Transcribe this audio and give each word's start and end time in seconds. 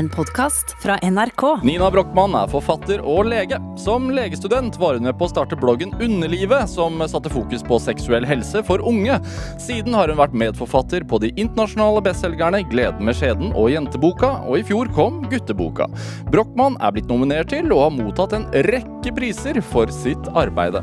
en 0.00 0.08
podkast 0.08 0.76
fra 0.82 0.96
NRK. 1.02 1.42
Nina 1.62 1.90
Brochmann 1.92 2.32
er 2.38 2.48
forfatter 2.48 3.02
og 3.04 3.26
lege. 3.28 3.58
Som 3.80 4.06
legestudent 4.16 4.78
var 4.80 4.96
hun 4.96 5.04
med 5.04 5.18
på 5.20 5.26
å 5.26 5.30
starte 5.30 5.58
bloggen 5.60 5.92
Underlivet, 6.00 6.70
som 6.72 7.02
satte 7.10 7.28
fokus 7.32 7.60
på 7.66 7.76
seksuell 7.84 8.24
helse 8.24 8.62
for 8.64 8.80
unge. 8.88 9.18
Siden 9.60 9.92
har 9.98 10.08
hun 10.08 10.20
vært 10.22 10.38
medforfatter 10.40 11.04
på 11.04 11.20
de 11.20 11.34
internasjonale 11.34 12.00
bestselgerne 12.06 12.62
Gleden 12.72 13.04
med 13.04 13.18
skjeden 13.18 13.52
og 13.52 13.68
Jenteboka, 13.74 14.32
og 14.48 14.62
i 14.62 14.64
fjor 14.70 14.88
kom 14.96 15.20
Gutteboka. 15.28 15.90
Brochmann 16.32 16.80
er 16.80 16.96
blitt 16.96 17.12
nominert 17.12 17.52
til 17.52 17.68
og 17.68 17.84
har 17.84 17.94
mottatt 18.00 18.38
en 18.38 18.48
rekke 18.70 19.12
priser 19.20 19.60
for 19.60 19.92
sitt 20.00 20.32
arbeide. 20.32 20.80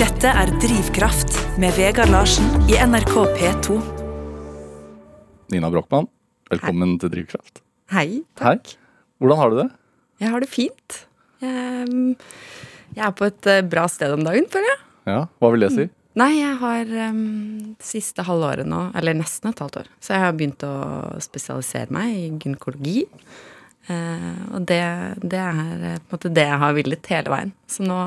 Dette 0.00 0.32
er 0.32 0.56
Drivkraft 0.62 1.36
med 1.60 1.76
Vegard 1.76 2.16
Larsen 2.16 2.48
i 2.72 2.80
NRK 2.80 3.18
P2. 3.36 3.82
Nina 5.52 5.68
Brochmann, 5.72 6.08
velkommen 6.52 6.96
til 7.00 7.12
Drivkraft. 7.12 7.62
Hei. 7.92 8.22
Takk. 8.38 8.72
Hei. 8.72 8.86
Hvordan 9.18 9.40
har 9.40 9.52
du 9.52 9.56
det? 9.58 9.68
Jeg 10.22 10.32
har 10.32 10.42
det 10.42 10.50
fint. 10.50 10.98
Jeg, 11.42 12.16
jeg 12.96 13.04
er 13.06 13.14
på 13.18 13.26
et 13.28 13.48
eh, 13.50 13.64
bra 13.66 13.86
sted 13.90 14.14
om 14.14 14.24
dagen, 14.26 14.48
føler 14.50 14.70
jeg. 14.72 14.80
Ja, 15.08 15.20
Hva 15.40 15.50
vil 15.54 15.64
det 15.64 15.72
si? 15.74 15.86
Nei, 16.18 16.32
jeg 16.40 16.54
har 16.58 16.88
um, 17.12 17.76
siste 17.84 18.24
halvåret 18.26 18.66
nå, 18.66 18.88
eller 18.98 19.14
nesten 19.14 19.52
et 19.52 19.60
halvt 19.62 19.78
år, 19.84 19.90
så 20.02 20.16
jeg 20.16 20.24
har 20.24 20.34
begynt 20.34 20.64
å 20.66 20.72
spesialisere 21.22 21.94
meg 21.94 22.16
i 22.16 22.24
gynekologi. 22.32 23.04
Uh, 23.88 24.56
og 24.58 24.66
det, 24.68 24.82
det 25.22 25.38
er 25.40 25.84
eh, 25.92 26.00
på 26.02 26.10
en 26.10 26.16
måte 26.16 26.32
det 26.34 26.48
jeg 26.48 26.62
har 26.64 26.74
villet 26.76 27.12
hele 27.14 27.32
veien. 27.32 27.54
Så 27.70 27.86
nå, 27.86 28.00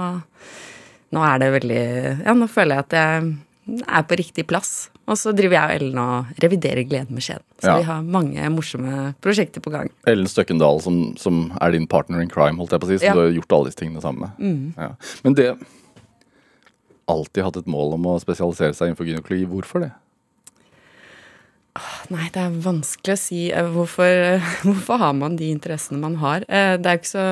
nå 1.16 1.24
er 1.26 1.42
det 1.42 1.54
veldig 1.56 1.86
Ja, 2.26 2.36
nå 2.38 2.50
føler 2.52 2.82
jeg 2.82 2.88
at 2.90 2.98
jeg 3.00 3.86
er 3.88 4.06
på 4.10 4.20
riktig 4.20 4.46
plass. 4.52 4.91
Og 5.10 5.18
så 5.18 5.34
driver 5.36 5.58
jeg 5.58 5.66
og 5.66 5.76
Ellen 5.82 5.98
og 6.00 6.42
reviderer 6.44 6.86
Gleden 6.88 7.16
med 7.18 7.24
skjeden. 7.26 7.44
Så 7.60 7.68
Ja. 7.72 7.78
vi 7.80 7.84
har 7.90 8.02
mange 8.04 8.50
morsomme 8.54 9.16
prosjekter 9.22 9.60
på 9.62 9.72
gang. 9.74 9.90
Ellen 10.08 10.28
Støkkendal, 10.30 10.82
som, 10.82 11.16
som 11.18 11.52
er 11.60 11.72
din 11.72 11.88
partner 11.88 12.22
in 12.22 12.30
crime, 12.30 12.58
holdt 12.62 12.72
jeg 12.72 12.80
på 12.84 12.88
å 12.88 12.92
si, 12.94 12.98
så 13.02 13.10
Ja. 13.10 13.14
du 13.14 13.20
har 13.20 13.32
gjort 13.36 13.52
alle 13.58 13.66
disse 13.72 13.82
tingene 13.82 14.02
sammen 14.02 14.30
med. 14.30 14.76
Ja. 14.78 14.92
Men 15.24 15.34
det 15.34 15.58
Alltid 17.12 17.44
hatt 17.44 17.58
et 17.58 17.68
mål 17.68 17.94
om 17.98 18.06
å 18.08 18.20
spesialisere 18.22 18.72
seg 18.78 18.88
innenfor 18.88 19.04
gynekologi. 19.10 19.46
Hvorfor 19.50 19.82
det? 19.84 19.92
Nei, 22.12 22.28
det 22.32 22.40
er 22.44 22.56
vanskelig 22.64 23.14
å 23.16 23.20
si 23.20 23.42
eh, 23.52 23.68
hvorfor, 23.74 24.40
hvorfor 24.68 25.00
har 25.02 25.14
man 25.18 25.36
de 25.40 25.50
interessene 25.52 26.00
man 26.00 26.18
har. 26.22 26.46
Eh, 26.48 26.78
Det 26.78 26.88
er 26.88 26.98
jo 26.98 27.02
ikke 27.02 27.12
så, 27.12 27.26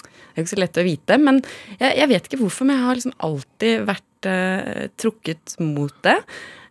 det 0.00 0.34
er 0.36 0.42
ikke 0.44 0.52
så 0.54 0.60
lett 0.62 0.80
å 0.80 0.84
vite. 0.86 1.18
Men 1.20 1.40
jeg, 1.78 1.90
jeg 2.00 2.10
vet 2.12 2.28
ikke 2.28 2.40
hvorfor, 2.42 2.68
men 2.68 2.76
jeg 2.78 2.84
har 2.86 3.00
liksom 3.00 3.16
alltid 3.28 3.86
vært 3.88 4.28
uh, 4.30 4.84
trukket 5.00 5.56
mot 5.60 5.94
det. 6.06 6.16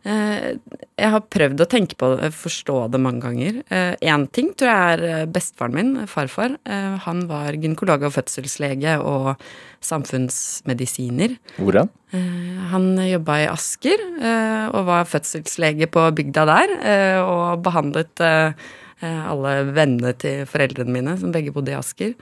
Eh, 0.03 0.57
jeg 0.99 1.09
har 1.13 1.21
prøvd 1.31 1.61
å 1.63 1.67
tenke 1.71 1.95
på 1.95 2.09
det, 2.19 2.31
forstå 2.35 2.91
det 2.91 2.99
mange 2.99 3.21
ganger. 3.23 3.61
Én 4.03 4.25
ting 4.35 4.49
tror 4.59 4.69
jeg 4.69 4.97
er 4.97 5.03
eh, 5.07 5.25
bestefaren 5.31 5.73
min, 5.77 5.93
farfar. 6.11 6.57
Eh, 6.67 6.97
han 7.05 7.23
var 7.29 7.55
gynekolog 7.55 8.03
og 8.09 8.11
fødselslege 8.17 8.97
og 8.99 9.35
samfunnsmedisiner. 9.83 11.37
Hvor? 11.57 11.75
Eh, 12.13 12.69
Han 12.71 12.97
jobba 12.97 13.39
i 13.43 13.49
Asker 13.51 13.99
eh, 14.21 14.67
og 14.73 14.85
var 14.87 15.05
fødselslege 15.09 15.87
på 15.91 16.05
bygda 16.15 16.45
der. 16.51 16.77
eh, 16.83 17.19
Og 17.23 17.63
behandlet 17.63 18.19
eh, 18.21 18.53
eh, 19.01 19.21
alle 19.29 19.71
vennene 19.73 20.13
til 20.17 20.45
foreldrene 20.45 20.91
mine, 20.91 21.17
som 21.19 21.31
begge 21.31 21.51
bodde 21.53 21.71
i 21.73 21.79
Asker. 21.79 22.13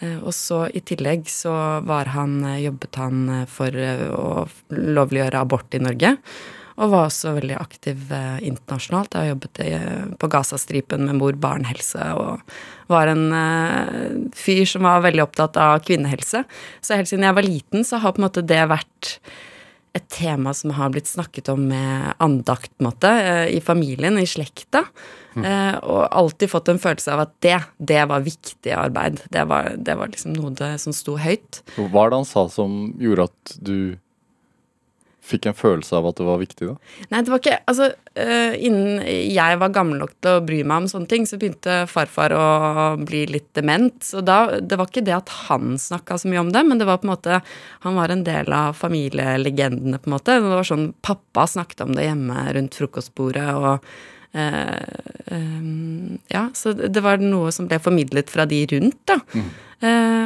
Eh, 0.00 0.18
Og 0.22 0.32
så 0.32 0.66
i 0.74 0.80
tillegg 0.80 1.26
så 1.28 1.52
var 1.84 2.06
han, 2.14 2.44
eh, 2.44 2.64
jobbet 2.66 2.96
han 2.96 3.28
eh, 3.42 3.46
for 3.46 3.68
eh, 3.68 4.08
å 4.12 4.46
lovliggjøre 4.72 5.40
abort 5.40 5.74
i 5.74 5.78
Norge. 5.82 6.16
Og 6.78 6.92
var 6.92 7.08
også 7.08 7.34
veldig 7.34 7.56
aktiv 7.58 8.12
eh, 8.14 8.38
internasjonalt. 8.46 9.14
Jeg 9.14 9.26
har 9.26 9.32
jobbet 9.32 9.60
i, 9.64 9.72
på 10.20 10.30
Gazastripen 10.30 11.08
med 11.08 11.18
mor-barn-helse 11.18 12.12
og 12.14 12.56
var 12.92 13.10
en 13.10 13.26
eh, 13.34 14.08
fyr 14.38 14.64
som 14.68 14.86
var 14.86 15.02
veldig 15.06 15.24
opptatt 15.26 15.58
av 15.58 15.82
kvinnehelse. 15.86 16.44
Så 16.80 16.98
helt 16.98 17.10
siden 17.10 17.26
jeg 17.26 17.38
var 17.40 17.46
liten, 17.46 17.86
så 17.86 17.98
har 18.02 18.14
på 18.14 18.22
en 18.22 18.28
måte 18.28 18.46
det 18.46 18.62
vært 18.70 19.16
et 19.96 20.06
tema 20.14 20.52
som 20.54 20.70
har 20.76 20.92
blitt 20.94 21.10
snakket 21.10 21.48
om 21.50 21.64
med 21.72 22.12
andakt, 22.22 22.70
på 22.76 22.84
en 22.84 22.90
måte, 22.92 23.10
eh, 23.10 23.46
i 23.56 23.60
familien, 23.64 24.20
i 24.20 24.28
slekta. 24.28 24.86
Mm. 25.38 25.44
og 25.86 26.08
alltid 26.18 26.50
fått 26.50 26.68
en 26.72 26.80
følelse 26.82 27.12
av 27.14 27.20
at 27.22 27.34
det, 27.44 27.58
det 27.78 28.00
var 28.10 28.24
viktig 28.26 28.72
arbeid. 28.74 29.20
Det 29.30 29.44
var, 29.46 29.68
det 29.78 29.94
var 29.94 30.10
liksom 30.10 30.32
noe 30.34 30.50
det, 30.58 30.72
som 30.82 30.94
sto 30.96 31.14
høyt. 31.20 31.60
Hva 31.76 32.08
er 32.08 32.10
det 32.10 32.18
han 32.18 32.26
sa 32.26 32.42
som 32.50 32.72
gjorde 32.98 33.28
at 33.28 33.52
du 33.62 33.76
fikk 35.28 35.48
en 35.48 35.56
følelse 35.56 35.96
av 35.98 36.08
at 36.10 36.18
det 36.20 36.26
var 36.26 36.40
viktig, 36.40 36.70
da? 36.70 36.74
Nei, 37.12 37.22
det 37.24 37.32
var 37.32 37.42
ikke 37.42 37.56
Altså, 37.68 37.90
uh, 38.16 38.54
innen 38.54 39.02
jeg 39.04 39.60
var 39.60 39.72
gammel 39.74 40.02
nok 40.02 40.14
til 40.24 40.38
å 40.38 40.44
bry 40.44 40.60
meg 40.64 40.84
om 40.84 40.90
sånne 40.90 41.10
ting, 41.10 41.26
så 41.28 41.38
begynte 41.40 41.80
farfar 41.90 42.34
å 42.36 42.44
bli 43.02 43.24
litt 43.30 43.50
dement. 43.58 43.96
Så 44.04 44.22
da 44.24 44.58
Det 44.60 44.78
var 44.78 44.90
ikke 44.90 45.04
det 45.06 45.16
at 45.16 45.32
han 45.48 45.76
snakka 45.80 46.18
så 46.20 46.30
mye 46.30 46.44
om 46.46 46.52
det, 46.54 46.64
men 46.66 46.80
det 46.80 46.88
var 46.88 47.02
på 47.02 47.08
en 47.08 47.14
måte 47.14 47.40
Han 47.84 47.98
var 47.98 48.12
en 48.12 48.24
del 48.26 48.52
av 48.52 48.76
familielegendene, 48.78 50.00
på 50.00 50.10
en 50.10 50.16
måte. 50.16 50.38
Det 50.40 50.54
var 50.54 50.66
sånn 50.66 50.92
Pappa 51.04 51.46
snakket 51.48 51.84
om 51.84 51.96
det 51.96 52.08
hjemme 52.08 52.46
rundt 52.56 52.78
frokostbordet, 52.78 53.48
og 53.54 53.84
Ja, 56.28 56.48
så 56.54 56.72
det 56.76 57.00
var 57.04 57.20
noe 57.22 57.50
som 57.54 57.68
ble 57.68 57.78
formidlet 57.82 58.30
fra 58.32 58.44
de 58.48 58.62
rundt, 58.74 58.98
da. 59.08 59.18
Mm. 59.34 59.48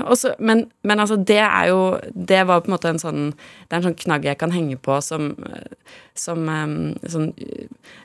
og 0.09 0.17
så- 0.17 0.35
men, 0.41 0.63
men 0.83 0.99
altså, 0.99 1.17
det 1.29 1.37
er 1.39 1.67
jo 1.69 1.99
Det 2.15 2.47
var 2.47 2.61
på 2.63 2.71
en 2.71 2.73
måte 2.75 2.89
en 2.89 2.99
sånn 2.99 3.33
Det 3.69 3.73
er 3.73 3.77
en 3.77 3.83
sånn 3.83 3.99
knagg 4.01 4.25
jeg 4.25 4.39
kan 4.39 4.51
henge 4.51 4.79
på 4.81 4.97
som, 5.03 5.27
eh, 5.45 5.75
som 6.15 6.49
eh, 6.49 6.97
sånn 7.07 7.35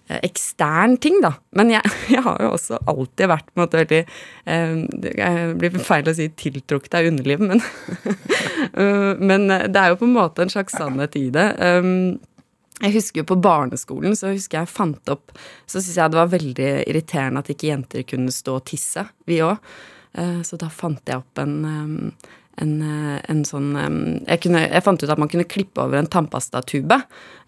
eh, 0.10 0.20
ekstern 0.28 0.98
ting, 1.00 1.22
da. 1.22 1.32
Men 1.54 1.70
jeg, 1.72 1.82
jeg 2.10 2.22
har 2.22 2.38
jo 2.42 2.52
også 2.52 2.78
alltid 2.86 3.28
vært 3.32 3.46
på 3.48 3.56
en 3.56 3.64
måte 3.64 3.80
veldig 3.80 4.02
eh, 4.46 4.76
Det 5.56 5.72
blir 5.72 5.80
feil 5.80 6.04
å 6.12 6.14
si 6.16 6.28
tiltrukket 6.36 6.94
av 7.00 7.06
underlivet, 7.14 7.48
men 7.50 7.62
eh, 8.74 9.16
Men 9.20 9.48
det 9.72 9.76
er 9.80 9.94
jo 9.96 10.02
på 10.04 10.06
en 10.10 10.18
måte 10.20 10.42
en 10.44 10.50
slags 10.52 10.76
sannhet 10.76 11.16
i 11.16 11.30
det. 11.32 11.48
Jeg 12.78 12.94
husker 12.94 13.24
jo 13.24 13.30
på 13.32 13.40
barneskolen, 13.42 14.14
så 14.18 14.30
husker 14.36 14.62
jeg 14.62 14.70
fant 14.70 15.10
opp 15.10 15.32
Så 15.66 15.80
syntes 15.80 15.96
jeg 15.98 16.14
det 16.14 16.20
var 16.20 16.34
veldig 16.34 16.72
irriterende 16.86 17.42
at 17.42 17.50
ikke 17.50 17.72
jenter 17.72 18.04
kunne 18.06 18.34
stå 18.34 18.60
og 18.60 18.68
tisse, 18.70 19.08
vi 19.26 19.42
òg. 19.46 19.58
Så 20.46 20.58
da 20.58 20.70
fant 20.74 21.10
jeg 21.10 21.20
opp 21.20 21.42
en, 21.42 21.58
um, 21.62 21.98
en, 22.62 22.82
eh, 22.82 23.18
en 23.30 23.44
sånn 23.46 23.70
jeg, 24.26 24.40
kunne, 24.44 24.64
jeg 24.66 24.84
fant 24.86 25.04
ut 25.04 25.12
at 25.14 25.22
man 25.22 25.30
kunne 25.32 25.48
klippe 25.50 25.84
over 25.84 26.00
en 26.00 26.10
tannpastatube, 26.10 27.00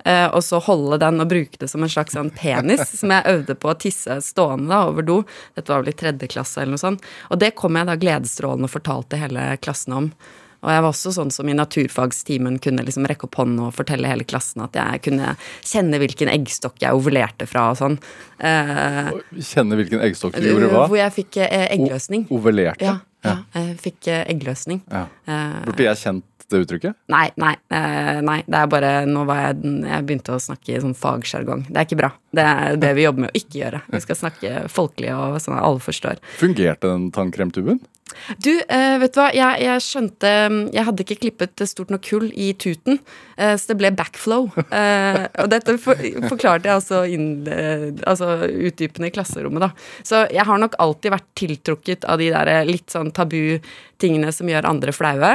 eh, 0.06 0.28
og 0.28 0.44
så 0.46 0.62
holde 0.64 1.00
den 1.02 1.24
og 1.24 1.32
bruke 1.32 1.62
det 1.62 1.70
som 1.72 1.84
en 1.86 1.92
slags 1.92 2.14
sånn 2.18 2.32
penis, 2.36 2.86
som 3.02 3.14
jeg 3.16 3.26
øvde 3.34 3.58
på 3.58 3.72
å 3.72 3.78
tisse 3.80 4.20
stående 4.26 4.70
da, 4.74 4.84
over 4.92 5.08
do. 5.08 5.18
Dette 5.58 5.74
var 5.74 5.84
vel 5.84 5.94
i 5.94 5.98
tredje 6.04 6.30
klasse 6.32 6.62
eller 6.62 6.78
noe 6.78 6.84
sånt. 6.84 7.10
Og 7.34 7.42
det 7.42 7.56
kom 7.58 7.80
jeg 7.80 7.90
da 7.90 7.98
gledesstrålende 8.00 8.70
og 8.70 8.76
fortalte 8.76 9.22
hele 9.22 9.50
klassen 9.64 9.98
om. 9.98 10.12
Og 10.60 10.70
jeg 10.74 10.82
var 10.84 10.90
også 10.92 11.12
sånn 11.16 11.30
som 11.32 11.48
i 11.48 11.54
naturfagstimen 11.56 12.58
kunne 12.64 12.84
liksom 12.84 13.06
rekke 13.08 13.28
opp 13.30 13.38
hånden 13.40 13.62
og 13.64 13.74
fortelle 13.78 14.10
hele 14.12 14.26
klassen 14.28 14.62
at 14.66 14.76
jeg 14.76 15.02
kunne 15.08 15.36
kjenne 15.64 16.00
hvilken 16.02 16.28
eggstokk 16.34 16.82
jeg 16.84 16.98
ovulerte 16.98 17.48
fra 17.48 17.70
og 17.72 17.78
sånn. 17.80 17.96
Eh, 18.44 19.12
Kjenne 19.40 19.78
hvilken 19.80 20.02
eggstokk 20.04 20.36
du 20.36 20.50
gjorde 20.50 20.72
hva? 20.74 20.86
hvor 20.92 21.00
jeg 21.00 21.16
fikk 21.16 21.38
eh, 21.46 21.68
eggløsning. 21.78 22.26
O- 22.30 22.40
Ovulerte? 22.42 22.84
Ja, 22.86 22.98
ja, 23.26 23.38
jeg 23.56 23.78
fikk 23.84 24.10
eh, 24.12 24.26
eggløsning. 24.32 24.84
Ja. 24.92 25.08
Eh, 25.28 25.62
Burde 25.68 25.88
jeg 25.90 26.02
kjent 26.02 26.26
det 26.50 26.64
uttrykket? 26.64 26.98
Nei, 27.14 27.28
nei, 27.38 27.54
eh, 27.70 28.20
nei. 28.26 28.40
Det 28.48 28.58
er 28.58 28.72
bare 28.72 28.94
Nå 29.06 29.26
var 29.30 29.44
jeg 29.44 29.60
Jeg 29.86 30.06
begynte 30.08 30.34
å 30.34 30.42
snakke 30.42 30.74
i 30.74 30.82
sånn 30.82 30.98
fagsjargong. 30.98 31.68
Det 31.70 31.78
er 31.78 31.86
ikke 31.88 32.00
bra. 32.00 32.12
Det 32.34 32.46
er 32.46 32.80
det 32.82 32.96
vi 32.98 33.06
jobber 33.06 33.26
med 33.26 33.32
å 33.34 33.40
ikke 33.40 33.62
gjøre. 33.62 33.84
Vi 33.94 34.02
skal 34.06 34.20
snakke 34.24 34.66
folkelig 34.72 35.14
og 35.14 35.38
sånn 35.44 35.60
at 35.60 35.66
alle 35.68 35.84
forstår. 35.84 36.22
Fungerte 36.42 36.90
den 36.90 37.10
tannkremtuben? 37.16 37.82
Du, 38.42 38.52
eh, 38.68 38.96
vet 39.02 39.14
du 39.14 39.20
hva, 39.22 39.30
jeg, 39.36 39.62
jeg 39.64 39.84
skjønte 39.86 40.30
Jeg 40.74 40.86
hadde 40.88 41.04
ikke 41.06 41.20
klippet 41.24 41.64
stort 41.70 41.92
nok 41.94 42.08
hull 42.14 42.28
i 42.34 42.52
tuten, 42.58 43.00
eh, 43.38 43.56
så 43.60 43.72
det 43.72 43.80
ble 43.82 43.92
backflow. 43.96 44.50
Eh, 44.80 45.26
og 45.44 45.50
dette 45.52 45.76
for, 45.82 46.00
forklarte 46.30 46.70
jeg 46.70 46.76
altså, 46.78 47.02
inn, 47.10 47.30
eh, 47.52 47.90
altså 48.08 48.48
utdypende 48.48 49.10
i 49.10 49.14
klasserommet, 49.14 49.64
da. 49.66 49.70
Så 50.06 50.24
jeg 50.34 50.46
har 50.50 50.62
nok 50.62 50.78
alltid 50.82 51.14
vært 51.14 51.28
tiltrukket 51.40 52.06
av 52.10 52.22
de 52.22 52.30
der 52.34 52.52
litt 52.70 52.90
sånn 52.94 53.09
tabu 53.16 53.60
tingene 54.00 54.32
som 54.32 54.50
gjør 54.50 54.68
andre 54.70 54.94
flaue. 54.96 55.32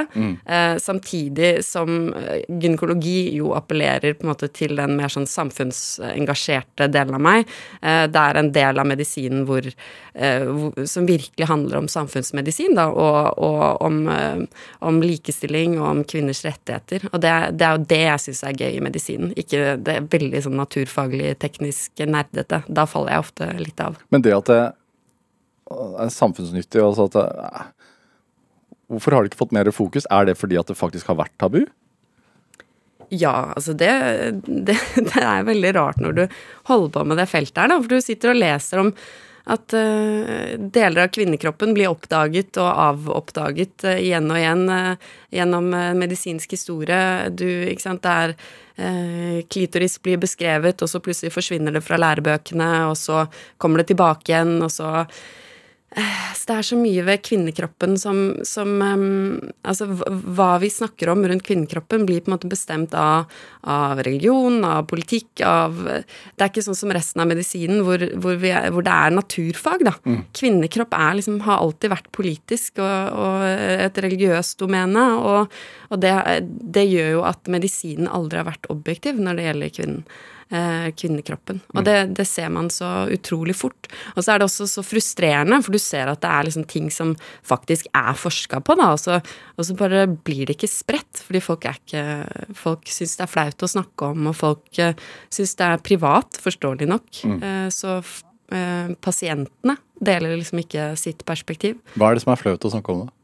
Eh, 0.47 0.76
samtidig 0.81 1.65
som 1.67 2.12
eh, 2.17 2.44
gynekologi 2.49 3.35
jo 3.37 3.53
appellerer 3.56 4.17
på 4.17 4.25
en 4.25 4.32
måte 4.32 4.49
til 4.55 4.76
den 4.79 4.97
mer 4.99 5.12
sånn 5.12 5.29
samfunnsengasjerte 5.29 6.88
delen 6.93 7.19
av 7.19 7.25
meg. 7.25 7.50
Eh, 7.82 8.05
det 8.11 8.23
er 8.23 8.41
en 8.41 8.50
del 8.55 8.81
av 8.81 8.88
medisinen 8.88 9.44
hvor, 9.49 9.67
eh, 10.15 10.47
hvor, 10.49 10.87
som 10.91 11.09
virkelig 11.09 11.49
handler 11.50 11.82
om 11.82 11.91
samfunnsmedisin, 11.93 12.76
da, 12.79 12.88
og, 12.88 13.38
og 13.38 13.85
om, 13.85 14.00
eh, 14.09 14.44
om 14.81 15.03
likestilling 15.05 15.76
og 15.81 15.88
om 15.91 16.05
kvinners 16.09 16.44
rettigheter. 16.47 17.09
Og 17.12 17.21
det, 17.25 17.35
det 17.59 17.69
er 17.69 17.76
jo 17.76 17.88
det 17.93 18.03
jeg 18.05 18.25
syns 18.29 18.44
er 18.49 18.62
gøy 18.65 18.79
i 18.79 18.85
medisinen, 18.85 19.35
ikke 19.37 19.76
det 19.85 19.99
veldig 20.15 20.44
sånn 20.47 20.59
naturfaglig, 20.61 21.35
teknisk 21.43 22.05
nerdete. 22.09 22.62
Da 22.69 22.88
faller 22.88 23.17
jeg 23.17 23.26
ofte 23.26 23.50
litt 23.61 23.85
av. 23.85 24.00
Men 24.15 24.25
det 24.25 24.35
at 24.37 24.49
det 24.49 24.62
er 26.03 26.12
samfunnsnyttig 26.12 26.82
altså 26.82 27.09
at 27.11 27.21
eh, 27.25 27.73
Hvorfor 28.93 29.15
har 29.17 29.25
det 29.25 29.32
ikke 29.32 29.41
fått 29.41 29.55
mer 29.56 29.71
fokus? 29.73 30.05
Er 30.12 30.26
det 30.29 30.35
fordi 30.37 30.59
at 30.61 30.69
det 30.69 30.76
faktisk 30.76 31.09
har 31.09 31.17
vært 31.17 31.32
tabu? 31.41 31.62
Ja, 33.09 33.55
altså 33.56 33.73
det, 33.73 33.91
det, 34.44 34.76
det 35.09 35.23
er 35.23 35.47
veldig 35.49 35.71
rart 35.76 36.03
når 36.05 36.19
du 36.19 36.25
holder 36.69 36.91
på 36.93 37.05
med 37.09 37.19
det 37.21 37.31
feltet 37.31 37.62
her, 37.62 37.73
da. 37.73 37.79
For 37.81 37.94
du 37.94 38.05
sitter 38.05 38.35
og 38.35 38.43
leser 38.43 38.82
om 38.85 38.93
at 39.44 39.75
uh, 39.76 40.55
deler 40.56 41.03
av 41.03 41.11
kvinnekroppen 41.12 41.75
blir 41.76 41.91
oppdaget 41.91 42.56
og 42.62 42.69
avoppdaget 42.71 43.85
uh, 43.85 43.99
igjen 44.00 44.31
og 44.32 44.41
igjen 44.41 44.65
uh, 44.73 45.11
gjennom 45.35 45.69
medisinsk 46.00 46.55
historie. 46.56 47.00
Du, 47.37 47.47
ikke 47.69 47.85
sant, 47.85 48.05
det 48.05 48.15
er 48.15 48.37
Klitoris 49.50 50.00
blir 50.03 50.19
beskrevet, 50.19 50.81
og 50.82 50.91
så 50.91 50.99
plutselig 51.03 51.31
forsvinner 51.31 51.76
det 51.76 51.82
fra 51.87 51.99
lærebøkene, 52.00 52.71
og 52.88 52.97
så 52.99 53.21
kommer 53.62 53.82
det 53.82 53.93
tilbake 53.93 54.32
igjen, 54.32 54.56
og 54.67 54.73
så 54.75 55.05
så 55.94 56.49
det 56.49 56.55
er 56.58 56.67
så 56.67 56.76
mye 56.79 57.02
ved 57.06 57.23
kvinnekroppen 57.23 57.94
som, 58.00 58.19
som 58.46 58.73
um, 58.82 59.05
Altså, 59.64 59.87
hva 59.88 60.56
vi 60.61 60.69
snakker 60.73 61.08
om 61.12 61.23
rundt 61.25 61.44
kvinnekroppen, 61.46 62.05
blir 62.08 62.20
på 62.25 62.29
en 62.29 62.35
måte 62.35 62.50
bestemt 62.50 62.93
av, 62.99 63.31
av 63.70 64.02
religion, 64.05 64.58
av 64.67 64.88
politikk, 64.91 65.41
av 65.46 65.79
Det 65.87 66.43
er 66.43 66.50
ikke 66.50 66.64
sånn 66.67 66.79
som 66.79 66.93
resten 66.93 67.23
av 67.23 67.31
medisinen, 67.31 67.81
hvor, 67.87 68.02
hvor, 68.20 68.37
er, 68.44 68.69
hvor 68.75 68.85
det 68.85 68.93
er 68.93 69.14
naturfag, 69.14 69.87
da. 69.87 69.94
Mm. 70.05 70.20
Kvinnekropp 70.37 70.99
er 70.99 71.17
liksom, 71.20 71.41
har 71.46 71.62
alltid 71.62 71.94
vært 71.94 72.12
politisk 72.17 72.82
og, 72.85 73.25
og 73.25 73.47
et 73.87 74.05
religiøst 74.05 74.61
domene, 74.61 75.06
og, 75.17 75.58
og 75.88 76.05
det, 76.05 76.14
det 76.44 76.85
gjør 76.90 77.11
jo 77.17 77.26
at 77.31 77.52
medisinen 77.52 78.11
aldri 78.11 78.43
har 78.43 78.50
vært 78.50 78.69
objektiv 78.75 79.23
når 79.23 79.40
det 79.40 79.49
gjelder 79.49 79.76
kvinnen 79.81 80.06
kvinnekroppen. 80.49 81.62
Og 81.73 81.81
mm. 81.81 81.85
det, 81.87 81.94
det, 82.19 82.26
ser 82.29 82.50
man 82.52 82.69
så 82.70 83.08
utrolig 83.11 83.55
fort. 83.56 83.88
Og 84.14 84.23
så 84.23 84.35
er 84.35 84.41
det 84.41 84.46
også 84.46 84.67
så 84.70 84.85
frustrerende, 84.87 85.58
for 85.64 85.75
du 85.75 85.81
ser 85.82 86.11
at 86.12 86.20
det 86.23 86.31
er 86.31 86.46
liksom 86.46 86.67
ting 86.70 86.91
som 86.93 87.14
faktisk 87.46 87.88
er 87.96 88.12
forska 88.19 88.61
på, 88.64 88.76
da, 88.79 88.91
og 88.94 89.00
så, 89.00 89.19
og 89.56 89.67
så, 89.67 89.76
bare 89.79 90.05
blir 90.06 90.46
det 90.46 90.58
ikke 90.58 90.70
spredt, 90.70 91.23
fordi 91.25 91.43
folk 91.44 91.67
er 91.69 91.81
ikke 91.81 92.05
Folk 92.55 92.88
syns 92.93 93.17
det 93.19 93.25
er 93.25 93.31
flaut 93.31 93.64
å 93.64 93.70
snakke 93.70 94.12
om, 94.12 94.29
og 94.31 94.37
folk 94.37 94.79
eh, 94.82 94.94
syns 95.32 95.55
det 95.58 95.67
er 95.67 95.82
privat, 95.85 96.38
forståelig 96.43 96.88
nok. 96.90 97.08
Mm. 97.26 97.37
Eh, 97.49 97.67
så 97.75 97.99
eh, 98.55 98.94
pasientene 99.05 99.76
deler 100.05 100.37
liksom 100.38 100.62
ikke 100.62 100.93
sitt 101.00 101.25
perspektiv. 101.29 101.79
Hva 101.94 102.11
er 102.11 102.19
det 102.19 102.25
som 102.25 102.35
er 102.35 102.40
flaut 102.40 102.67
å 102.67 102.73
snakke 102.73 102.94
om, 102.94 103.06
da? 103.06 103.14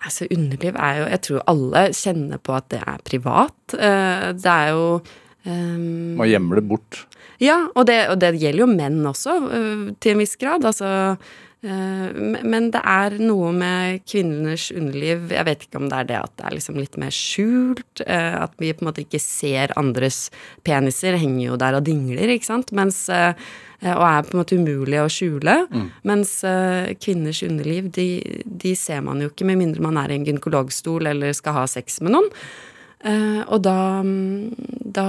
Altså, 0.00 0.24
underliv 0.32 0.76
er 0.80 0.94
jo 0.96 1.08
Jeg 1.10 1.20
tror 1.26 1.42
alle 1.52 1.82
kjenner 1.92 2.40
på 2.40 2.54
at 2.56 2.70
det 2.72 2.80
er 2.80 3.02
privat. 3.04 3.74
Eh, 3.74 4.30
det 4.32 4.52
er 4.54 4.70
jo 4.72 4.86
Um, 5.44 6.16
Man 6.20 6.28
gjemmer 6.28 6.60
det 6.60 6.66
bort. 6.68 7.04
Ja, 7.40 7.70
og 7.72 7.86
det, 7.88 8.00
og 8.12 8.18
det, 8.20 8.34
gjelder 8.40 8.66
jo 8.66 8.72
menn 8.72 8.98
også, 9.08 9.36
til 10.00 10.12
en 10.12 10.20
viss 10.20 10.36
grad. 10.36 10.66
Altså 10.68 11.16
Men 11.62 12.68
det 12.72 12.82
er 12.84 13.16
noe 13.20 13.50
med 13.52 14.02
kvinners 14.08 14.70
underliv 14.72 15.32
Jeg 15.32 15.44
vet 15.44 15.64
ikke 15.66 15.80
om 15.80 15.88
det 15.92 15.98
er 15.98 16.06
det 16.08 16.18
at 16.18 16.34
det 16.36 16.46
er 16.48 16.54
liksom 16.58 16.76
litt 16.80 17.00
mer 17.00 17.16
skjult. 17.16 18.04
At 18.04 18.52
vi 18.60 18.74
på 18.76 18.84
en 18.84 18.90
måte 18.90 19.04
ikke 19.06 19.22
ser 19.24 19.72
andres 19.80 20.28
peniser. 20.68 21.16
Henger 21.20 21.46
jo 21.46 21.58
der 21.60 21.80
og 21.80 21.88
dingler, 21.88 22.36
ikke 22.36 22.50
sant. 22.52 22.76
Mens 22.76 23.06
og 23.08 24.02
er 24.04 24.24
på 24.26 24.34
en 24.34 24.42
måte 24.42 24.60
umulig 24.60 25.00
å 25.00 25.08
skjule. 25.08 25.54
Mm. 25.72 25.86
Mens 26.08 26.34
kvinners 27.00 27.40
underliv, 27.46 27.88
de, 27.96 28.08
de, 28.44 28.74
ser 28.76 29.00
man 29.04 29.24
jo 29.24 29.30
ikke 29.32 29.48
med 29.48 29.62
mindre 29.62 29.84
man 29.84 29.96
er 30.02 30.12
i 30.12 30.20
en 30.20 30.26
gynekologstol 30.28 31.08
eller 31.14 31.32
skal 31.36 31.62
ha 31.62 31.64
sex 31.70 32.02
med 32.04 32.18
noen. 32.18 32.28
Uh, 33.00 33.42
og 33.48 33.62
da, 33.64 33.78
da 34.98 35.08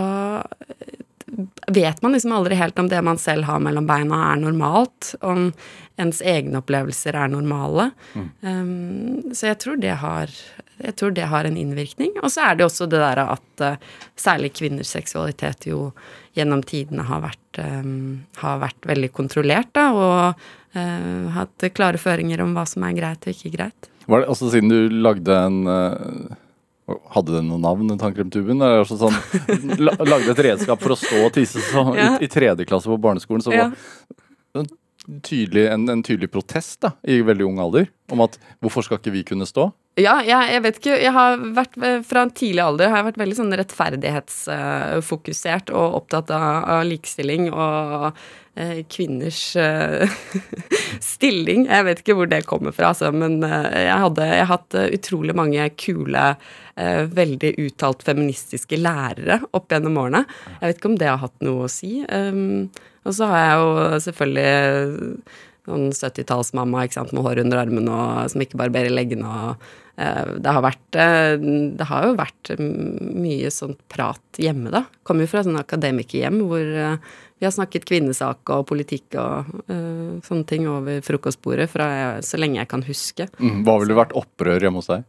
vet 1.67 2.01
man 2.01 2.11
liksom 2.11 2.31
aldri 2.31 2.55
helt 2.55 2.79
om 2.79 2.89
det 2.89 3.01
man 3.01 3.17
selv 3.17 3.47
har 3.47 3.59
mellom 3.63 3.87
beina, 3.87 4.31
er 4.31 4.41
normalt. 4.41 5.13
Om 5.21 5.51
ens 6.01 6.21
egne 6.25 6.61
opplevelser 6.61 7.15
er 7.17 7.31
normale. 7.31 7.91
Mm. 8.13 8.27
Um, 8.41 9.35
så 9.35 9.51
jeg 9.51 9.59
tror, 9.63 9.77
det 9.81 9.93
har, 10.01 10.33
jeg 10.81 10.95
tror 10.99 11.13
det 11.15 11.29
har 11.31 11.47
en 11.47 11.59
innvirkning. 11.59 12.15
Og 12.21 12.31
så 12.33 12.49
er 12.49 12.57
det 12.57 12.67
også 12.67 12.89
det 12.91 13.01
der 13.03 13.23
at 13.23 13.65
uh, 13.65 13.93
særlig 14.19 14.53
kvinners 14.57 14.91
seksualitet 14.95 15.69
jo 15.69 15.91
gjennom 16.37 16.63
tidene 16.67 17.05
har 17.07 17.23
vært, 17.27 17.61
um, 17.61 18.21
har 18.41 18.61
vært 18.63 18.87
veldig 18.87 19.11
kontrollert, 19.15 19.71
da, 19.77 19.87
og 19.91 20.45
uh, 20.77 21.31
hatt 21.37 21.71
klare 21.75 22.01
føringer 22.01 22.43
om 22.43 22.55
hva 22.55 22.65
som 22.69 22.87
er 22.87 22.97
greit 22.97 23.27
og 23.27 23.35
ikke 23.35 23.55
greit. 23.57 23.91
Var 24.07 24.23
det, 24.23 24.31
altså 24.33 24.49
Siden 24.51 24.71
du 24.71 25.01
lagde 25.03 25.35
en 25.47 25.59
uh 25.67 26.39
hadde 27.15 27.37
den 27.37 27.49
noe 27.51 27.61
navn, 27.61 27.87
den 27.91 27.99
tannkremtuben? 28.01 28.61
Sånn, 28.87 29.17
lagde 29.81 30.33
et 30.33 30.43
redskap 30.47 30.81
for 30.83 30.95
å 30.95 30.99
stå 30.99 31.23
og 31.27 31.33
tisse 31.35 31.63
så, 31.65 31.85
ja. 31.97 32.13
i, 32.17 32.27
i, 32.27 32.31
tredje 32.31 32.67
klasse 32.69 32.91
på 32.91 32.99
barneskolen. 33.01 33.43
Så 33.45 33.53
var 33.53 33.71
ja. 33.71 34.65
tydelig, 35.25 35.67
en, 35.73 35.87
en, 35.91 36.03
tydelig 36.05 36.31
protest 36.33 36.81
da, 36.85 36.95
i 37.03 37.21
veldig 37.25 37.47
ung 37.47 37.61
alder 37.63 37.89
om 38.11 38.25
at 38.27 38.37
hvorfor 38.63 38.85
skal 38.87 39.01
ikke 39.01 39.15
vi 39.15 39.25
kunne 39.33 39.47
stå? 39.49 39.69
Ja, 39.99 40.23
jeg, 40.23 40.53
jeg 40.53 40.61
vet 40.63 40.77
ikke. 40.79 40.95
Jeg 41.03 41.11
har 41.11 41.35
vært 41.57 41.75
fra 42.07 42.21
en 42.23 42.31
tidlig 42.31 42.63
alder 42.63 42.87
har 42.89 42.97
jeg 43.01 43.09
vært 43.09 43.21
veldig 43.21 43.37
sånn 43.41 43.57
rettferdighetsfokusert 43.59 45.67
og 45.75 45.95
opptatt 45.99 46.27
av, 46.35 46.63
av 46.77 46.81
likestilling 46.87 47.43
og 47.51 48.15
Eh, 48.55 48.85
kvinners 48.89 49.55
eh, 49.55 50.09
stilling. 51.13 51.69
Jeg 51.69 51.85
vet 51.87 52.01
ikke 52.01 52.15
hvor 52.19 52.27
det 52.27 52.41
kommer 52.49 52.73
fra, 52.75 52.89
altså, 52.91 53.07
men 53.15 53.37
eh, 53.47 53.85
jeg, 53.85 53.95
hadde, 54.03 54.25
jeg 54.27 54.43
har 54.43 54.51
hatt 54.51 54.75
utrolig 54.97 55.35
mange 55.37 55.69
kule, 55.79 56.33
veldig 57.11 57.49
uttalt 57.61 58.01
feministiske 58.07 58.77
lærere 58.79 59.35
opp 59.53 59.69
gjennom 59.69 59.99
årene. 60.01 60.23
Jeg 60.55 60.71
vet 60.71 60.79
ikke 60.79 60.89
om 60.89 60.95
det 60.97 61.09
har 61.11 61.19
hatt 61.21 61.43
noe 61.45 61.67
å 61.67 61.69
si. 61.69 61.99
Um, 62.09 62.71
og 63.05 63.13
så 63.13 63.27
har 63.29 63.43
jeg 63.43 63.59
jo 63.59 63.99
selvfølgelig 64.07 65.35
sånn 65.67 65.91
70-tallsmamma 65.93 66.87
med 67.11 67.23
hår 67.25 67.43
under 67.43 67.61
armen 67.61 67.89
og 67.91 68.31
som 68.33 68.43
ikke 68.43 68.59
barberer 68.61 68.93
leggene 68.93 69.29
og 69.29 69.71
det 70.01 70.49
har, 70.49 70.63
vært, 70.63 70.95
det 70.95 71.85
har 71.85 72.05
jo 72.07 72.13
vært 72.17 72.49
mye 72.57 73.51
sånt 73.53 73.77
prat 73.91 74.39
hjemme, 74.41 74.71
da. 74.73 74.79
Kommer 75.05 75.27
jo 75.27 75.29
fra 75.29 75.43
sånne 75.45 75.61
akademikerhjem 75.61 76.39
hvor 76.47 76.63
vi 77.41 77.47
har 77.47 77.53
snakket 77.55 77.87
kvinnesak 77.89 78.49
og 78.53 78.67
politikk 78.69 79.15
og 79.17 79.47
uh, 79.65 80.19
sånne 80.21 80.45
ting 80.45 80.67
over 80.69 80.99
frokostbordet 81.01 81.65
fra 81.71 81.87
jeg, 81.89 82.25
så 82.27 82.37
lenge 82.37 82.59
jeg 82.59 82.69
kan 82.69 82.83
huske. 82.85 83.25
Mm, 83.41 83.63
hva 83.65 83.79
ville 83.81 83.97
vært 83.97 84.13
opprør 84.19 84.61
hjemme 84.61 84.77
hos 84.77 84.91
deg? 84.91 85.07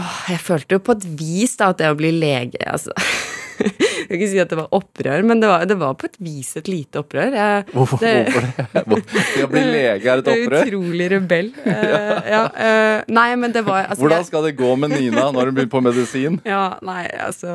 Åh, 0.00 0.14
jeg 0.32 0.40
følte 0.40 0.78
jo 0.78 0.84
på 0.86 0.96
et 0.96 1.04
vis 1.20 1.52
da 1.60 1.68
at 1.74 1.82
det 1.82 1.92
å 1.92 1.98
bli 1.98 2.14
lege 2.16 2.64
altså 2.64 2.96
Jeg 3.58 4.08
kan 4.08 4.16
ikke 4.18 4.30
si 4.30 4.40
at 4.42 4.50
det 4.50 4.58
var 4.58 4.74
opprør, 4.76 5.24
men 5.26 5.40
det 5.40 5.48
var, 5.48 5.64
det 5.68 5.76
var 5.80 5.94
på 5.98 6.08
et 6.08 6.16
vis 6.22 6.50
et 6.58 6.68
lite 6.68 7.00
opprør. 7.00 7.34
Jeg, 7.38 7.64
hvorfor 7.72 8.02
det? 8.02 8.12
Hvorfor 8.28 8.46
det? 8.50 9.44
Å 9.44 9.50
bli 9.50 9.62
lege 9.74 10.10
er 10.10 10.22
et 10.22 10.30
opprør? 10.32 10.68
Utrolig 10.68 11.08
rebell. 11.14 11.50
Uh, 11.64 12.18
ja, 12.34 12.42
uh, 12.52 13.12
nei, 13.14 13.26
men 13.40 13.54
det 13.54 13.64
var 13.66 13.86
altså, 13.86 14.02
Hvordan 14.04 14.26
skal 14.28 14.48
det 14.48 14.54
gå 14.58 14.70
med 14.80 14.94
Nina 14.96 15.28
når 15.34 15.50
hun 15.50 15.58
begynner 15.58 15.72
på 15.72 15.84
medisin? 15.84 16.40
Ja, 16.54 16.76
nei, 16.84 17.06
altså 17.24 17.50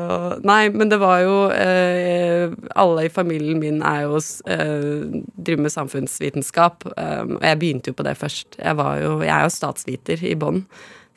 Nei, 0.46 0.62
men 0.74 0.90
det 0.90 0.98
var 1.00 1.20
jo 1.22 1.36
uh, 1.52 2.56
Alle 2.80 3.06
i 3.06 3.12
familien 3.12 3.60
min 3.62 3.80
er 3.86 4.06
jo 4.08 4.18
driver 4.50 5.62
med 5.64 5.72
samfunnsvitenskap, 5.72 6.84
og 6.90 7.44
jeg 7.44 7.58
begynte 7.60 7.92
jo 7.92 7.96
på 7.96 8.04
det 8.06 8.14
først. 8.18 8.56
Jeg 8.58 8.76
var 8.78 8.98
jo 9.00 9.12
Jeg 9.22 9.32
er 9.34 9.46
jo 9.46 9.52
statsviter 9.54 10.24
i 10.26 10.34
bånn, 10.38 10.64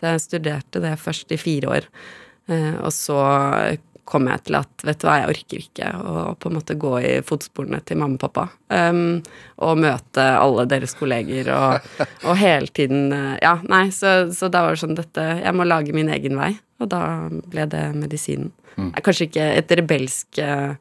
jeg 0.03 0.21
studerte 0.23 0.81
det 0.83 0.93
først 1.01 1.31
i 1.33 1.39
fire 1.39 1.71
år. 1.77 1.87
og 2.83 2.91
så 2.93 3.19
kom 4.03 4.27
jeg 4.27 4.43
til 4.48 4.57
at 4.60 4.83
vet 4.83 5.00
du 5.00 5.05
hva, 5.07 5.15
jeg 5.22 5.31
orker 5.31 5.62
ikke 5.62 5.91
å 5.95 6.24
på 6.39 6.50
en 6.50 6.57
måte 6.57 6.75
gå 6.79 6.91
i 7.00 7.12
fotsporene 7.25 7.79
til 7.88 8.00
mamma 8.01 8.17
og 8.17 8.24
pappa. 8.25 8.45
Um, 8.67 9.22
og 9.63 9.79
møte 9.79 10.25
alle 10.39 10.65
deres 10.69 10.95
kolleger 11.00 11.51
og, 11.55 11.88
og 12.27 12.36
hele 12.39 12.72
tiden 12.74 13.13
uh, 13.13 13.36
Ja, 13.43 13.55
nei, 13.69 13.86
så, 13.95 14.31
så, 14.36 14.50
da 14.51 14.65
var 14.65 14.75
det 14.75 14.81
sånn 14.81 14.98
dette 14.98 15.24
Jeg 15.39 15.53
må 15.55 15.67
lage 15.67 15.95
min 15.95 16.12
egen 16.13 16.38
vei. 16.39 16.51
Og 16.83 16.89
da 16.91 17.03
ble 17.31 17.67
det 17.72 17.86
medisinen. 17.95 18.51
Mm. 18.75 18.89
Det 18.89 19.00
er 19.00 19.05
kanskje 19.05 19.29
ikke 19.29 19.48
et 19.62 19.74
rebelsk 19.79 20.43
uh, 20.43 20.75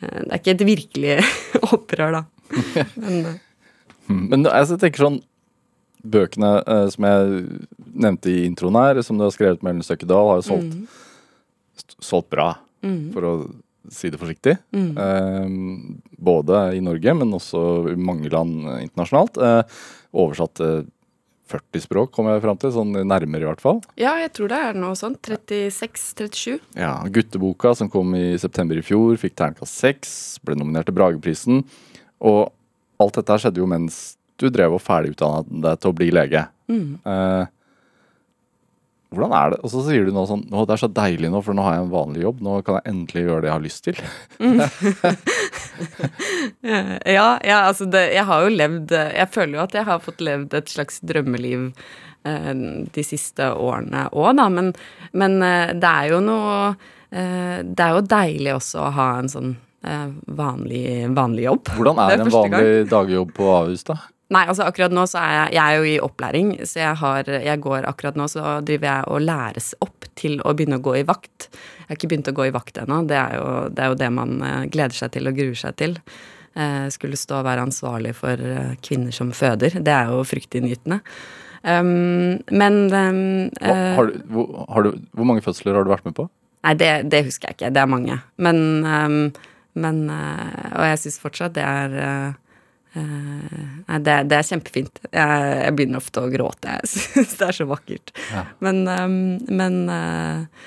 Det 0.00 0.24
er 0.24 0.40
ikke 0.40 0.56
et 0.56 0.66
virkelig 0.70 1.16
opprør, 1.74 2.20
da. 2.20 2.24
Men, 2.96 3.38
Men 4.08 4.48
altså, 4.48 4.76
jeg 4.76 4.86
tenker 4.86 5.08
sånn 5.08 5.22
Bøkene 6.04 6.58
som 6.92 7.04
jeg 7.08 7.44
nevnte 7.96 8.28
i 8.28 8.42
introen 8.44 8.76
her, 8.76 8.98
som 9.00 9.16
du 9.16 9.22
har 9.24 9.30
skrevet 9.32 9.62
med 9.64 9.70
Ellen 9.72 9.86
Støkkedal, 9.86 10.26
har 10.28 10.42
jo 10.42 10.44
solgt 10.50 10.74
mm 10.74 10.82
solgt 12.02 12.30
bra, 12.34 12.52
mm. 12.84 13.12
for 13.14 13.28
å 13.28 13.34
si 13.92 14.10
det 14.12 14.20
forsiktig. 14.20 14.56
Mm. 14.72 14.90
Eh, 15.04 16.08
både 16.24 16.64
i 16.78 16.82
Norge, 16.84 17.14
men 17.20 17.36
også 17.36 17.62
i 17.92 17.96
mange 18.00 18.30
land 18.32 18.64
internasjonalt. 18.80 19.40
Eh, 19.40 19.80
oversatt 20.14 20.56
til 20.60 20.84
40 21.50 21.84
språk, 21.84 22.12
kom 22.14 22.28
jeg 22.30 22.42
fram 22.42 22.58
til. 22.60 22.72
Sånn 22.74 22.94
nærmere, 23.04 23.44
i 23.44 23.48
hvert 23.50 23.62
fall. 23.62 23.82
Ja, 24.00 24.14
jeg 24.22 24.32
tror 24.36 24.50
det 24.52 24.60
er 24.70 24.78
noe 24.78 24.96
sånt. 24.98 25.20
36-37. 25.28 26.56
Ja. 26.80 26.96
Gutteboka, 27.12 27.74
som 27.76 27.90
kom 27.92 28.14
i 28.16 28.38
september 28.40 28.80
i 28.80 28.84
fjor, 28.84 29.18
fikk 29.20 29.36
terningkast 29.38 29.84
6. 29.84 30.14
Ble 30.46 30.56
nominert 30.58 30.88
til 30.88 30.96
Brageprisen. 30.96 31.64
Og 32.24 32.48
alt 33.02 33.20
dette 33.20 33.40
skjedde 33.42 33.60
jo 33.60 33.68
mens 33.68 34.16
du 34.40 34.48
drev 34.50 34.74
og 34.74 34.82
ferdigutdanna 34.82 35.44
deg 35.68 35.82
til 35.82 35.92
å 35.92 35.98
bli 35.98 36.08
lege. 36.14 36.46
Mm. 36.70 36.96
Eh, 37.04 37.52
hvordan 39.16 39.34
er 39.36 39.54
det? 39.54 39.58
Og 39.64 39.72
så 39.72 39.82
sier 39.86 40.06
du 40.06 40.12
nå 40.14 40.24
sånn 40.28 40.44
Å, 40.50 40.64
det 40.68 40.76
er 40.76 40.82
så 40.84 40.90
deilig 40.92 41.30
nå, 41.32 41.40
for 41.44 41.56
nå 41.56 41.64
har 41.66 41.78
jeg 41.78 41.84
en 41.86 41.92
vanlig 41.92 42.24
jobb. 42.24 42.40
Nå 42.44 42.56
kan 42.66 42.78
jeg 42.78 42.92
endelig 42.92 43.24
gjøre 43.26 43.42
det 43.44 43.50
jeg 43.50 43.54
har 43.54 43.64
lyst 43.64 43.84
til. 43.86 44.00
Mm. 44.38 44.62
ja, 47.16 47.28
ja, 47.42 47.58
altså 47.64 47.88
det, 47.90 48.06
Jeg 48.14 48.26
har 48.28 48.44
jo 48.44 48.54
levd 48.54 48.94
Jeg 48.94 49.30
føler 49.34 49.58
jo 49.58 49.64
at 49.64 49.76
jeg 49.78 49.88
har 49.88 50.02
fått 50.04 50.24
levd 50.24 50.54
et 50.58 50.70
slags 50.70 51.00
drømmeliv 51.06 51.68
eh, 52.28 52.52
de 52.94 53.06
siste 53.06 53.50
årene 53.52 54.08
òg, 54.12 54.32
da. 54.38 54.48
Men, 54.52 54.72
men 55.16 55.38
eh, 55.42 55.74
det 55.74 55.92
er 55.92 56.14
jo 56.14 56.22
noe 56.24 56.56
eh, 57.10 57.60
Det 57.64 57.86
er 57.86 57.94
jo 57.98 58.08
deilig 58.14 58.56
også 58.58 58.82
å 58.86 58.94
ha 58.98 59.10
en 59.20 59.30
sånn 59.32 59.54
eh, 59.84 60.08
vanlig, 60.38 60.86
vanlig 61.16 61.48
jobb. 61.48 61.70
Hvordan 61.76 62.00
Det 62.00 62.08
er, 62.08 62.16
er 62.18 62.26
en 62.26 62.34
vanlig 62.38 62.90
dagjobb 62.92 63.34
på 63.36 63.52
Ahus, 63.58 63.86
da? 63.88 63.98
Nei, 64.32 64.46
altså 64.48 64.64
akkurat 64.64 64.94
nå 64.94 65.04
så 65.10 65.20
er 65.20 65.32
jeg, 65.34 65.48
jeg 65.58 65.62
er 65.64 65.76
jo 65.76 65.88
i 65.88 65.98
opplæring, 66.00 66.52
så 66.64 66.78
jeg 66.80 66.96
har 67.02 67.28
Jeg 67.28 67.60
går 67.60 67.84
akkurat 67.90 68.16
nå, 68.16 68.28
så 68.32 68.60
driver 68.64 68.88
jeg 68.88 69.08
og 69.12 69.20
læres 69.20 69.74
opp 69.84 70.08
til 70.16 70.38
å 70.40 70.54
begynne 70.56 70.78
å 70.80 70.84
gå 70.84 70.96
i 71.00 71.04
vakt. 71.06 71.50
Jeg 71.50 71.90
har 71.90 71.98
ikke 71.98 72.10
begynt 72.14 72.30
å 72.32 72.36
gå 72.38 72.46
i 72.48 72.54
vakt 72.54 72.80
ennå. 72.80 73.02
Det, 73.04 73.20
det 73.76 73.84
er 73.84 73.92
jo 73.92 74.00
det 74.00 74.10
man 74.14 74.38
eh, 74.40 74.64
gleder 74.72 74.96
seg 74.96 75.12
til 75.12 75.28
og 75.28 75.36
gruer 75.36 75.58
seg 75.60 75.76
til. 75.80 75.96
Eh, 76.54 76.86
skulle 76.94 77.18
stå 77.20 77.42
og 77.42 77.48
være 77.48 77.66
ansvarlig 77.66 78.14
for 78.16 78.40
eh, 78.40 78.76
kvinner 78.84 79.14
som 79.14 79.32
føder. 79.34 79.80
Det 79.84 79.92
er 79.92 80.12
jo 80.14 80.22
fryktinngytende. 80.28 81.02
Um, 81.64 82.44
men 82.52 82.74
um, 82.92 83.50
eh, 83.60 83.94
har 83.96 84.06
du, 84.06 84.18
hvor, 84.28 84.66
har 84.68 84.84
du, 84.84 84.98
hvor 85.16 85.24
mange 85.24 85.40
fødsler 85.44 85.74
har 85.74 85.86
du 85.86 85.92
vært 85.94 86.04
med 86.04 86.16
på? 86.16 86.26
Nei, 86.64 86.74
det, 86.80 86.90
det 87.12 87.22
husker 87.24 87.50
jeg 87.50 87.58
ikke. 87.58 87.72
Det 87.72 87.80
er 87.80 87.90
mange. 87.90 88.18
Men, 88.36 88.58
um, 88.84 89.20
men 89.74 90.02
eh, 90.12 90.66
Og 90.76 90.84
jeg 90.90 91.00
syns 91.02 91.20
fortsatt 91.22 91.56
det 91.56 91.64
er 91.64 92.34
Nei, 92.94 93.98
det, 94.06 94.20
det 94.30 94.38
er 94.38 94.46
kjempefint. 94.46 95.02
Jeg, 95.10 95.50
jeg 95.64 95.74
begynner 95.76 96.02
ofte 96.02 96.22
å 96.22 96.30
gråte. 96.32 96.78
Jeg 96.78 96.90
syns 96.94 97.36
det 97.40 97.50
er 97.50 97.58
så 97.58 97.68
vakkert. 97.68 98.14
Ja. 98.30 98.46
Men, 98.64 98.84
ehm, 98.90 99.20
men 99.50 99.78
eh, 99.92 100.66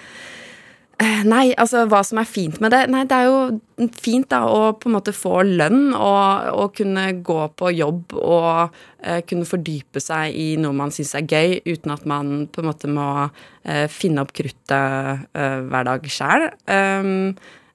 eh, 1.04 1.24
Nei, 1.28 1.46
altså 1.60 1.86
hva 1.90 2.02
som 2.06 2.20
er 2.22 2.30
fint 2.30 2.60
med 2.64 2.74
det 2.74 2.84
Nei, 2.92 3.06
det 3.10 3.18
er 3.18 3.30
jo 3.30 3.88
fint 4.02 4.28
da 4.32 4.42
å 4.50 4.74
på 4.80 4.90
en 4.90 4.98
måte 4.98 5.14
få 5.16 5.42
lønn 5.46 5.92
og, 5.94 6.50
og 6.58 6.74
kunne 6.78 7.06
gå 7.26 7.40
på 7.60 7.72
jobb 7.78 8.16
og 8.18 8.74
uh, 8.74 9.20
kunne 9.30 9.46
fordype 9.48 10.02
seg 10.02 10.34
i 10.34 10.48
noe 10.58 10.74
man 10.76 10.94
syns 10.94 11.14
er 11.18 11.28
gøy, 11.30 11.60
uten 11.68 11.94
at 11.94 12.08
man 12.10 12.48
på 12.50 12.64
en 12.64 12.70
måte 12.72 12.90
må 12.90 13.08
uh, 13.30 13.86
finne 13.94 14.26
opp 14.26 14.34
kruttet 14.36 15.30
uh, 15.38 15.60
hver 15.70 15.88
dag 15.92 16.10
sjæl. 16.10 16.50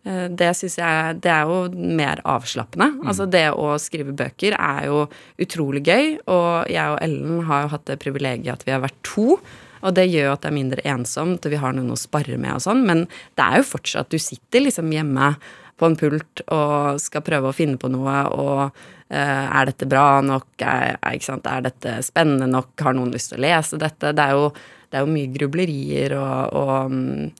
Det 0.03 0.49
syns 0.59 0.75
jeg 0.81 1.19
Det 1.23 1.31
er 1.31 1.47
jo 1.47 1.69
mer 1.79 2.19
avslappende. 2.27 2.89
Altså 3.07 3.23
det 3.31 3.45
å 3.55 3.77
skrive 3.79 4.11
bøker 4.19 4.57
er 4.59 4.89
jo 4.89 5.05
utrolig 5.39 5.85
gøy, 5.87 6.17
og 6.27 6.71
jeg 6.73 6.95
og 6.95 6.99
Ellen 7.05 7.45
har 7.47 7.67
jo 7.67 7.73
hatt 7.77 7.87
det 7.87 8.01
privilegiet 8.03 8.51
at 8.57 8.67
vi 8.67 8.75
har 8.75 8.83
vært 8.83 8.99
to. 9.07 9.39
Og 9.83 9.95
det 9.97 10.09
gjør 10.09 10.29
jo 10.29 10.35
at 10.37 10.45
det 10.45 10.51
er 10.51 10.59
mindre 10.59 10.85
ensomt, 10.95 11.47
og 11.47 11.53
vi 11.55 11.61
har 11.63 11.75
noen 11.75 11.95
å 11.95 11.99
spare 11.99 12.39
med 12.39 12.55
og 12.55 12.65
sånn, 12.65 12.85
men 12.87 13.05
det 13.39 13.47
er 13.47 13.61
jo 13.61 13.71
fortsatt 13.73 14.13
Du 14.13 14.19
sitter 14.23 14.67
liksom 14.67 14.93
hjemme 14.95 15.35
på 15.81 15.89
en 15.89 15.99
pult 15.99 16.43
og 16.53 17.01
skal 17.03 17.25
prøve 17.27 17.51
å 17.51 17.57
finne 17.57 17.81
på 17.81 17.91
noe, 17.91 18.17
og 18.31 18.61
uh, 18.71 19.47
er 19.59 19.71
dette 19.71 19.89
bra 19.91 20.21
nok? 20.25 20.55
Er, 20.63 20.99
er, 21.03 21.65
dette 21.67 21.99
spennende 22.07 22.47
nok? 22.51 22.77
Har 22.83 22.95
noen 22.97 23.11
lyst 23.15 23.33
til 23.33 23.41
å 23.41 23.45
lese 23.47 23.81
dette? 23.81 24.15
Det 24.15 24.27
er 24.27 24.39
jo, 24.39 24.51
det 24.91 25.01
er 25.01 25.07
jo 25.07 25.15
mye 25.17 25.33
grublerier 25.35 26.17
og, 26.21 26.61
og 26.61 26.95
mm, 26.95 27.25
eh, 27.27 27.33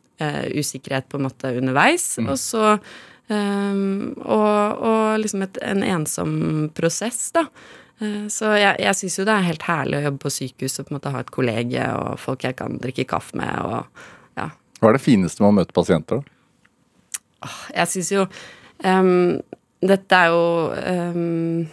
usikkerhet 0.57 1.09
på 1.09 1.21
en 1.21 1.27
måte 1.29 1.57
underveis. 1.59 2.11
Og 2.27 2.37
så 2.41 2.77
Um, 3.33 4.13
og, 4.19 4.81
og 4.83 5.21
liksom 5.23 5.45
et, 5.47 5.59
en 5.65 5.81
ensom 5.87 6.33
prosess, 6.75 7.31
da. 7.33 7.47
Uh, 8.03 8.27
Så 8.29 8.51
jeg, 8.59 8.75
jeg 8.83 8.99
syns 8.99 9.19
jo 9.21 9.25
det 9.29 9.37
er 9.37 9.47
helt 9.47 9.63
herlig 9.65 10.01
å 10.01 10.03
jobbe 10.09 10.21
på 10.25 10.33
sykehus 10.35 10.81
og 10.81 10.89
på 10.89 10.93
en 10.93 10.99
måte 10.99 11.13
ha 11.15 11.23
et 11.23 11.31
kollege 11.33 11.87
og 11.97 12.19
folk 12.21 12.45
jeg 12.45 12.59
kan 12.59 12.77
drikke 12.83 13.07
kaffe 13.15 13.39
med 13.39 13.55
og 13.63 14.03
ja. 14.37 14.49
Hva 14.81 14.91
er 14.91 14.99
det 14.99 15.05
fineste 15.05 15.45
med 15.45 15.53
å 15.53 15.57
møte 15.61 15.77
pasienter? 15.77 16.21
da? 16.21 17.55
Jeg 17.79 17.93
syns 17.95 18.11
jo 18.13 18.27
um, 18.85 19.39
Dette 19.93 20.19
er 20.19 20.35
jo 20.35 20.45
um, 21.15 21.65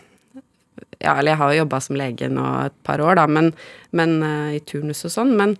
Ja, 1.01 1.17
eller 1.17 1.33
jeg 1.33 1.41
har 1.41 1.51
jo 1.51 1.61
jobba 1.63 1.81
som 1.83 1.99
lege 1.99 2.29
nå 2.31 2.47
et 2.69 2.77
par 2.85 3.03
år, 3.03 3.17
da, 3.19 3.25
men, 3.27 3.51
men 3.91 4.19
uh, 4.21 4.53
i 4.53 4.61
turnus 4.69 5.03
og 5.09 5.17
sånn. 5.17 5.35
Men, 5.39 5.57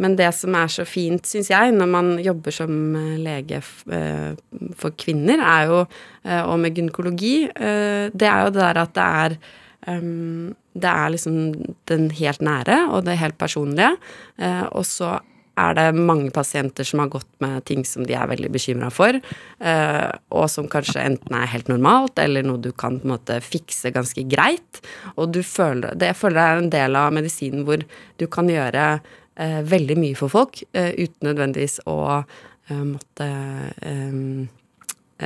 men 0.00 0.16
det 0.16 0.30
som 0.36 0.54
er 0.56 0.70
så 0.72 0.86
fint, 0.88 1.26
syns 1.28 1.50
jeg, 1.52 1.72
når 1.76 1.90
man 1.90 2.12
jobber 2.22 2.54
som 2.54 2.76
eh, 2.98 3.16
lege 3.22 3.60
eh, 3.92 4.30
for 4.78 4.96
kvinner, 4.98 5.42
er 5.42 5.66
jo, 5.70 5.82
eh, 6.24 6.42
og 6.42 6.60
med 6.62 6.78
gynekologi, 6.78 7.34
det 7.52 8.28
er 8.28 8.46
jo 8.46 8.54
det 8.54 8.62
der 8.62 8.80
at 8.82 8.94
det 8.96 9.08
er 9.24 9.36
um, 9.98 10.54
det 10.72 10.88
er 10.88 11.12
liksom 11.12 11.36
den 11.90 12.08
helt 12.16 12.40
nære 12.44 12.86
og 12.94 13.04
det 13.04 13.18
helt 13.20 13.36
personlige. 13.36 13.90
Og 14.72 14.86
så 14.88 15.18
er 15.60 15.74
det 15.76 15.98
mange 15.98 16.30
pasienter 16.32 16.86
som 16.88 17.02
har 17.02 17.10
gått 17.12 17.28
med 17.44 17.60
ting 17.68 17.84
som 17.84 18.06
de 18.08 18.16
er 18.16 18.30
veldig 18.30 18.48
bekymra 18.54 18.88
for, 18.88 19.18
og 20.32 20.46
som 20.48 20.70
kanskje 20.72 21.04
enten 21.04 21.36
er 21.36 21.50
helt 21.52 21.68
normalt, 21.68 22.16
eller 22.24 22.46
noe 22.46 22.62
du 22.64 22.70
kan 22.72 22.96
på 23.02 23.04
en 23.04 23.12
måte 23.12 23.36
fikse 23.44 23.92
ganske 23.92 24.24
greit. 24.32 24.80
Og 25.18 25.34
du 25.36 25.42
føler 25.44 25.92
det, 25.92 26.14
Jeg 26.16 26.32
er 26.32 26.62
en 26.62 26.72
del 26.72 26.96
av 26.96 27.12
medisinen 27.12 27.68
hvor 27.68 27.84
du 28.16 28.26
kan 28.32 28.48
gjøre 28.48 29.02
veldig 29.36 29.96
mye 29.98 30.16
for 30.18 30.32
folk 30.32 30.62
eh, 30.76 30.92
uten 30.98 31.28
nødvendigvis 31.30 31.80
å 31.88 31.96
eh, 32.20 32.82
måtte 32.84 33.28
eh, 33.80 34.18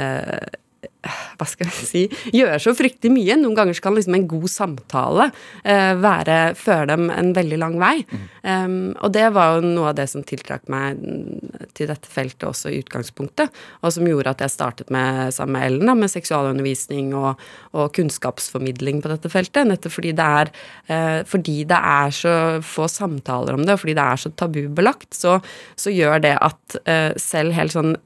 eh, 0.02 0.46
hva 1.38 1.47
skal 1.49 1.68
jeg 1.68 1.87
si 1.88 2.33
gjøre 2.35 2.59
så 2.62 2.75
fryktelig 2.76 3.12
mye. 3.14 3.37
Noen 3.40 3.56
ganger 3.59 3.80
kan 3.83 3.97
liksom 3.97 4.16
en 4.18 4.28
god 4.30 4.49
samtale 4.52 5.28
uh, 5.33 5.92
være, 6.02 6.38
føre 6.59 6.88
dem 6.92 7.09
en 7.12 7.33
veldig 7.37 7.59
lang 7.61 7.78
vei. 7.80 7.95
Um, 8.42 8.95
og 9.00 9.12
det 9.16 9.26
var 9.35 9.56
jo 9.56 9.66
noe 9.66 9.90
av 9.92 9.99
det 9.99 10.09
som 10.12 10.25
tiltrakk 10.26 10.68
meg 10.73 11.00
mm, 11.00 11.66
til 11.76 11.90
dette 11.90 12.11
feltet 12.11 12.47
også 12.49 12.73
i 12.73 12.80
utgangspunktet, 12.83 13.52
og 13.83 13.95
som 13.95 14.09
gjorde 14.09 14.35
at 14.35 14.45
jeg 14.45 14.54
startet 14.54 14.92
med, 14.95 15.35
sammen 15.35 15.59
med 15.59 15.68
Ellen 15.68 15.90
da, 15.90 15.97
med 15.99 16.12
seksualundervisning 16.12 17.12
og, 17.16 17.42
og 17.76 17.90
kunnskapsformidling 17.97 19.02
på 19.04 19.12
dette 19.12 19.33
feltet. 19.33 19.68
Nettopp 19.68 19.97
fordi 19.99 20.14
det, 20.16 20.30
er, 20.42 20.52
uh, 20.90 21.21
fordi 21.28 21.59
det 21.68 21.80
er 21.80 22.16
så 22.16 22.37
få 22.66 22.90
samtaler 22.90 23.56
om 23.56 23.64
det, 23.66 23.76
og 23.76 23.85
fordi 23.85 23.97
det 23.99 24.06
er 24.06 24.25
så 24.26 24.33
tabubelagt, 24.37 25.12
så, 25.16 25.38
så 25.78 25.92
gjør 25.95 26.23
det 26.26 26.37
at 26.40 26.80
uh, 26.85 27.12
selv 27.21 27.56
helt 27.56 27.75
sånn 27.76 27.97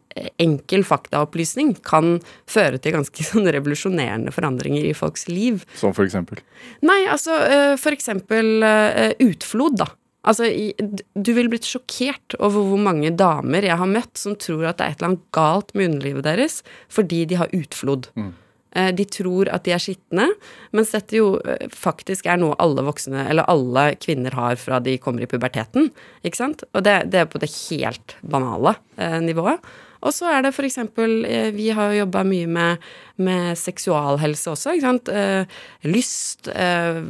enkel 0.42 0.84
faktaopplysning 0.86 1.74
kan 1.86 2.18
føre 2.50 2.80
til 2.82 2.96
ganske 2.96 3.26
sånn 3.30 3.48
revolusjonerende 3.50 4.34
forandringer 4.34 4.88
i 4.88 4.96
folks 4.96 5.28
liv. 5.30 5.64
Som 5.78 5.94
for 5.96 6.06
eksempel? 6.08 6.42
Nei, 6.86 7.02
altså 7.10 7.38
eh, 7.46 7.74
for 7.80 7.96
eksempel 7.96 8.60
eh, 8.66 9.14
utflod, 9.26 9.80
da. 9.84 9.90
Altså, 10.28 10.50
du 10.76 11.30
ville 11.32 11.48
blitt 11.48 11.64
sjokkert 11.64 12.34
over 12.44 12.66
hvor 12.68 12.80
mange 12.82 13.08
damer 13.16 13.64
jeg 13.64 13.80
har 13.80 13.88
møtt 13.88 14.20
som 14.20 14.34
tror 14.36 14.66
at 14.68 14.76
det 14.76 14.84
er 14.84 14.92
et 14.92 15.00
eller 15.00 15.08
annet 15.14 15.22
galt 15.32 15.72
med 15.72 15.94
underlivet 15.94 16.26
deres 16.26 16.58
fordi 16.92 17.22
de 17.30 17.38
har 17.40 17.54
utflod. 17.56 18.10
Mm. 18.20 18.34
De 18.70 19.04
tror 19.10 19.48
at 19.50 19.64
de 19.66 19.72
er 19.74 19.82
skitne, 19.82 20.28
mens 20.76 20.92
dette 20.94 21.16
jo 21.16 21.32
eh, 21.42 21.64
faktisk 21.74 22.28
er 22.30 22.38
noe 22.38 22.54
alle 22.62 22.84
voksne, 22.86 23.24
eller 23.32 23.48
alle 23.50 23.96
kvinner 23.98 24.36
har 24.38 24.60
fra 24.62 24.78
de 24.84 24.94
kommer 25.02 25.24
i 25.24 25.30
puberteten. 25.30 25.88
Ikke 26.22 26.38
sant? 26.38 26.62
Og 26.70 26.84
det, 26.86 27.00
det 27.10 27.24
er 27.24 27.30
på 27.32 27.40
det 27.42 27.50
helt 27.50 28.14
banale 28.22 28.76
eh, 28.94 29.18
nivået. 29.24 29.58
Og 30.00 30.14
så 30.16 30.30
er 30.32 30.44
det 30.46 30.54
eksempel 30.64 31.24
eh, 31.28 31.50
Vi 31.54 31.68
har 31.76 31.90
jo 31.90 32.04
jobba 32.04 32.24
mye 32.24 32.48
med, 32.48 32.90
med 33.22 33.58
seksualhelse 33.58 34.52
også, 34.52 34.74
ikke 34.74 34.86
sant. 34.86 35.10
Eh, 35.12 35.44
lyst, 35.88 36.48
eh, 36.48 37.00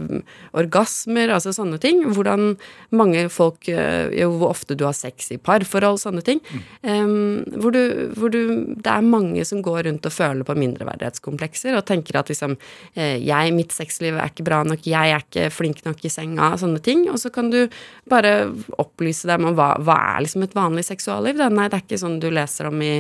orgasmer, 0.56 1.32
altså 1.34 1.52
sånne 1.54 1.80
ting. 1.82 2.02
Hvordan 2.10 2.56
mange 2.96 3.28
folk 3.32 3.68
eh, 3.68 4.10
Jo, 4.20 4.30
hvor 4.38 4.54
ofte 4.54 4.74
du 4.74 4.84
har 4.86 4.96
sex 4.96 5.30
i 5.34 5.38
parforhold, 5.38 6.00
sånne 6.02 6.22
ting. 6.26 6.40
Em, 6.82 7.44
hvor, 7.56 7.74
du, 7.74 8.10
hvor 8.16 8.32
du 8.32 8.40
Det 8.74 8.90
er 8.90 9.06
mange 9.06 9.44
som 9.46 9.62
går 9.62 9.84
rundt 9.86 10.06
og 10.06 10.14
føler 10.14 10.46
på 10.46 10.56
mindreverdighetskomplekser 10.58 11.76
og 11.76 11.86
tenker 11.88 12.18
at 12.18 12.30
liksom 12.30 12.56
jeg, 12.94 13.52
mitt 13.54 13.72
sexliv 13.72 14.16
er 14.18 14.30
ikke 14.30 14.44
bra 14.46 14.60
nok, 14.66 14.84
jeg 14.88 15.12
er 15.14 15.22
ikke 15.22 15.50
flink 15.52 15.82
nok 15.86 16.02
i 16.04 16.10
senga, 16.12 16.52
sånne 16.60 16.80
ting. 16.84 17.06
Og 17.12 17.18
så 17.22 17.30
kan 17.32 17.50
du 17.52 17.62
bare 18.10 18.50
opplyse 18.80 19.28
dem 19.30 19.46
om 19.48 19.56
hva, 19.58 19.72
hva 19.84 19.96
er 20.14 20.24
liksom 20.26 20.44
et 20.46 20.56
vanlig 20.56 20.86
seksualliv. 20.88 21.38
Da? 21.40 21.50
Nei, 21.52 21.68
det 21.70 21.78
er 21.78 21.86
ikke 21.86 22.00
sånn 22.02 22.18
du 22.22 22.28
leser 22.32 22.70
om 22.70 22.82
i, 22.84 22.94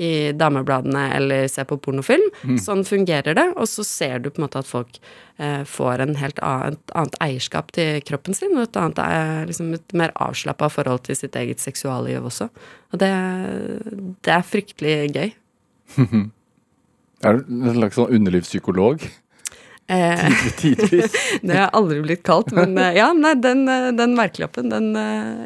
i 0.00 0.10
damebladene 0.36 1.04
eller 1.18 1.48
ser 1.52 1.68
på 1.68 1.78
pornofilm. 1.82 2.26
Sånn 2.62 2.84
fungerer 2.86 3.36
det. 3.36 3.46
Og 3.56 3.68
så 3.70 3.84
ser 3.86 4.22
du 4.22 4.30
på 4.30 4.40
en 4.40 4.46
måte 4.46 4.60
at 4.60 4.68
folk 4.68 4.98
eh, 5.38 5.62
får 5.68 6.04
en 6.04 6.14
helt 6.20 6.38
annet, 6.44 6.80
annet 6.94 7.18
eierskap 7.24 7.72
til 7.76 8.00
kroppen 8.06 8.36
sin, 8.36 8.54
og 8.56 8.68
et 8.68 8.78
annet 8.80 9.02
eh, 9.04 9.42
liksom 9.50 9.72
et 9.78 9.96
mer 9.96 10.14
avslappa 10.22 10.70
forhold 10.72 11.04
til 11.08 11.18
sitt 11.18 11.36
eget 11.40 11.62
seksualliv 11.62 12.26
også. 12.30 12.50
Og 12.94 13.02
det, 13.02 13.10
det 14.26 14.36
er 14.36 14.48
fryktelig 14.54 14.96
gøy. 15.16 15.34
Er 17.24 17.38
du 17.38 17.46
en 17.48 17.76
slags 17.78 17.96
sånn 17.96 18.10
underlivspsykolog? 18.12 19.04
Eh, 19.88 20.24
Tidvis. 20.60 21.14
det 21.46 21.54
har 21.54 21.62
jeg 21.62 21.76
aldri 21.78 22.02
blitt 22.04 22.24
kalt, 22.26 22.52
men 22.52 22.76
eh, 22.76 22.98
ja, 22.98 23.06
nei, 23.16 23.32
den, 23.40 23.64
den 23.96 24.18
merkelappen, 24.18 24.68
den 24.74 24.92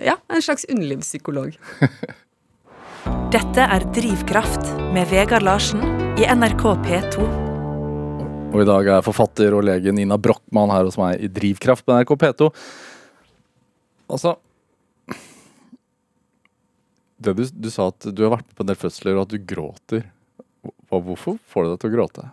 Ja, 0.02 0.16
en 0.26 0.42
slags 0.42 0.66
underlivspsykolog. 0.66 1.54
Dette 3.32 3.70
er 3.76 3.86
Drivkraft 3.94 4.74
med 4.96 5.06
Vegard 5.12 5.46
Larsen 5.46 5.97
i 6.18 6.24
NRK 6.26 6.62
P2. 6.82 7.24
Og 8.50 8.56
i 8.58 8.66
dag 8.66 8.88
er 8.90 9.04
forfatter 9.06 9.54
og 9.54 9.62
lege 9.68 9.92
Nina 9.94 10.16
Brochmann 10.18 10.72
her 10.72 10.88
hos 10.88 10.96
meg 10.98 11.20
i 11.22 11.28
Drivkraft 11.30 11.84
på 11.86 11.94
NRK 11.94 12.10
P2. 12.18 12.48
Altså 14.10 14.32
du, 17.22 17.30
du 17.34 17.68
sa 17.70 17.86
at 17.92 18.08
du 18.10 18.24
har 18.24 18.32
vært 18.34 18.48
med 18.48 18.56
på 18.58 18.64
en 18.64 18.70
del 18.72 18.80
fødsler, 18.80 19.14
og 19.14 19.28
at 19.28 19.34
du 19.34 19.46
gråter. 19.52 20.04
Hvorfor 20.90 21.38
får 21.50 21.64
du 21.64 21.70
deg 21.70 21.80
til 21.84 21.90
å 21.90 21.94
gråte? 21.94 22.26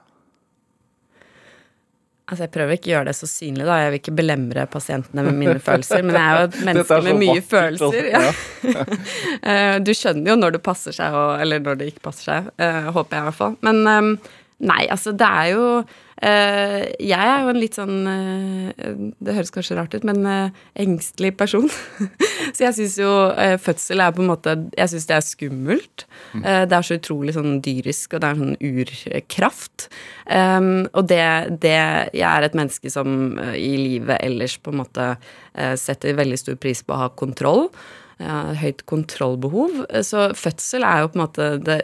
Altså, 2.25 2.45
Jeg 2.47 2.51
prøver 2.55 2.77
ikke 2.77 2.89
å 2.89 2.93
gjøre 2.95 3.07
det 3.11 3.15
så 3.19 3.27
synlig, 3.29 3.65
da. 3.67 3.75
Jeg 3.83 3.91
vil 3.93 3.99
ikke 4.01 4.13
belemre 4.17 4.63
pasientene 4.73 5.25
med 5.27 5.35
mine 5.37 5.59
følelser. 5.61 6.01
Men 6.01 6.15
jeg 6.17 6.25
er 6.25 6.39
jo 6.39 6.47
et 6.47 6.55
menneske 6.69 6.97
med 7.05 7.19
mye 7.21 7.35
vakkert, 7.35 7.51
følelser. 7.51 8.07
Ja. 8.09 8.23
altså. 8.25 9.01
Eh, 9.51 9.75
du 9.85 9.91
skjønner 9.93 10.31
jo 10.31 10.35
når 10.39 10.55
det 10.55 10.61
passer 10.65 10.95
seg, 10.95 11.13
og, 11.13 11.35
eller 11.43 11.61
når 11.61 11.77
det 11.77 11.91
ikke 11.91 12.07
passer 12.07 12.31
seg. 12.31 12.47
eh, 12.57 12.87
håper 12.95 13.17
jeg 13.19 13.21
i 13.21 13.27
hvert 13.29 13.37
fall. 13.37 13.57
Men, 13.67 13.81
ehm, 13.91 14.09
Nei, 14.63 14.85
altså 14.87 15.11
det 15.11 15.27
er 15.27 15.47
jo 15.51 15.63
eh, 16.23 16.83
Jeg 17.03 17.19
er 17.19 17.41
jo 17.43 17.49
en 17.51 17.57
litt 17.59 17.75
sånn 17.75 17.95
eh, 18.07 18.93
Det 19.19 19.33
høres 19.35 19.51
kanskje 19.51 19.75
rart 19.75 19.97
ut, 19.97 20.05
men 20.07 20.21
eh, 20.31 20.61
engstelig 20.79 21.33
person. 21.35 21.67
så 22.55 22.63
jeg 22.63 22.77
syns 22.77 22.95
jo 23.01 23.09
fødsel 23.65 24.03
er 24.05 24.13
på 24.15 24.23
en 24.23 24.31
måte 24.31 24.53
Jeg 24.77 24.93
syns 24.93 25.09
det 25.09 25.17
er 25.17 25.25
skummelt. 25.27 26.05
Uh, 26.37 26.63
det 26.69 26.77
er 26.77 26.87
så 26.87 26.99
utrolig 26.99 27.35
sånn 27.35 27.59
dyrisk, 27.65 28.15
og 28.15 28.23
det 28.23 28.29
er 28.29 28.39
sånn 28.39 28.55
urkraft. 28.71 29.89
Um, 30.29 30.87
og 30.95 31.11
det, 31.11 31.25
det 31.65 31.75
Jeg 32.15 32.29
er 32.29 32.47
et 32.47 32.57
menneske 32.57 32.91
som 32.93 33.35
i 33.51 33.75
livet 33.75 34.23
ellers 34.23 34.55
på 34.61 34.71
en 34.71 34.81
måte 34.85 35.11
setter 35.79 36.17
veldig 36.17 36.39
stor 36.39 36.57
pris 36.59 36.81
på 36.83 36.95
å 36.95 37.03
ha 37.05 37.11
kontroll 37.15 37.69
høyt 38.61 38.85
kontrollbehov. 38.87 39.81
Så 40.07 40.29
fødsel 40.39 40.85
er 40.87 41.01
jo 41.03 41.09
på 41.11 41.17
en 41.17 41.23
måte 41.25 41.47
det, 41.65 41.79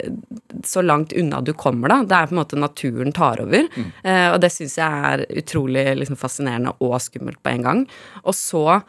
så 0.68 0.84
langt 0.84 1.16
unna 1.18 1.42
du 1.44 1.54
kommer, 1.58 1.92
da. 1.92 2.02
Det 2.08 2.18
er 2.18 2.30
på 2.30 2.36
en 2.36 2.42
måte 2.42 2.60
naturen 2.60 3.16
tar 3.16 3.42
over. 3.44 3.68
Mm. 3.76 3.90
Eh, 4.04 4.28
og 4.32 4.40
det 4.44 4.52
syns 4.54 4.78
jeg 4.80 5.10
er 5.12 5.26
utrolig 5.42 5.86
liksom, 6.00 6.20
fascinerende 6.20 6.76
og 6.80 6.96
skummelt 7.04 7.42
på 7.44 7.54
en 7.56 7.68
gang. 7.68 7.84
Og 8.24 8.38
så 8.38 8.80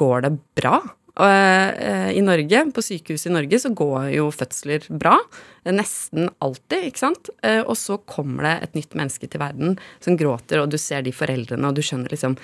går 0.00 0.26
det 0.26 0.32
bra. 0.58 0.80
Eh, 1.20 2.10
I 2.16 2.24
Norge, 2.24 2.64
på 2.74 2.84
sykehus 2.84 3.26
i 3.26 3.34
Norge, 3.34 3.60
så 3.60 3.72
går 3.76 4.10
jo 4.14 4.30
fødsler 4.34 4.86
bra. 4.88 5.16
Nesten 5.68 6.30
alltid, 6.40 6.90
ikke 6.90 7.04
sant. 7.04 7.32
Eh, 7.44 7.60
og 7.60 7.76
så 7.78 7.98
kommer 8.08 8.46
det 8.46 8.56
et 8.64 8.78
nytt 8.80 8.96
menneske 8.98 9.28
til 9.28 9.42
verden 9.42 9.78
som 10.00 10.18
gråter, 10.20 10.62
og 10.62 10.70
du 10.72 10.78
ser 10.80 11.04
de 11.04 11.14
foreldrene, 11.14 11.68
og 11.68 11.76
du 11.76 11.84
skjønner 11.84 12.12
liksom 12.12 12.38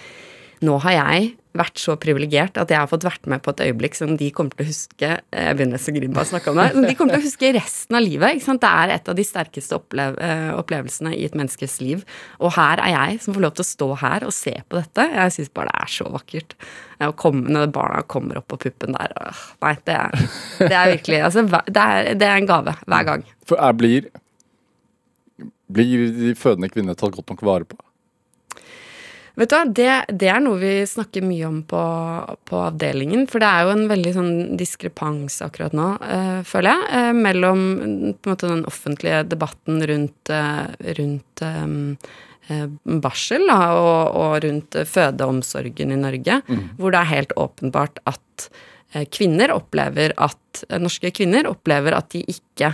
nå 0.64 0.78
har 0.84 0.94
jeg 0.96 1.34
vært 1.56 1.80
så 1.80 1.96
privilegert 2.00 2.58
at 2.60 2.70
jeg 2.72 2.78
har 2.78 2.88
fått 2.90 3.06
vært 3.06 3.28
med 3.30 3.42
på 3.44 3.52
et 3.54 3.62
øyeblikk 3.66 3.96
som 3.98 4.14
de 4.18 4.28
kommer 4.34 4.56
til 4.56 4.66
å 4.66 4.68
huske 4.70 5.10
Jeg 5.18 5.56
begynner 5.56 5.80
så 5.80 5.94
grinne 5.94 6.16
bare 6.16 6.28
å 6.28 6.30
snakke 6.30 6.52
om 6.52 6.60
det. 6.60 6.66
De 6.84 6.96
kommer 6.98 7.16
til 7.16 7.22
å 7.22 7.26
huske 7.26 7.52
resten 7.56 7.98
av 7.98 8.04
livet. 8.04 8.36
ikke 8.36 8.46
sant? 8.46 8.62
Det 8.64 8.72
er 8.82 8.94
et 8.96 9.08
av 9.12 9.16
de 9.18 9.26
sterkeste 9.26 9.78
opplev 9.78 10.18
eh, 10.22 10.50
opplevelsene 10.56 11.14
i 11.16 11.24
et 11.28 11.38
menneskes 11.38 11.78
liv. 11.84 12.04
Og 12.40 12.54
her 12.58 12.82
er 12.84 12.92
jeg 12.92 13.22
som 13.24 13.36
får 13.36 13.46
lov 13.46 13.56
til 13.56 13.66
å 13.66 13.70
stå 13.70 13.88
her 14.02 14.28
og 14.28 14.36
se 14.36 14.54
på 14.66 14.80
dette. 14.80 15.08
Jeg 15.16 15.36
syns 15.38 15.54
bare 15.56 15.72
det 15.72 15.80
er 15.86 15.94
så 15.96 16.10
vakkert. 16.12 16.58
Komme, 17.20 17.48
når 17.52 17.72
barna 17.76 18.04
kommer 18.08 18.40
opp 18.40 18.48
på 18.52 18.60
puppen 18.68 18.96
der 18.96 19.12
øh, 19.20 19.40
Nei, 19.64 19.74
det 19.84 19.96
er, 19.96 20.28
det 20.62 20.72
er 20.72 20.92
virkelig 20.94 21.18
altså, 21.26 21.42
det, 21.44 21.82
er, 21.82 22.14
det 22.16 22.28
er 22.28 22.38
en 22.40 22.48
gave 22.48 22.76
hver 22.86 23.10
gang. 23.10 23.26
For 23.48 23.60
jeg 23.60 23.80
blir 23.80 24.12
Blir 25.66 26.06
de 26.14 26.30
fødende 26.38 26.70
kvinnene 26.70 26.94
tatt 26.94 27.16
godt 27.16 27.32
nok 27.32 27.40
vare 27.42 27.66
på? 27.66 27.76
Vet 29.36 29.50
du 29.52 29.54
hva, 29.56 29.64
det, 29.68 29.88
det, 30.16 30.28
er 30.32 30.40
noe 30.40 30.56
vi 30.56 30.70
snakker 30.88 31.24
mye 31.26 31.44
om 31.44 31.58
på, 31.68 31.80
på, 32.48 32.60
avdelingen. 32.70 33.26
For 33.28 33.42
det 33.42 33.48
er 33.50 33.66
jo 33.66 33.72
en 33.74 33.88
veldig 33.90 34.12
sånn 34.14 34.36
diskrepans 34.56 35.42
akkurat 35.44 35.76
nå, 35.76 35.88
uh, 36.00 36.38
føler 36.48 36.72
jeg, 36.72 36.86
uh, 36.94 37.10
mellom 37.16 37.66
på 38.16 38.30
en 38.30 38.32
måte 38.32 38.48
den 38.48 38.64
offentlige 38.68 39.18
debatten 39.28 39.82
rundt, 39.90 40.32
uh, 40.32 40.72
rundt 40.96 41.44
um, 41.44 41.76
barsel 43.02 43.44
da, 43.50 43.58
og, 43.76 44.16
og, 44.16 44.38
rundt 44.46 44.78
fødeomsorgen 44.88 45.92
i 45.92 45.98
Norge, 46.00 46.38
mm. 46.46 46.64
hvor 46.78 46.94
det 46.94 47.02
er 47.02 47.12
helt 47.12 47.36
åpenbart 47.36 48.00
at 48.08 48.48
kvinner 49.12 49.50
opplever 49.50 50.14
at 50.22 50.62
Norske 50.80 51.10
kvinner 51.12 51.48
opplever 51.50 51.96
at 51.98 52.06
de 52.14 52.22
ikke 52.30 52.70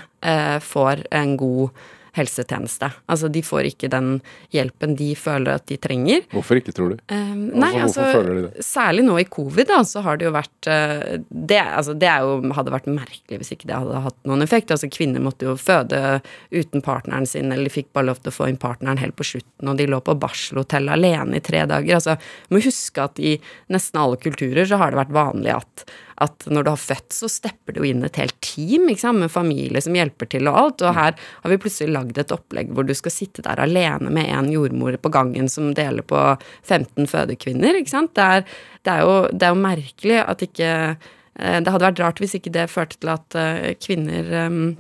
får 0.63 1.01
en 1.17 1.33
god 1.41 1.81
helsetjeneste. 2.17 2.91
Altså, 3.11 3.31
de 3.33 3.43
får 3.45 3.71
ikke 3.71 3.89
den 3.93 4.19
hjelpen 4.53 4.97
de 4.99 5.13
føler 5.17 5.57
at 5.57 5.67
de 5.71 5.79
trenger. 5.81 6.27
Hvorfor 6.33 6.61
ikke, 6.61 6.75
tror 6.77 6.93
du? 6.93 7.01
Um, 7.13 7.47
nei, 7.63 7.73
altså, 7.81 8.05
de? 8.27 8.65
Særlig 8.65 9.07
nå 9.07 9.17
i 9.23 9.27
covid, 9.33 9.71
da, 9.71 9.81
så 9.89 10.03
har 10.05 10.21
det 10.21 10.29
jo 10.29 10.35
vært 10.35 10.69
uh, 10.69 11.17
det, 11.29 11.63
altså, 11.63 11.97
det 11.97 12.13
jo, 12.25 12.37
hadde 12.59 12.75
vært 12.75 12.91
merkelig 12.93 13.41
hvis 13.41 13.55
ikke 13.57 13.71
det 13.71 13.81
hadde 13.81 14.05
hatt 14.07 14.19
noen 14.29 14.45
effekt. 14.45 14.75
Altså, 14.75 14.91
kvinner 14.93 15.25
måtte 15.25 15.49
jo 15.49 15.57
føde 15.61 16.21
uten 16.53 16.85
partneren 16.85 17.29
sin, 17.29 17.49
eller 17.53 17.71
de 17.71 17.77
fikk 17.81 17.93
bare 17.97 18.11
lov 18.11 18.21
til 18.21 18.33
å 18.33 18.37
få 18.37 18.51
inn 18.53 18.61
partneren 18.61 19.01
helt 19.01 19.17
på 19.17 19.31
slutten, 19.33 19.73
og 19.73 19.81
de 19.81 19.89
lå 19.89 20.03
på 20.05 20.19
barselhotell 20.21 20.93
alene 20.93 21.41
i 21.41 21.45
tre 21.45 21.65
dager. 21.71 21.97
Altså, 21.97 22.19
du 22.49 22.57
må 22.57 22.65
huske 22.65 23.09
at 23.09 23.21
i 23.23 23.39
nesten 23.73 24.05
alle 24.05 24.21
kulturer 24.21 24.69
så 24.69 24.81
har 24.83 24.93
det 24.93 25.01
vært 25.01 25.17
vanlig 25.17 25.57
at 25.57 25.87
at 26.23 26.47
når 26.51 26.65
du 26.65 26.71
har 26.73 26.81
født, 26.81 27.15
så 27.15 27.29
stepper 27.31 27.75
det 27.75 27.83
jo 27.83 27.89
inn 27.89 28.05
et 28.07 28.19
helt 28.21 28.37
team 28.45 28.89
med 28.89 29.31
familie 29.33 29.83
som 29.85 29.97
hjelper 29.97 30.31
til 30.35 30.51
og 30.51 30.59
alt. 30.59 30.85
Og 30.87 30.97
her 30.97 31.17
har 31.17 31.53
vi 31.53 31.59
plutselig 31.63 31.95
lagd 31.95 32.21
et 32.21 32.35
opplegg 32.35 32.73
hvor 32.75 32.87
du 32.87 32.95
skal 32.97 33.15
sitte 33.15 33.45
der 33.45 33.63
alene 33.63 34.13
med 34.13 34.31
en 34.31 34.51
jordmor 34.53 34.97
på 35.03 35.13
gangen 35.13 35.51
som 35.53 35.73
deler 35.77 36.07
på 36.07 36.21
15 36.63 37.11
fødekvinner. 37.11 37.81
ikke 37.81 37.95
sant? 37.95 38.15
Det 38.19 38.29
er, 38.37 38.47
det 38.83 38.95
er, 38.95 39.05
jo, 39.07 39.19
det 39.33 39.49
er 39.49 39.55
jo, 39.55 39.63
merkelig 39.63 40.23
at 40.23 40.47
ikke 40.47 40.71
eh, 40.73 41.59
Det 41.63 41.73
hadde 41.73 41.87
vært 41.87 42.03
rart 42.03 42.23
hvis 42.23 42.37
ikke 42.39 42.55
det 42.55 42.71
førte 42.71 42.99
til 42.99 43.13
at 43.13 43.39
eh, 43.39 43.73
kvinner 43.81 44.33
um, 44.47 44.77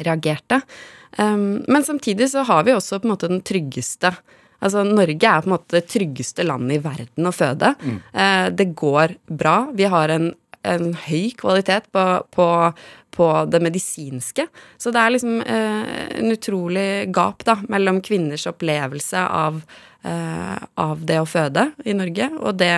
reagerte. 0.00 0.60
Um, 1.18 1.62
men 1.66 1.86
samtidig 1.86 2.30
så 2.32 2.44
har 2.46 2.66
vi 2.66 2.74
også 2.76 3.00
på 3.00 3.08
en 3.08 3.14
måte 3.14 3.30
den 3.30 3.42
tryggeste 3.46 4.14
Altså, 4.60 4.82
Norge 4.84 5.24
er 5.24 5.40
på 5.40 5.48
en 5.48 5.54
måte 5.54 5.78
det 5.78 5.88
tryggeste 5.88 6.44
landet 6.44 6.76
i 6.76 6.82
verden 6.84 7.28
å 7.28 7.32
føde. 7.32 7.72
Mm. 7.80 7.96
Eh, 8.12 8.46
det 8.52 8.66
går 8.76 9.16
bra. 9.40 9.56
Vi 9.76 9.88
har 9.88 10.12
en 10.12 10.30
en 10.66 10.94
høy 11.06 11.30
kvalitet 11.38 11.88
på, 11.94 12.04
på, 12.34 12.46
på, 13.16 13.28
det 13.50 13.60
medisinske. 13.64 14.46
Så 14.80 14.92
det 14.94 15.02
er 15.02 15.14
liksom 15.14 15.40
eh, 15.42 15.84
en 16.20 16.34
utrolig 16.34 16.90
gap 17.14 17.44
da, 17.48 17.58
mellom 17.72 18.02
kvinners 18.04 18.46
opplevelse 18.50 19.20
av, 19.24 19.62
eh, 20.04 20.56
av 20.84 21.04
det 21.08 21.20
å 21.22 21.28
føde 21.28 21.70
i 21.84 21.96
Norge, 21.96 22.30
og 22.40 22.60
det, 22.60 22.74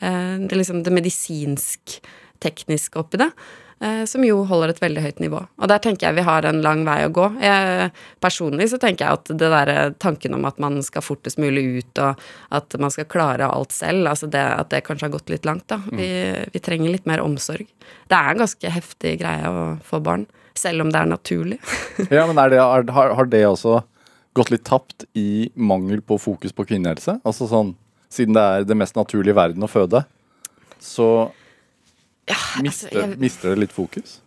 eh, 0.00 0.34
det, 0.42 0.54
liksom 0.54 0.84
det 0.86 0.94
medisinsk-tekniske 0.94 3.02
oppi 3.02 3.24
det. 3.24 3.30
Eh, 3.80 4.04
som 4.08 4.24
jo 4.24 4.38
holder 4.48 4.70
et 4.72 4.78
veldig 4.80 5.02
høyt 5.04 5.18
nivå. 5.20 5.42
Og 5.60 5.68
der 5.68 5.80
tenker 5.84 6.06
jeg 6.06 6.16
vi 6.16 6.24
har 6.24 6.46
en 6.48 6.62
lang 6.64 6.86
vei 6.86 7.02
å 7.04 7.10
gå. 7.12 7.26
Jeg, 7.44 7.90
personlig 8.24 8.70
så 8.72 8.78
tenker 8.80 9.04
jeg 9.04 9.18
at 9.18 9.32
det 9.42 9.50
derre 9.52 9.76
tanken 10.00 10.32
om 10.32 10.46
at 10.48 10.56
man 10.62 10.78
skal 10.84 11.04
fortest 11.04 11.36
mulig 11.42 11.66
ut, 11.82 12.00
og 12.00 12.22
at 12.56 12.78
man 12.80 12.94
skal 12.94 13.08
klare 13.12 13.50
alt 13.52 13.76
selv, 13.76 14.08
altså 14.08 14.30
det, 14.32 14.40
at 14.40 14.72
det 14.72 14.80
kanskje 14.86 15.10
har 15.10 15.14
gått 15.18 15.34
litt 15.34 15.44
langt, 15.48 15.66
da. 15.68 15.82
Vi, 15.90 16.08
mm. 16.08 16.56
vi 16.56 16.64
trenger 16.64 16.94
litt 16.94 17.10
mer 17.10 17.20
omsorg. 17.24 17.68
Det 18.08 18.16
er 18.16 18.32
en 18.32 18.44
ganske 18.46 18.74
heftig 18.78 19.18
greie 19.20 19.52
å 19.52 19.68
få 19.84 20.00
barn, 20.00 20.24
selv 20.56 20.86
om 20.86 20.94
det 20.94 21.02
er 21.02 21.12
naturlig. 21.12 21.60
ja, 22.08 22.24
men 22.24 22.40
det, 22.48 22.64
har, 22.64 22.88
har 22.88 23.28
det 23.28 23.44
også 23.44 23.82
gått 24.36 24.56
litt 24.56 24.64
tapt 24.64 25.04
i 25.12 25.50
mangel 25.52 26.00
på 26.00 26.16
fokus 26.20 26.56
på 26.56 26.64
kvinnehelse? 26.64 27.20
Altså 27.28 27.48
sånn, 27.52 27.76
siden 28.08 28.36
det 28.36 28.52
er 28.54 28.70
det 28.72 28.80
mest 28.80 28.96
naturlige 28.96 29.36
i 29.36 29.42
verden 29.44 29.68
å 29.68 29.68
føde, 29.68 30.06
så 30.80 31.28
ja, 32.26 32.36
altså, 32.36 32.62
mister, 32.66 32.96
jeg, 32.98 33.18
mister, 33.22 33.52
det 33.52 33.66
litt 33.66 33.74
fokus? 33.74 34.20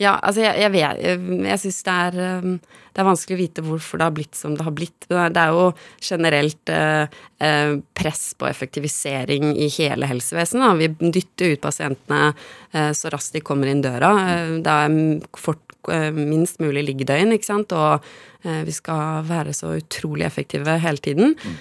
Ja, 0.00 0.16
altså 0.26 0.42
jeg, 0.42 0.58
jeg 0.58 0.72
vet 0.74 1.02
Jeg, 1.04 1.18
jeg 1.46 1.60
syns 1.62 1.76
det, 1.86 2.24
um, 2.42 2.56
det, 2.58 2.98
er 2.98 3.06
vanskelig 3.06 3.36
å 3.36 3.38
vite 3.38 3.62
hvorfor 3.62 4.00
det 4.00 4.08
har 4.08 4.16
blitt 4.16 4.38
som 4.38 4.56
det 4.58 4.66
har 4.66 4.74
blitt. 4.74 5.06
Det 5.06 5.42
er 5.42 5.54
jo 5.54 5.68
generelt 6.02 6.72
eh, 6.74 7.14
eh, 7.42 7.74
press 7.94 8.24
på 8.38 8.48
effektivisering 8.48 9.52
i 9.54 9.68
hele 9.76 10.08
helsevesenet. 10.10 10.80
Vi 10.80 11.10
dytter 11.14 11.54
ut 11.54 11.62
pasientene 11.62 12.20
eh, 12.30 12.90
så 12.94 13.10
raskt 13.14 13.38
de 13.38 13.42
kommer 13.46 13.70
inn 13.70 13.82
døra. 13.82 14.12
Eh, 14.30 14.52
det 14.66 14.76
er 14.86 14.98
fort, 15.38 15.78
eh, 15.90 16.10
minst 16.14 16.62
mulig 16.62 16.86
liggedøgn, 16.90 17.34
ikke 17.34 17.50
sant, 17.50 17.74
og 17.74 18.06
eh, 18.46 18.62
vi 18.66 18.74
skal 18.74 19.26
være 19.26 19.54
så 19.58 19.74
utrolig 19.78 20.26
effektive 20.26 20.78
hele 20.86 21.02
tiden. 21.02 21.34
Mm. 21.34 21.58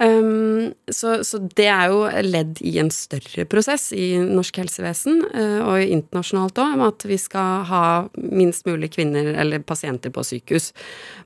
Um, 0.00 0.72
så, 0.88 1.18
så, 1.24 1.38
det 1.56 1.66
er 1.68 1.90
jo 1.92 2.06
ledd 2.24 2.62
i 2.64 2.78
en 2.80 2.88
større 2.88 3.44
prosess 3.44 3.90
i 3.92 4.14
norsk 4.16 4.62
helsevesen, 4.62 5.18
uh, 5.34 5.58
og 5.68 5.82
internasjonalt 5.84 6.56
òg, 6.56 6.76
om 6.78 6.84
at 6.86 7.04
vi 7.04 7.18
skal 7.20 7.66
ha 7.68 7.82
minst 8.16 8.64
mulig 8.64 8.94
kvinner 8.94 9.28
eller 9.42 9.60
pasienter 9.60 10.12
på 10.14 10.24
sykehus. 10.24 10.70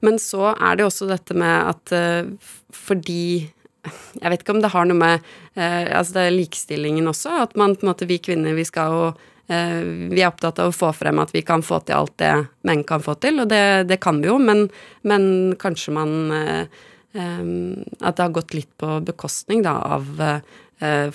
Men 0.03 0.19
så 0.19 0.57
er 0.57 0.81
det 0.81 0.89
også 0.89 1.07
dette 1.07 1.37
med 1.39 1.71
at 1.71 1.95
uh, 1.95 2.57
fordi 2.75 3.53
Jeg 3.85 4.31
vet 4.33 4.41
ikke 4.41 4.55
om 4.57 4.63
det 4.65 4.71
har 4.73 4.87
noe 4.89 4.97
med 4.97 5.21
uh, 5.59 5.85
Altså 5.93 6.15
det 6.17 6.23
er 6.25 6.35
likestillingen 6.39 7.07
også, 7.07 7.37
at 7.45 7.55
man 7.61 7.77
på 7.77 7.85
en 7.85 7.91
måte, 7.93 8.09
vi 8.11 8.19
kvinner, 8.19 8.57
vi 8.59 8.67
skal 8.67 8.97
jo 8.97 9.07
vi 9.45 10.23
er 10.23 10.31
opptatt 10.31 10.57
av 10.63 10.71
å 10.71 10.73
få 10.73 10.89
frem 10.97 11.19
at 11.21 11.35
vi 11.35 11.43
kan 11.45 11.61
få 11.61 11.83
til 11.85 11.99
alt 11.99 12.15
det 12.17 12.31
menn 12.65 12.81
kan 12.89 13.03
få 13.05 13.13
til, 13.21 13.43
og 13.43 13.51
det, 13.51 13.85
det 13.91 13.99
kan 14.01 14.23
vi 14.23 14.31
jo, 14.31 14.39
men, 14.41 14.63
men 15.05 15.27
kanskje 15.61 15.93
man 15.93 16.15
Ehm, 16.25 16.71
at 17.15 18.17
det 18.17 18.23
har 18.25 18.33
gått 18.35 18.55
litt 18.57 18.71
på 18.81 18.97
bekostning 19.07 19.63
da, 19.63 19.77
av 19.97 20.23
eh, 20.25 21.15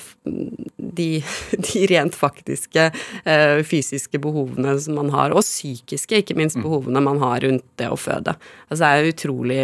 de, 0.76 1.08
de, 1.52 1.86
rent 1.88 2.16
faktiske 2.16 2.86
uh, 3.26 3.60
fysiske 3.68 4.20
behovene 4.22 4.76
som 4.82 4.98
man 5.00 5.12
har, 5.14 5.36
og 5.36 5.44
psykiske, 5.46 6.22
ikke 6.24 6.38
minst, 6.40 6.60
mm. 6.60 6.66
behovene 6.66 7.04
man 7.04 7.22
har 7.24 7.44
rundt 7.46 7.66
det 7.82 7.90
å 7.92 8.00
føde. 8.00 8.36
Altså 8.70 8.82
det 8.84 8.90
er 8.90 9.12
utrolig 9.14 9.62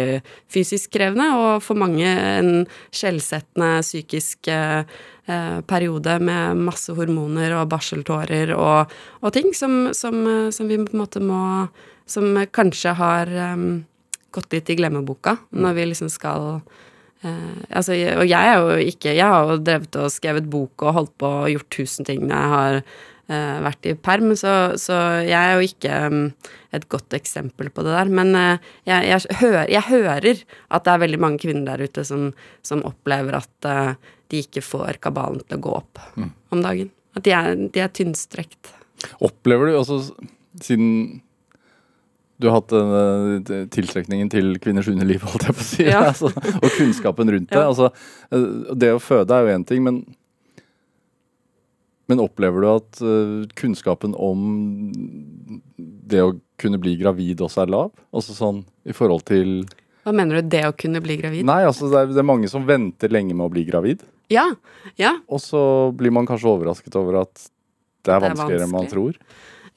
fysisk 0.52 0.92
krevende, 0.96 1.30
og 1.36 1.64
for 1.64 1.78
mange 1.80 2.06
en 2.06 2.52
skjellsettende 2.94 3.80
psykisk 3.86 4.50
uh, 4.52 4.84
periode 5.66 6.20
med 6.22 6.60
masse 6.68 6.94
hormoner 6.94 7.56
og 7.58 7.72
barseltårer 7.72 8.52
og, 8.54 8.92
og 9.26 9.32
ting 9.34 9.50
som, 9.58 9.88
som, 9.90 10.20
som, 10.54 10.68
vi 10.70 10.78
på 10.78 10.94
en 10.94 11.02
måte 11.02 11.18
må 11.18 11.40
Som 12.06 12.36
kanskje 12.54 12.92
har 12.94 13.26
um, 13.56 13.80
gått 14.36 14.54
litt 14.54 14.70
i 14.72 14.78
glemmeboka 14.78 15.36
når 15.56 15.76
vi 15.78 15.88
liksom 15.90 16.12
skal 16.12 16.46
eh, 17.24 17.58
altså, 17.70 17.96
og 18.20 18.24
jeg 18.28 18.52
er 18.52 18.56
jo 18.60 18.78
ikke 18.92 19.16
Jeg 19.16 19.32
har 19.32 19.50
jo 19.50 19.58
drevet 19.64 20.00
og 20.00 20.12
skrevet 20.14 20.48
bok 20.52 20.86
og 20.86 20.96
holdt 21.00 21.14
på 21.20 21.32
og 21.42 21.52
gjort 21.52 21.70
tusen 21.74 22.08
ting 22.08 22.24
når 22.26 22.36
jeg 22.36 22.54
har 22.54 22.80
eh, 23.32 23.56
vært 23.66 23.88
i 23.88 23.94
perm, 23.98 24.32
så, 24.38 24.54
så 24.80 24.98
jeg 25.26 25.36
er 25.36 25.56
jo 25.56 25.66
ikke 25.66 26.00
um, 26.06 26.20
et 26.76 26.86
godt 26.92 27.16
eksempel 27.16 27.70
på 27.74 27.84
det 27.86 27.94
der. 27.94 28.12
Men 28.20 28.34
eh, 28.38 28.70
jeg, 28.88 29.08
jeg, 29.10 29.38
hører, 29.40 29.72
jeg, 29.72 29.84
hører, 29.90 30.44
at 30.68 30.86
det 30.86 30.94
er 30.94 31.02
veldig 31.06 31.22
mange 31.22 31.42
kvinner 31.42 31.72
der 31.72 31.86
ute 31.88 32.06
som, 32.06 32.30
som 32.66 32.84
opplever 32.88 33.38
at 33.40 33.70
uh, 33.70 34.14
de 34.32 34.42
ikke 34.44 34.64
får 34.64 35.00
kabalen 35.04 35.42
til 35.44 35.58
å 35.58 35.64
gå 35.66 35.76
opp 35.80 36.02
mm. 36.18 36.32
om 36.54 36.64
dagen. 36.64 36.90
At 37.16 37.26
de 37.26 37.34
er, 37.34 37.52
de 37.72 37.82
er 37.82 37.92
tynnstrekt. 37.94 38.74
Opplever 39.24 39.70
du, 39.70 39.78
altså 39.78 40.00
siden 40.62 41.22
du 42.36 42.48
har 42.50 42.58
hatt 42.58 42.72
denne 42.72 43.64
tiltrekningen 43.72 44.28
til 44.32 44.56
kvinners 44.60 44.88
underliv, 44.92 45.24
holdt 45.24 45.48
jeg 45.48 45.56
på 45.56 45.62
å 45.62 45.66
si, 45.66 45.86
ja. 45.88 46.02
altså, 46.10 46.28
og 46.28 46.68
kunnskapen 46.76 47.32
rundt 47.32 47.52
det. 47.52 47.62
Ja. 47.62 47.70
Altså, 47.70 48.74
det 48.76 48.92
å 48.92 49.02
føde 49.02 49.36
er 49.36 49.46
jo 49.46 49.54
én 49.56 49.64
ting, 49.68 49.80
men, 49.86 50.02
men 52.10 52.20
opplever 52.24 52.64
du 52.64 52.68
at 52.74 53.00
uh, 53.00 53.46
kunnskapen 53.56 54.12
om 54.20 54.44
det 55.76 56.22
å 56.26 56.34
kunne 56.60 56.80
bli 56.82 56.94
gravid 57.00 57.40
også 57.44 57.64
er 57.64 57.72
lav? 57.72 57.90
Altså 58.12 58.36
sånn 58.36 58.62
i 58.88 58.94
forhold 58.96 59.26
til 59.28 59.58
Hva 60.04 60.14
mener 60.16 60.40
du, 60.40 60.52
det 60.52 60.62
å 60.68 60.76
kunne 60.76 61.00
bli 61.04 61.18
gravid? 61.22 61.48
Nei, 61.48 61.62
altså 61.68 61.88
det 61.92 62.04
er, 62.04 62.12
det 62.12 62.22
er 62.22 62.30
mange 62.34 62.52
som 62.52 62.68
venter 62.68 63.12
lenge 63.12 63.32
med 63.32 63.48
å 63.48 63.52
bli 63.52 63.64
gravid. 63.68 64.04
Ja, 64.32 64.50
ja. 65.00 65.16
Og 65.32 65.40
så 65.40 65.60
blir 65.96 66.12
man 66.12 66.28
kanskje 66.28 66.52
overrasket 66.52 66.96
over 67.00 67.22
at 67.24 67.48
det 68.06 68.12
er 68.12 68.22
vanskeligere 68.22 68.68
enn 68.68 68.76
man 68.76 68.88
tror. 68.90 69.16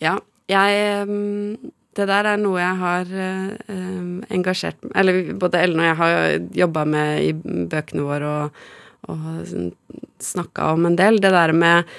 Ja. 0.04 0.20
Jeg 0.50 1.06
um 1.06 1.70
det 2.00 2.08
der 2.10 2.32
er 2.32 2.42
noe 2.42 2.60
jeg 2.62 2.80
har 2.80 3.10
uh, 3.12 4.12
engasjert 4.32 4.90
Eller 4.96 5.34
både 5.40 5.62
Ellen 5.64 5.82
og 5.82 5.90
jeg 5.90 6.00
har 6.00 6.18
jobba 6.64 6.86
med 6.88 7.24
i 7.28 7.34
bøkene 7.70 8.06
våre 8.08 8.34
og, 8.46 8.62
og 9.12 10.00
snakka 10.24 10.74
om 10.76 10.88
en 10.90 10.98
del. 11.00 11.20
Det 11.22 11.32
der 11.36 11.54
med 11.56 11.90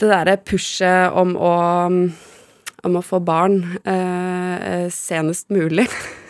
Det 0.00 0.08
derre 0.08 0.38
pushet 0.40 1.12
om 1.12 1.34
å 1.36 1.54
om 2.86 2.96
å 2.96 3.02
få 3.04 3.20
barn 3.24 3.58
eh, 3.84 4.86
senest 4.94 5.50
mulig. 5.52 5.86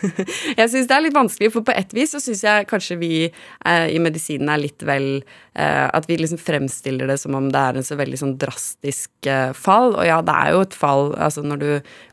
jeg 0.59 0.71
syns 0.71 0.89
det 0.89 0.95
er 0.95 1.05
litt 1.05 1.15
vanskelig, 1.15 1.51
for 1.53 1.65
på 1.67 1.75
et 1.75 1.93
vis 1.95 2.13
så 2.15 2.21
syns 2.23 2.43
jeg 2.45 2.67
kanskje 2.71 2.97
vi 3.01 3.13
eh, 3.27 3.87
i 3.91 4.01
medisinen 4.03 4.51
er 4.51 4.63
litt 4.63 4.83
vel 4.87 5.07
eh, 5.21 5.85
At 5.87 6.09
vi 6.09 6.19
liksom 6.19 6.41
fremstiller 6.41 7.09
det 7.11 7.19
som 7.21 7.37
om 7.37 7.51
det 7.53 7.61
er 7.61 7.79
en 7.79 7.87
så 7.87 7.97
veldig 7.99 8.19
sånn 8.23 8.35
drastisk 8.41 9.29
eh, 9.29 9.51
fall. 9.57 9.95
Og 9.95 10.07
ja, 10.07 10.19
det 10.25 10.35
er 10.35 10.55
jo 10.55 10.65
et 10.65 10.77
fall. 10.77 11.13
Altså 11.19 11.45
når 11.45 11.63
du 11.63 11.71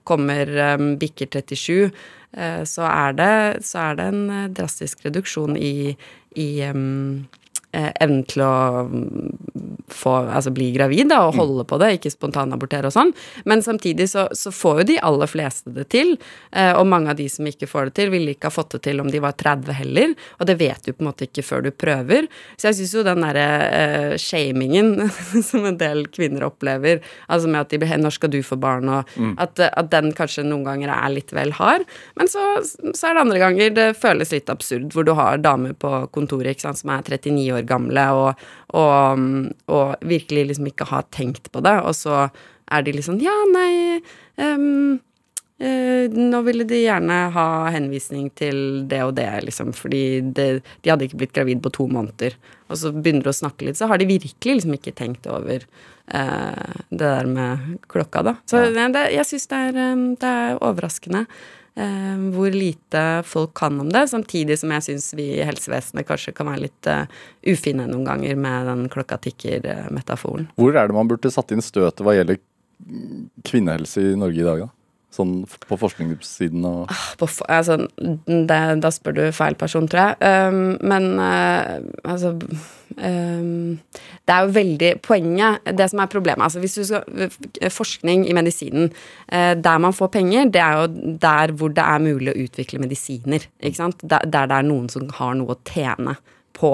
kommer 0.08 0.54
um, 0.78 0.94
bikker 1.00 1.28
37, 1.34 1.90
eh, 2.38 2.62
så 2.68 2.86
er, 2.88 3.18
det, 3.18 3.34
så 3.66 3.90
er 3.90 3.98
det 3.98 4.08
en 4.12 4.54
drastisk 4.56 5.04
reduksjon 5.04 5.58
i, 5.58 5.96
i 6.38 6.48
um, 6.70 7.26
Eh, 7.47 7.47
evnen 7.72 8.22
til 8.28 8.42
å 8.44 8.54
mm, 8.88 9.82
få, 9.92 10.14
altså 10.32 10.52
bli 10.54 10.70
gravid 10.72 11.10
da, 11.12 11.20
og 11.26 11.34
mm. 11.34 11.40
holde 11.40 11.64
på 11.68 11.78
det, 11.80 11.90
ikke 11.98 12.12
spontanabortere 12.12 12.88
og 12.88 12.94
sånn. 12.94 13.12
Men 13.48 13.62
samtidig 13.64 14.08
så, 14.08 14.26
så, 14.32 14.52
får 14.54 14.82
jo 14.82 14.86
de 14.92 14.98
aller 15.04 15.28
fleste 15.28 15.72
det 15.76 15.88
til, 15.92 16.14
eh, 16.56 16.72
og 16.72 16.88
mange 16.88 17.12
av 17.12 17.18
de 17.18 17.28
som 17.30 17.46
ikke 17.48 17.68
får 17.68 17.90
det 17.90 17.96
til, 18.00 18.12
ville 18.14 18.32
ikke 18.32 18.48
ha 18.48 18.54
fått 18.54 18.76
det 18.76 18.82
til 18.88 19.02
om 19.02 19.10
de 19.12 19.20
var 19.22 19.36
30 19.36 19.76
heller, 19.82 20.14
og 20.38 20.48
det 20.48 20.56
vet 20.60 20.88
du 20.88 20.94
på 20.94 21.04
en 21.04 21.10
måte 21.10 21.28
ikke 21.28 21.44
før 21.44 21.66
du 21.66 21.70
prøver. 21.74 22.28
Så 22.56 22.70
jeg 22.70 22.78
syns 22.80 22.94
jo 22.96 23.04
den 23.06 23.26
derre 23.26 23.46
uh, 23.68 24.14
shamingen 24.20 25.10
som 25.50 25.68
en 25.68 25.78
del 25.80 26.06
kvinner 26.12 26.48
opplever, 26.48 27.04
altså 27.28 27.52
med 27.52 27.66
at 27.66 27.72
de 27.74 27.82
blir 27.82 27.96
'når 27.98 28.16
skal 28.16 28.32
du 28.32 28.40
få 28.42 28.56
barn', 28.60 28.88
og 28.88 29.08
mm. 29.16 29.36
at, 29.36 29.60
at, 29.60 29.90
den 29.92 30.12
kanskje 30.12 30.44
noen 30.44 30.64
ganger 30.64 30.92
er 30.92 31.12
litt 31.12 31.32
vel 31.32 31.52
hard. 31.56 31.84
Men 32.16 32.28
så, 32.28 32.42
så, 32.64 33.08
er 33.08 33.16
det 33.16 33.24
andre 33.24 33.40
ganger 33.40 33.70
det 33.74 33.88
føles 33.96 34.32
litt 34.32 34.52
absurd, 34.52 34.92
hvor 34.92 35.04
du 35.04 35.14
har 35.16 35.40
damer 35.40 35.72
på 35.72 36.06
kontoret 36.12 36.56
ikke 36.56 36.68
sant, 36.68 36.80
som 36.82 36.92
er 36.92 37.04
39 37.04 37.52
år 37.52 37.58
år 37.58 37.67
gamle 37.68 38.06
og, 38.16 38.46
og, 38.76 39.26
og, 39.70 40.06
virkelig 40.08 40.48
liksom 40.50 40.70
ikke 40.70 40.88
har 40.90 41.08
tenkt 41.14 41.52
på 41.52 41.64
det, 41.64 41.76
og 41.82 41.94
så 41.96 42.28
er 42.68 42.84
de 42.84 42.96
liksom 42.96 43.20
Ja, 43.24 43.36
nei 43.52 44.00
um, 44.36 44.98
Uh, 45.58 46.06
nå 46.14 46.38
ville 46.46 46.62
de 46.70 46.76
gjerne 46.84 47.14
ha 47.34 47.46
henvisning 47.74 48.28
til 48.38 48.84
det 48.86 49.00
og 49.02 49.16
det, 49.16 49.26
liksom, 49.42 49.72
fordi 49.74 50.20
det, 50.22 50.44
de 50.84 50.92
hadde 50.92 51.08
ikke 51.08 51.18
blitt 51.18 51.34
gravid 51.34 51.64
på 51.64 51.72
to 51.74 51.88
måneder. 51.90 52.36
Og 52.70 52.78
så 52.78 52.92
begynner 52.94 53.26
de 53.26 53.32
å 53.32 53.38
snakke 53.40 53.66
litt, 53.66 53.78
så 53.80 53.88
har 53.90 53.98
de 53.98 54.06
virkelig 54.06 54.60
liksom 54.60 54.76
ikke 54.76 54.94
tenkt 54.94 55.26
over 55.26 55.66
uh, 56.14 56.78
det 56.92 57.02
der 57.02 57.26
med 57.26 57.72
klokka, 57.90 58.22
da. 58.28 58.36
Så 58.46 58.68
ja. 58.68 58.86
det, 58.94 59.08
jeg 59.16 59.26
syns 59.32 59.50
det, 59.50 59.62
det, 60.22 60.30
er 60.30 60.62
overraskende. 60.62 61.24
Eh, 61.78 62.16
hvor 62.34 62.50
lite 62.50 63.22
folk 63.22 63.52
kan 63.54 63.80
om 63.80 63.90
det, 63.92 64.08
samtidig 64.10 64.56
som 64.58 64.72
jeg 64.74 64.82
syns 64.88 65.12
vi 65.14 65.28
i 65.36 65.44
helsevesenet 65.46 66.08
kanskje 66.08 66.32
kan 66.34 66.48
være 66.50 66.64
litt 66.64 66.88
uh, 66.90 67.04
ufine 67.46 67.84
noen 67.86 68.08
ganger 68.08 68.40
med 68.40 68.66
den 68.66 68.80
klokka 68.90 69.20
tikker-metaforen. 69.22 70.48
Hvor 70.58 70.74
er 70.74 70.90
det 70.90 70.96
man 70.96 71.10
burde 71.10 71.30
satt 71.30 71.54
inn 71.54 71.62
støtet 71.62 72.02
hva 72.02 72.16
gjelder 72.16 72.40
kvinnehelse 73.46 74.02
i 74.08 74.18
Norge 74.18 74.42
i 74.42 74.48
dag, 74.48 74.64
da? 74.64 74.68
Sånn 75.14 75.36
på 75.46 75.78
forskningssiden 75.78 76.66
og 76.68 76.90
ah, 76.92 77.06
altså, 77.46 77.78
det, 77.96 78.58
Da 78.82 78.90
spør 78.92 79.14
du 79.16 79.22
feil 79.32 79.54
person, 79.58 79.86
tror 79.88 80.10
jeg. 80.10 80.18
Um, 80.50 80.74
men 80.82 81.14
uh, 81.22 81.78
altså 82.02 82.34
Det 82.96 84.34
er 84.34 84.46
jo 84.46 84.52
veldig 84.54 84.90
Poenget, 85.04 85.66
det 85.76 85.88
som 85.92 86.00
er 86.02 86.10
problemet 86.10 86.46
altså 86.46 86.62
Hvis 86.62 86.78
du 86.78 86.84
skal 86.88 87.70
Forskning 87.74 88.24
i 88.28 88.36
medisinen, 88.36 88.88
uh, 89.32 89.52
der 89.58 89.82
man 89.82 89.94
får 89.96 90.12
penger, 90.14 90.48
det 90.52 90.62
er 90.62 90.80
jo 90.80 91.14
der 91.20 91.52
hvor 91.58 91.72
det 91.74 91.84
er 91.84 92.02
mulig 92.02 92.32
å 92.32 92.46
utvikle 92.46 92.80
medisiner. 92.82 93.44
Ikke 93.60 93.80
sant? 93.80 94.02
Der, 94.02 94.24
der 94.24 94.48
det 94.50 94.58
er 94.58 94.66
noen 94.66 94.88
som 94.92 95.08
har 95.18 95.36
noe 95.38 95.56
å 95.56 95.60
tjene 95.68 96.16
på 96.58 96.70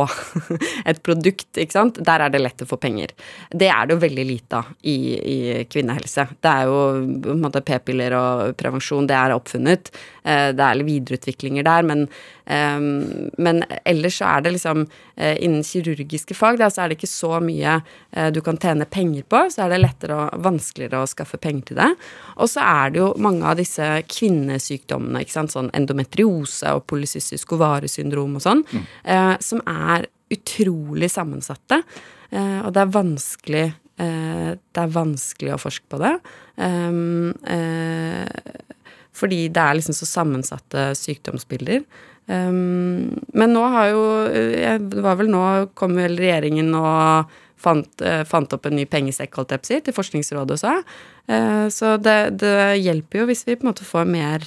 et 0.91 1.01
produkt, 1.05 1.49
ikke 1.61 1.77
sant, 1.77 2.01
der 2.07 2.25
er 2.25 2.33
det 2.33 2.41
lett 2.43 2.65
å 2.65 2.69
få 2.69 2.79
penger. 2.81 3.13
Det 3.51 3.69
er 3.73 3.87
det 3.87 3.97
jo 3.97 4.03
veldig 4.05 4.27
lite 4.29 4.61
av 4.61 4.71
i, 4.81 4.97
i, 5.19 5.39
kvinnehelse. 5.71 6.27
Det 6.41 6.53
er 6.53 6.71
jo 6.71 6.79
på 7.25 7.35
en 7.35 7.43
måte 7.45 7.65
p-piller 7.67 8.17
og 8.19 8.55
prevensjon, 8.61 9.09
det 9.11 9.19
er 9.19 9.37
oppfunnet. 9.37 9.93
Eh, 10.25 10.51
det 10.57 10.69
er 10.69 10.87
videreutviklinger 10.89 11.67
der, 11.67 11.89
men, 11.91 12.07
ehm, 12.51 13.31
men 13.41 13.63
ellers 13.85 14.19
så 14.21 14.29
er 14.29 14.45
det 14.45 14.55
liksom 14.57 14.85
uh, 14.87 15.35
Innen 15.45 15.65
kirurgiske 15.67 16.37
fag 16.37 16.59
da, 16.61 16.71
så 16.73 16.85
er 16.85 16.91
det 16.91 16.99
ikke 16.99 17.11
så 17.11 17.39
mye 17.45 17.79
uh, 17.81 18.29
du 18.35 18.41
kan 18.45 18.59
tjene 18.61 18.87
penger 18.91 19.27
på, 19.31 19.45
så 19.53 19.65
er 19.65 19.75
det 19.75 19.81
lettere 19.83 20.19
og 20.27 20.45
vanskeligere 20.45 21.03
å 21.03 21.11
skaffe 21.11 21.41
penger 21.41 21.71
til 21.71 21.81
det. 21.81 21.91
Og 22.39 22.51
så 22.51 22.65
er 22.65 22.95
det 22.95 23.03
jo 23.03 23.13
mange 23.25 23.47
av 23.49 23.61
disse 23.61 23.89
kvinnesykdommene, 24.11 25.25
ikke 25.25 25.37
sant, 25.37 25.55
sånn 25.55 25.73
endometriose 25.77 26.75
og 26.77 26.87
polycystisk 26.91 27.57
ovaresyndrom 27.57 28.39
og 28.39 28.45
sånn, 28.45 28.65
mm. 28.67 28.85
som 29.45 29.63
er 29.71 30.09
utrolig 30.35 31.11
sammensatte. 31.13 31.81
og 32.35 32.71
det 32.75 32.83
er 32.83 32.95
vanskelig 32.95 33.67
det 33.95 34.81
er 34.83 34.91
vanskelig 34.91 35.53
å 35.55 35.61
forske 35.63 35.87
på 35.87 36.01
det. 36.03 36.17
Um, 36.59 37.31
fordi 39.15 39.47
det 39.55 39.63
er 39.63 39.79
liksom 39.79 39.97
så 39.97 40.09
sammensatte 40.09 40.91
sykdomsbilder. 40.99 41.85
Um, 42.25 43.13
men 43.37 43.53
nå 43.53 43.61
har 43.69 43.91
jo 43.93 44.05
Det 44.81 45.03
var 45.05 45.19
vel 45.19 45.29
nå 45.29 45.43
kom 45.77 45.93
vel 45.99 46.15
regjeringen 46.17 46.71
og 46.79 47.35
fant, 47.61 47.91
uh, 48.01 48.23
fant 48.29 48.57
opp 48.57 48.69
en 48.69 48.77
ny 48.79 48.87
pengesekk, 48.89 49.37
holdt 49.37 49.53
jeg 49.53 49.61
på 49.61 49.69
å 49.69 49.71
si, 49.71 49.81
til 49.85 49.97
Forskningsrådet 49.97 50.57
også. 50.57 50.73
Uh, 51.29 51.67
så 51.73 51.97
det, 52.01 52.19
det, 52.41 52.57
hjelper 52.81 53.23
jo 53.23 53.29
hvis 53.31 53.45
vi 53.49 53.59
på 53.59 53.67
en 53.67 53.73
måte 53.73 53.87
får 53.89 54.09
mer, 54.09 54.45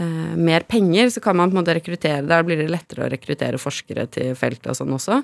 uh, 0.00 0.34
mer 0.36 0.68
penger, 0.68 1.10
så 1.12 1.24
kan 1.24 1.38
man 1.40 1.52
på 1.52 1.56
en 1.56 1.62
måte 1.62 1.76
rekruttere. 1.76 2.24
Da 2.28 2.42
blir 2.46 2.60
det 2.60 2.70
lettere 2.72 3.06
å 3.06 3.12
rekruttere 3.12 3.60
forskere 3.60 4.08
til 4.12 4.36
feltet 4.38 4.70
og 4.72 4.78
sånn 4.78 4.96
også. 4.96 5.20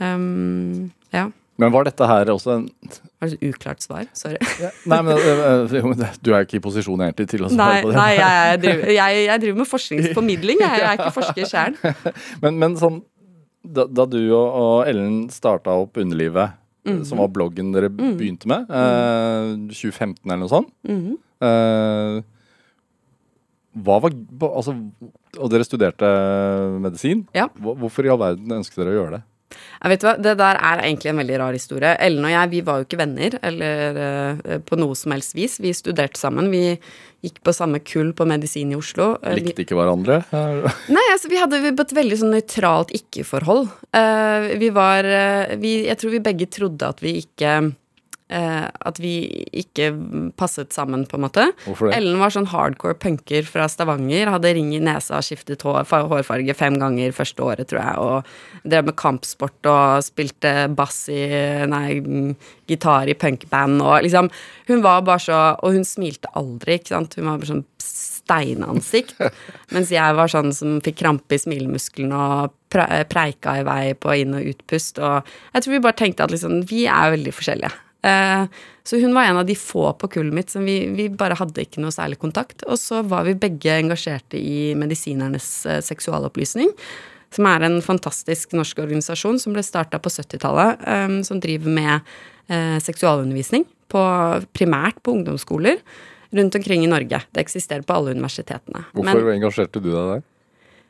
Um, 0.00 0.90
ja. 1.12 1.28
Men 1.60 1.72
var 1.74 1.86
dette 1.88 2.06
her 2.08 2.30
også 2.32 2.54
en 2.54 2.64
Var 3.20 3.28
det 3.28 3.36
et 3.36 3.50
uklart 3.50 3.84
svar? 3.84 4.06
Sorry. 4.16 4.38
Ja, 4.62 4.70
nei, 4.88 5.00
men 5.06 6.04
Du 6.24 6.32
er 6.32 6.46
ikke 6.46 6.58
i 6.58 6.64
posisjon 6.64 7.04
egentlig 7.04 7.28
til 7.34 7.44
å 7.44 7.52
svare 7.52 7.80
nei, 7.80 7.84
på 7.84 7.92
det? 7.92 7.98
Nei, 7.98 8.10
jeg, 8.16 8.40
jeg, 8.40 8.62
driver, 8.64 8.92
jeg, 9.00 9.20
jeg, 9.26 9.42
driver, 9.44 9.60
med 9.60 9.70
forskningsformidling. 9.74 10.64
Jeg, 10.64 10.82
er 10.86 10.96
ikke 10.96 11.14
forsker 11.18 11.50
sjøl. 11.50 11.78
Men, 12.42 12.58
men, 12.62 12.76
sånn 12.80 13.00
da, 13.60 13.84
da, 13.84 14.06
du 14.08 14.18
og, 14.32 14.46
og 14.56 14.88
Ellen 14.88 15.22
starta 15.32 15.74
opp 15.76 15.98
Underlivet, 16.00 16.56
mm 16.86 16.94
-hmm. 16.94 17.04
som 17.04 17.18
var 17.20 17.28
bloggen 17.28 17.72
dere 17.74 17.90
mm. 17.92 18.16
begynte 18.16 18.48
med, 18.48 18.70
eh, 18.70 19.68
2015 19.68 20.24
eller 20.24 20.40
noe 20.40 20.48
sånt 20.48 20.70
mm 20.88 20.96
-hmm. 20.96 21.16
eh, 21.44 22.22
hva 23.70 24.00
var, 24.02 24.10
altså, 24.50 24.74
Og 25.38 25.50
dere 25.50 25.64
studerte 25.64 26.08
medisin. 26.82 27.26
Ja. 27.34 27.46
Hvorfor 27.54 28.04
i 28.04 28.08
all 28.08 28.18
verden 28.18 28.50
ønsket 28.50 28.76
dere 28.82 28.90
å 28.90 28.98
gjøre 28.98 29.10
det? 29.10 29.22
Jeg 29.50 29.92
vet 29.94 30.06
hva, 30.06 30.14
Det 30.20 30.34
der 30.40 30.58
er 30.60 30.82
egentlig 30.84 31.12
en 31.12 31.20
veldig 31.22 31.38
rar 31.42 31.56
historie. 31.56 31.92
Ellen 32.02 32.26
og 32.26 32.34
jeg 32.34 32.52
vi 32.54 32.64
var 32.66 32.80
jo 32.80 32.88
ikke 32.88 33.00
venner 33.00 33.36
eller 33.42 34.00
uh, 34.00 34.58
på 34.66 34.78
noe 34.80 34.98
som 34.98 35.14
helst 35.14 35.36
vis. 35.36 35.58
Vi 35.62 35.72
studerte 35.76 36.20
sammen. 36.20 36.50
Vi 36.52 36.76
gikk 37.20 37.40
på 37.44 37.52
samme 37.52 37.82
kull 37.84 38.12
på 38.16 38.26
medisin 38.28 38.72
i 38.72 38.78
Oslo. 38.78 39.12
Uh, 39.24 39.34
Likte 39.36 39.64
ikke 39.64 39.78
hverandre? 39.78 40.20
Nei, 40.96 41.06
altså 41.12 41.32
vi 41.32 41.40
hadde 41.40 41.62
et 41.72 41.96
veldig 41.96 42.20
sånn 42.22 42.34
nøytralt 42.36 42.94
ikke-forhold. 43.00 43.68
Uh, 43.96 44.54
vi 44.60 44.70
var 44.74 45.06
vi, 45.60 45.80
Jeg 45.88 45.98
tror 46.00 46.14
vi 46.14 46.24
begge 46.24 46.50
trodde 46.50 46.92
at 46.94 47.00
vi 47.02 47.18
ikke 47.24 47.54
eh, 47.58 47.70
at 48.30 49.00
vi 49.02 49.14
ikke 49.58 49.90
passet 50.38 50.74
sammen, 50.74 51.02
på 51.08 51.18
en 51.18 51.24
måte. 51.26 51.46
Hvorfor 51.64 51.90
det? 51.90 51.96
Ellen 51.98 52.20
var 52.20 52.32
sånn 52.34 52.48
hardcore 52.50 52.96
punker 53.00 53.46
fra 53.48 53.66
Stavanger. 53.70 54.30
Hadde 54.30 54.52
ring 54.56 54.70
i 54.76 54.82
nesa, 54.82 55.18
skiftet 55.24 55.64
hår, 55.66 55.82
hårfarge 55.90 56.54
fem 56.54 56.78
ganger 56.80 57.14
første 57.16 57.42
året, 57.44 57.70
tror 57.70 57.82
jeg. 57.82 57.96
Og 58.04 58.70
drev 58.70 58.88
med 58.90 58.98
kampsport 59.00 59.70
og 59.70 60.04
spilte 60.06 60.54
bass 60.76 61.02
i 61.10 61.20
Nei, 61.70 62.00
gitar 62.70 63.10
i 63.10 63.16
punkband 63.18 63.82
og 63.82 64.04
liksom 64.04 64.28
Hun 64.68 64.82
var 64.84 65.02
bare 65.06 65.22
så 65.22 65.38
Og 65.64 65.74
hun 65.74 65.86
smilte 65.86 66.30
aldri, 66.38 66.78
ikke 66.78 66.94
sant. 66.94 67.16
Hun 67.18 67.28
var 67.28 67.40
bare 67.40 67.50
sånn 67.50 67.66
steinansikt. 67.82 69.18
Mens 69.74 69.92
jeg 69.94 70.16
var 70.16 70.30
sånn 70.30 70.54
som 70.54 70.78
fikk 70.84 71.00
krampe 71.02 71.36
i 71.36 71.42
smilemusklene 71.42 72.16
og 72.16 72.56
preika 73.10 73.58
i 73.58 73.66
vei 73.66 73.94
på 73.98 74.14
inn- 74.22 74.36
og 74.38 74.50
utpust. 74.52 75.00
Og 75.02 75.30
jeg 75.54 75.64
tror 75.64 75.76
vi 75.76 75.84
bare 75.86 75.98
tenkte 75.98 76.26
at 76.26 76.34
liksom, 76.34 76.60
vi 76.70 76.84
er 76.86 77.14
veldig 77.16 77.34
forskjellige. 77.34 77.72
Eh, 78.02 78.44
så 78.84 78.98
hun 79.02 79.14
var 79.14 79.28
en 79.28 79.36
av 79.42 79.46
de 79.46 79.54
få 79.58 79.92
på 80.00 80.08
kullet 80.16 80.34
mitt 80.34 80.50
som 80.52 80.64
vi, 80.64 80.86
vi 80.96 81.08
bare 81.12 81.36
hadde 81.38 81.62
ikke 81.64 81.82
noe 81.84 81.92
særlig 81.94 82.18
kontakt. 82.22 82.64
Og 82.66 82.78
så 82.80 83.02
var 83.06 83.26
vi 83.28 83.36
begge 83.38 83.76
engasjerte 83.76 84.40
i 84.40 84.72
Medisinernes 84.78 85.48
eh, 85.68 85.80
seksualopplysning. 85.84 86.72
Som 87.30 87.46
er 87.46 87.62
en 87.62 87.78
fantastisk 87.84 88.56
norsk 88.58 88.80
organisasjon 88.82 89.38
som 89.38 89.54
ble 89.54 89.62
starta 89.62 90.00
på 90.02 90.10
70-tallet. 90.10 90.80
eh, 90.86 91.20
som 91.28 91.40
driver 91.42 91.70
med 91.80 92.16
seksualundervisning, 92.82 93.62
på, 93.86 94.00
primært 94.58 94.96
på 95.06 95.12
ungdomsskoler 95.14 95.76
rundt 96.34 96.56
omkring 96.58 96.82
i 96.82 96.88
Norge. 96.90 97.20
Det 97.30 97.44
eksisterer 97.44 97.84
på 97.86 97.94
alle 97.94 98.10
universitetene. 98.16 98.84
Men- 98.92 99.04
Hvorfor 99.14 99.30
engasjerte 99.30 99.78
du 99.78 99.86
deg 99.92 100.08
der? 100.16 100.22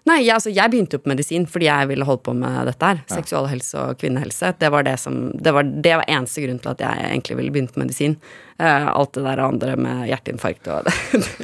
Nei, 0.09 0.23
jeg, 0.23 0.33
altså, 0.33 0.53
jeg 0.55 0.73
begynte 0.73 0.97
jo 0.97 1.03
på 1.05 1.11
medisin 1.13 1.45
fordi 1.51 1.67
jeg 1.69 1.89
ville 1.91 2.07
holde 2.09 2.23
på 2.25 2.35
med 2.37 2.69
dette 2.71 2.89
her. 2.89 3.03
Seksualhelse 3.11 3.83
og 3.83 4.01
kvinnehelse. 4.01 4.55
Det 4.61 4.71
var 4.73 4.87
det 4.87 4.97
som 5.03 5.19
Det 5.37 5.53
var, 5.53 5.69
det 5.69 5.97
var 6.01 6.09
eneste 6.09 6.45
grunn 6.45 6.61
til 6.63 6.73
at 6.73 6.85
jeg 6.87 7.05
egentlig 7.11 7.37
ville 7.41 7.55
begynne 7.55 7.75
på 7.75 7.83
medisin. 7.83 8.17
Uh, 8.61 8.89
alt 8.93 9.15
det 9.17 9.25
der 9.25 9.41
andre 9.45 9.77
med 9.81 10.09
hjerteinfarkt 10.11 10.69
og 10.69 10.89
det, 10.89 10.95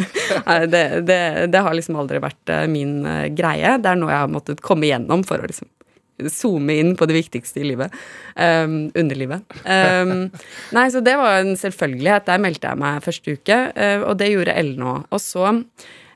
Nei, 0.49 0.59
det, 0.73 0.83
det, 1.09 1.21
det 1.53 1.63
har 1.65 1.77
liksom 1.77 1.97
aldri 2.01 2.21
vært 2.21 2.53
eh, 2.53 2.67
min 2.69 2.99
eh, 3.09 3.29
greie. 3.33 3.77
Det 3.81 3.89
er 3.89 3.97
noe 3.97 4.13
jeg 4.13 4.25
har 4.25 4.33
måttet 4.33 4.61
komme 4.65 4.89
igjennom 4.89 5.25
for 5.25 5.41
å 5.41 5.49
liksom 5.49 5.71
zoome 6.33 6.79
inn 6.81 6.95
på 6.97 7.07
det 7.09 7.17
viktigste 7.17 7.61
i 7.61 7.67
livet. 7.71 7.93
Um, 8.35 8.89
underlivet. 8.97 9.45
Um, 9.65 10.31
nei, 10.77 10.87
så 10.93 11.03
det 11.05 11.17
var 11.21 11.43
en 11.43 11.53
selvfølgelighet. 11.61 12.27
Der 12.29 12.43
meldte 12.43 12.73
jeg 12.73 12.81
meg 12.81 13.05
første 13.05 13.37
uke, 13.37 13.59
uh, 13.77 14.07
og 14.09 14.17
det 14.21 14.31
gjorde 14.33 14.57
Ellen 14.57 14.87
òg. 14.87 15.05
Og 15.13 15.23
så 15.23 15.53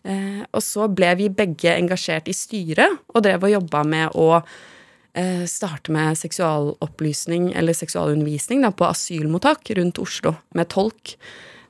Eh, 0.04 0.42
og 0.48 0.62
så 0.64 0.88
ble 0.88 1.12
vi 1.18 1.28
begge 1.32 1.74
engasjert 1.74 2.30
i 2.30 2.36
styret, 2.36 3.00
og 3.12 3.24
drev 3.26 3.46
og 3.46 3.54
jobba 3.54 3.84
med 3.88 4.16
å 4.18 4.28
eh, 4.40 5.44
starte 5.50 5.92
med 5.94 6.18
seksualopplysning, 6.20 7.50
eller 7.58 7.76
seksualundervisning, 7.76 8.64
da, 8.64 8.72
på 8.72 8.88
asylmottak 8.88 9.72
rundt 9.78 10.00
Oslo, 10.02 10.34
med 10.56 10.70
tolk. 10.72 11.16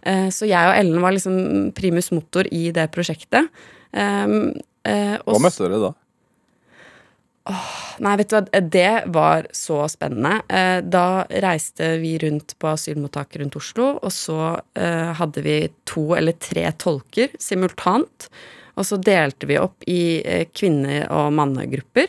Eh, 0.06 0.28
så 0.32 0.48
jeg 0.48 0.70
og 0.70 0.76
Ellen 0.78 1.02
var 1.04 1.16
liksom 1.16 1.72
primus 1.76 2.12
motor 2.14 2.48
i 2.54 2.68
det 2.76 2.88
prosjektet. 2.94 3.50
Eh, 3.92 4.28
og 5.20 5.34
Hva 5.34 5.42
møtte 5.42 5.66
dere 5.66 5.82
da? 5.82 5.94
Nei, 8.00 8.14
vet 8.16 8.30
du 8.30 8.36
hva, 8.36 8.60
det 8.72 8.92
var 9.12 9.48
så 9.56 9.82
spennende. 9.92 10.40
Eh, 10.48 10.80
Da 10.80 11.24
reiste 11.44 11.96
vi 12.00 12.14
rundt 12.22 12.54
på 12.58 12.70
asylmottak 12.72 13.36
rundt 13.40 13.58
Oslo, 13.60 13.92
og 14.00 14.12
så 14.14 14.38
eh, 14.78 15.12
hadde 15.18 15.44
vi 15.44 15.58
to 15.88 16.14
eller 16.16 16.38
tre 16.40 16.64
tolker 16.80 17.34
simultant. 17.38 18.30
Og 18.78 18.86
så 18.86 18.96
delte 19.02 19.48
vi 19.50 19.58
opp 19.60 19.84
i 19.90 20.22
eh, 20.24 20.46
kvinne- 20.54 21.04
og 21.10 21.34
mannegrupper. 21.36 22.08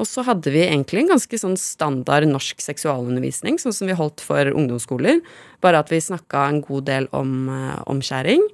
Og 0.00 0.08
så 0.08 0.24
hadde 0.24 0.50
vi 0.54 0.62
egentlig 0.64 1.02
en 1.02 1.12
ganske 1.12 1.38
sånn 1.38 1.58
standard 1.60 2.24
norsk 2.30 2.62
seksualundervisning, 2.64 3.58
sånn 3.60 3.74
som 3.76 3.90
vi 3.90 3.96
holdt 3.98 4.22
for 4.24 4.48
ungdomsskoler, 4.48 5.20
bare 5.60 5.82
at 5.82 5.90
vi 5.92 6.00
snakka 6.00 6.46
en 6.48 6.62
god 6.64 6.86
del 6.88 7.08
om 7.16 7.50
eh, 7.52 7.76
omskjæring. 7.90 8.46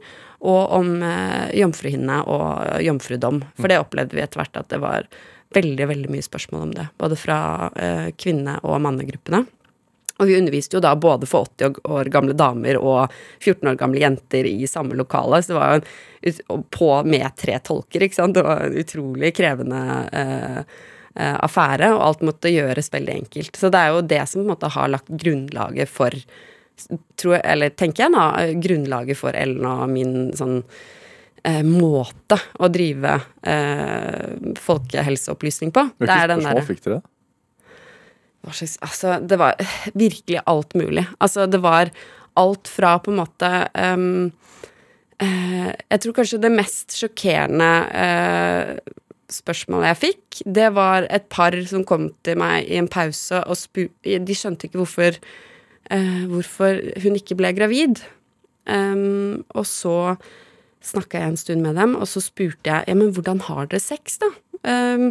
Og 0.47 0.75
om 0.77 0.91
eh, 1.07 1.55
jomfruhinne 1.57 2.19
og 2.29 2.83
jomfrudom. 2.85 3.41
For 3.57 3.73
det 3.73 3.81
opplevde 3.81 4.19
vi 4.19 4.25
etter 4.27 4.43
hvert 4.43 4.61
at 4.61 4.69
det 4.75 4.83
var 4.83 5.09
veldig 5.57 5.91
veldig 5.91 6.13
mye 6.13 6.25
spørsmål 6.25 6.67
om 6.69 6.73
det. 6.77 6.89
Både 7.01 7.19
fra 7.19 7.39
eh, 7.75 8.09
kvinne- 8.21 8.59
og 8.63 8.81
mannegruppene. 8.85 9.45
Og 10.17 10.31
vi 10.31 10.39
underviste 10.39 10.79
jo 10.79 10.81
da 10.81 10.95
både 10.97 11.29
for 11.29 11.45
80 11.61 11.83
år 11.93 12.09
gamle 12.13 12.33
damer 12.37 12.79
og 12.81 13.13
14 13.43 13.69
år 13.69 13.77
gamle 13.81 14.01
jenter 14.01 14.49
i 14.49 14.69
samme 14.71 14.97
lokale. 14.97 15.43
Så 15.43 15.53
det 15.53 15.59
var 15.59 15.75
jo 15.77 16.61
på 16.73 16.91
med 17.05 17.29
tre 17.37 17.59
tolker, 17.61 18.07
ikke 18.07 18.17
sant. 18.23 18.37
Det 18.39 18.45
var 18.47 18.65
en 18.65 18.79
utrolig 18.81 19.35
krevende 19.37 19.83
eh, 20.17 20.61
eh, 21.21 21.37
affære, 21.45 21.93
og 21.93 22.05
alt 22.09 22.25
måtte 22.31 22.53
gjøres 22.53 22.93
veldig 22.95 23.17
enkelt. 23.21 23.61
Så 23.61 23.73
det 23.73 23.83
er 23.83 23.93
jo 23.93 24.05
det 24.15 24.23
som 24.25 24.41
på 24.41 24.47
en 24.47 24.53
måte 24.55 24.73
har 24.79 24.93
lagt 24.93 25.13
grunnlaget 25.25 25.93
for 25.93 26.17
tror 27.17 27.41
eller 27.41 27.73
tenker 27.73 28.05
jeg 28.05 28.13
da, 28.13 28.27
grunnlaget 28.61 29.17
for 29.17 29.37
Ellen 29.37 29.65
og 29.65 29.87
min 29.89 30.17
sånn 30.37 30.59
eh, 30.61 30.83
måte 31.63 32.39
å 32.59 32.69
drive 32.73 33.19
eh, 33.47 34.33
folkehelseopplysning 34.63 35.73
på. 35.75 35.85
Hvilke 36.01 36.17
Det 36.19 36.31
den 36.33 36.43
spørsmål 36.43 36.67
fikk 36.67 36.83
dere? 36.89 37.03
Altså, 38.47 39.17
det 39.23 39.39
var 39.41 39.59
virkelig 40.05 40.43
alt 40.47 40.75
mulig. 40.79 41.07
Altså, 41.19 41.47
det 41.51 41.63
var 41.63 41.91
alt 42.37 42.69
fra 42.69 42.97
på 43.01 43.11
en 43.13 43.19
måte 43.23 43.51
um, 43.73 44.29
uh, 45.23 45.71
Jeg 45.73 46.01
tror 46.03 46.17
kanskje 46.19 46.43
det 46.43 46.53
mest 46.53 46.93
sjokkerende 46.99 47.71
uh, 47.97 48.95
spørsmålet 49.33 49.91
jeg 49.91 50.01
fikk, 50.03 50.43
det 50.55 50.69
var 50.77 51.09
et 51.11 51.25
par 51.33 51.57
som 51.67 51.83
kom 51.89 52.11
til 52.27 52.39
meg 52.39 52.69
i 52.71 52.77
en 52.79 52.87
pause 52.87 53.41
og 53.43 53.59
spu... 53.59 53.89
De 54.05 54.37
skjønte 54.37 54.69
ikke 54.69 54.79
hvorfor 54.83 55.17
uh, 55.91 56.25
hvorfor 56.31 56.79
hun 57.03 57.19
ikke 57.19 57.39
ble 57.39 57.51
gravid. 57.57 58.05
Um, 58.67 59.43
og 59.55 59.67
så 59.67 59.97
snakka 60.87 61.21
jeg 61.21 61.33
en 61.33 61.41
stund 61.41 61.67
med 61.67 61.79
dem, 61.81 61.97
og 61.99 62.09
så 62.11 62.23
spurte 62.25 62.71
jeg 62.71 62.87
ja, 62.87 62.97
men 62.99 63.13
hvordan 63.15 63.43
har 63.49 63.69
dere 63.71 63.83
sex, 63.83 64.21
da? 64.23 64.31
Um, 64.67 65.11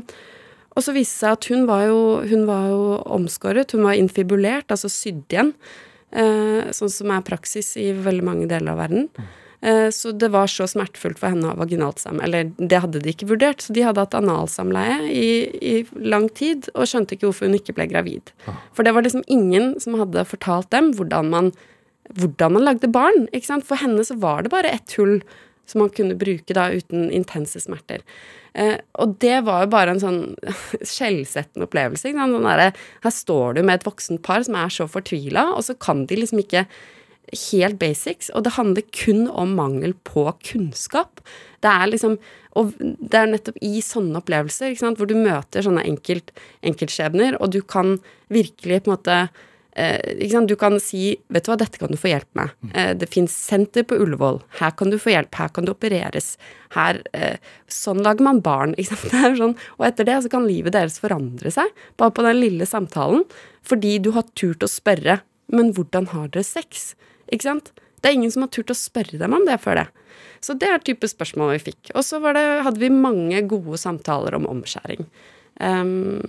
og 0.76 0.84
så 0.84 0.92
viste 0.96 1.16
det 1.16 1.22
seg 1.22 1.38
at 1.38 1.50
hun 1.54 1.66
var 1.70 1.86
jo, 1.88 2.00
hun 2.28 2.44
var 2.50 2.68
jo 2.68 2.84
omskåret. 3.16 3.72
Hun 3.72 3.86
var 3.88 3.96
infibulert, 3.96 4.68
altså 4.72 4.92
sydd 4.92 5.24
igjen. 5.32 5.54
Uh, 6.16 6.68
sånn 6.76 6.92
som 6.92 7.12
er 7.16 7.26
praksis 7.28 7.74
i 7.80 7.90
veldig 7.96 8.26
mange 8.28 8.48
deler 8.52 8.74
av 8.74 8.82
verden. 8.84 9.08
Uh, 9.64 9.88
så 9.96 10.12
det 10.12 10.30
var 10.36 10.52
så 10.52 10.68
smertefullt 10.68 11.20
for 11.22 11.32
henne 11.32 11.48
å 11.48 11.54
ha 11.54 11.62
vaginalt 11.62 12.04
samleie. 12.04 12.28
Eller 12.28 12.52
det 12.60 12.82
hadde 12.84 13.02
de 13.04 13.14
ikke 13.16 13.30
vurdert, 13.32 13.64
så 13.64 13.76
de 13.76 13.86
hadde 13.88 14.04
hatt 14.04 14.20
analsamleie 14.20 15.00
i, 15.08 15.30
i 15.56 15.76
lang 16.04 16.28
tid 16.36 16.68
og 16.76 16.92
skjønte 16.92 17.16
ikke 17.16 17.30
hvorfor 17.30 17.48
hun 17.48 17.58
ikke 17.58 17.78
ble 17.80 17.88
gravid. 17.94 18.36
For 18.76 18.84
det 18.84 18.96
var 18.98 19.08
liksom 19.08 19.24
ingen 19.32 19.78
som 19.84 19.96
hadde 20.02 20.28
fortalt 20.28 20.70
dem 20.76 20.92
hvordan 21.00 21.32
man, 21.32 21.52
hvordan 22.20 22.60
man 22.60 22.68
lagde 22.68 22.92
barn. 22.92 23.30
Ikke 23.32 23.54
sant? 23.54 23.68
For 23.68 23.80
henne 23.80 24.04
så 24.04 24.20
var 24.20 24.44
det 24.44 24.52
bare 24.52 24.76
ett 24.76 25.00
hull 25.00 25.22
som 25.66 25.84
man 25.84 25.94
kunne 25.94 26.18
bruke 26.20 26.56
da 26.56 26.70
uten 26.74 27.10
intense 27.14 27.62
smerter. 27.64 28.04
Eh, 28.56 28.78
og 29.02 29.18
det 29.20 29.42
var 29.48 29.66
jo 29.66 29.72
bare 29.74 29.96
en 29.96 30.02
sånn 30.02 30.20
skjellsettende 30.96 31.68
opplevelse. 31.68 32.14
Sånn 32.16 32.48
der, 32.48 32.84
her 33.04 33.14
står 33.14 33.58
du 33.58 33.64
med 33.64 33.80
et 33.80 33.88
voksent 33.88 34.24
par 34.26 34.46
som 34.48 34.58
er 34.60 34.74
så 34.74 34.88
fortvila, 34.90 35.50
og 35.56 35.66
så 35.68 35.76
kan 35.76 36.06
de 36.10 36.22
liksom 36.22 36.44
ikke 36.46 36.66
helt 37.50 37.80
basics, 37.82 38.30
og 38.38 38.46
det 38.46 38.54
handler 38.54 38.86
kun 38.94 39.26
om 39.28 39.56
mangel 39.58 39.96
på 40.08 40.28
kunnskap. 40.46 41.24
Det 41.66 41.72
er 41.72 41.94
liksom 41.94 42.20
Og 42.56 42.72
det 42.80 43.18
er 43.20 43.26
nettopp 43.28 43.58
i 43.60 43.82
sånne 43.84 44.22
opplevelser 44.22 44.78
hvor 44.96 45.10
du 45.10 45.16
møter 45.20 45.60
sånne 45.60 45.82
enkelt, 45.84 46.32
enkeltskjebner, 46.64 47.36
og 47.44 47.52
du 47.52 47.60
kan 47.60 47.98
virkelig 48.32 48.86
på 48.86 48.88
en 48.88 48.94
måte? 48.94 49.18
Du 49.76 50.56
kan 50.56 50.80
si 50.80 51.18
'vet 51.28 51.44
du 51.44 51.52
hva, 51.52 51.58
dette 51.60 51.78
kan 51.78 51.92
du 51.92 51.98
få 51.98 52.08
hjelp 52.08 52.32
med'. 52.34 52.52
Eh, 52.74 52.94
det 52.96 53.10
fins 53.12 53.32
senter 53.36 53.84
på 53.84 53.98
Ullevål. 54.00 54.42
Her 54.60 54.72
kan 54.72 54.90
du 54.90 54.98
få 54.98 55.12
hjelp. 55.12 55.36
Her 55.36 55.50
kan 55.50 55.66
du 55.66 55.74
opereres. 55.74 56.38
Her, 56.72 57.02
eh, 57.14 57.38
sånn 57.68 58.02
lager 58.02 58.24
man 58.24 58.40
barn. 58.40 58.76
Ikke 58.78 58.96
sant? 58.96 59.12
Det 59.12 59.20
er 59.20 59.36
sånn. 59.36 59.58
Og 59.78 59.86
etter 59.86 60.06
det 60.06 60.24
så 60.24 60.32
kan 60.32 60.48
livet 60.48 60.72
deres 60.72 61.00
forandre 61.00 61.52
seg, 61.52 61.68
bare 61.98 62.12
på 62.12 62.24
den 62.24 62.40
lille 62.40 62.66
samtalen. 62.66 63.26
Fordi 63.64 64.00
du 64.00 64.12
har 64.12 64.24
turt 64.34 64.64
å 64.64 64.72
spørre 64.72 65.22
'men 65.52 65.74
hvordan 65.74 66.08
har 66.08 66.30
dere 66.30 66.44
sex'? 66.44 66.96
Ikke 67.32 67.44
sant? 67.44 67.72
Det 68.02 68.12
er 68.12 68.16
ingen 68.16 68.32
som 68.32 68.44
har 68.44 68.50
turt 68.50 68.72
å 68.72 68.78
spørre 68.78 69.20
dem 69.20 69.34
om 69.34 69.46
det 69.46 69.60
før 69.60 69.76
det. 69.76 69.88
Så 70.40 70.54
det 70.58 70.70
er 70.70 70.80
type 70.80 71.08
spørsmål 71.10 71.56
vi 71.58 71.72
fikk. 71.72 71.92
Og 71.96 72.04
så 72.06 72.22
hadde 72.22 72.80
vi 72.80 72.90
mange 72.90 73.42
gode 73.50 73.80
samtaler 73.82 74.36
om 74.36 74.46
omskjæring. 74.46 75.08
Um, 75.60 76.22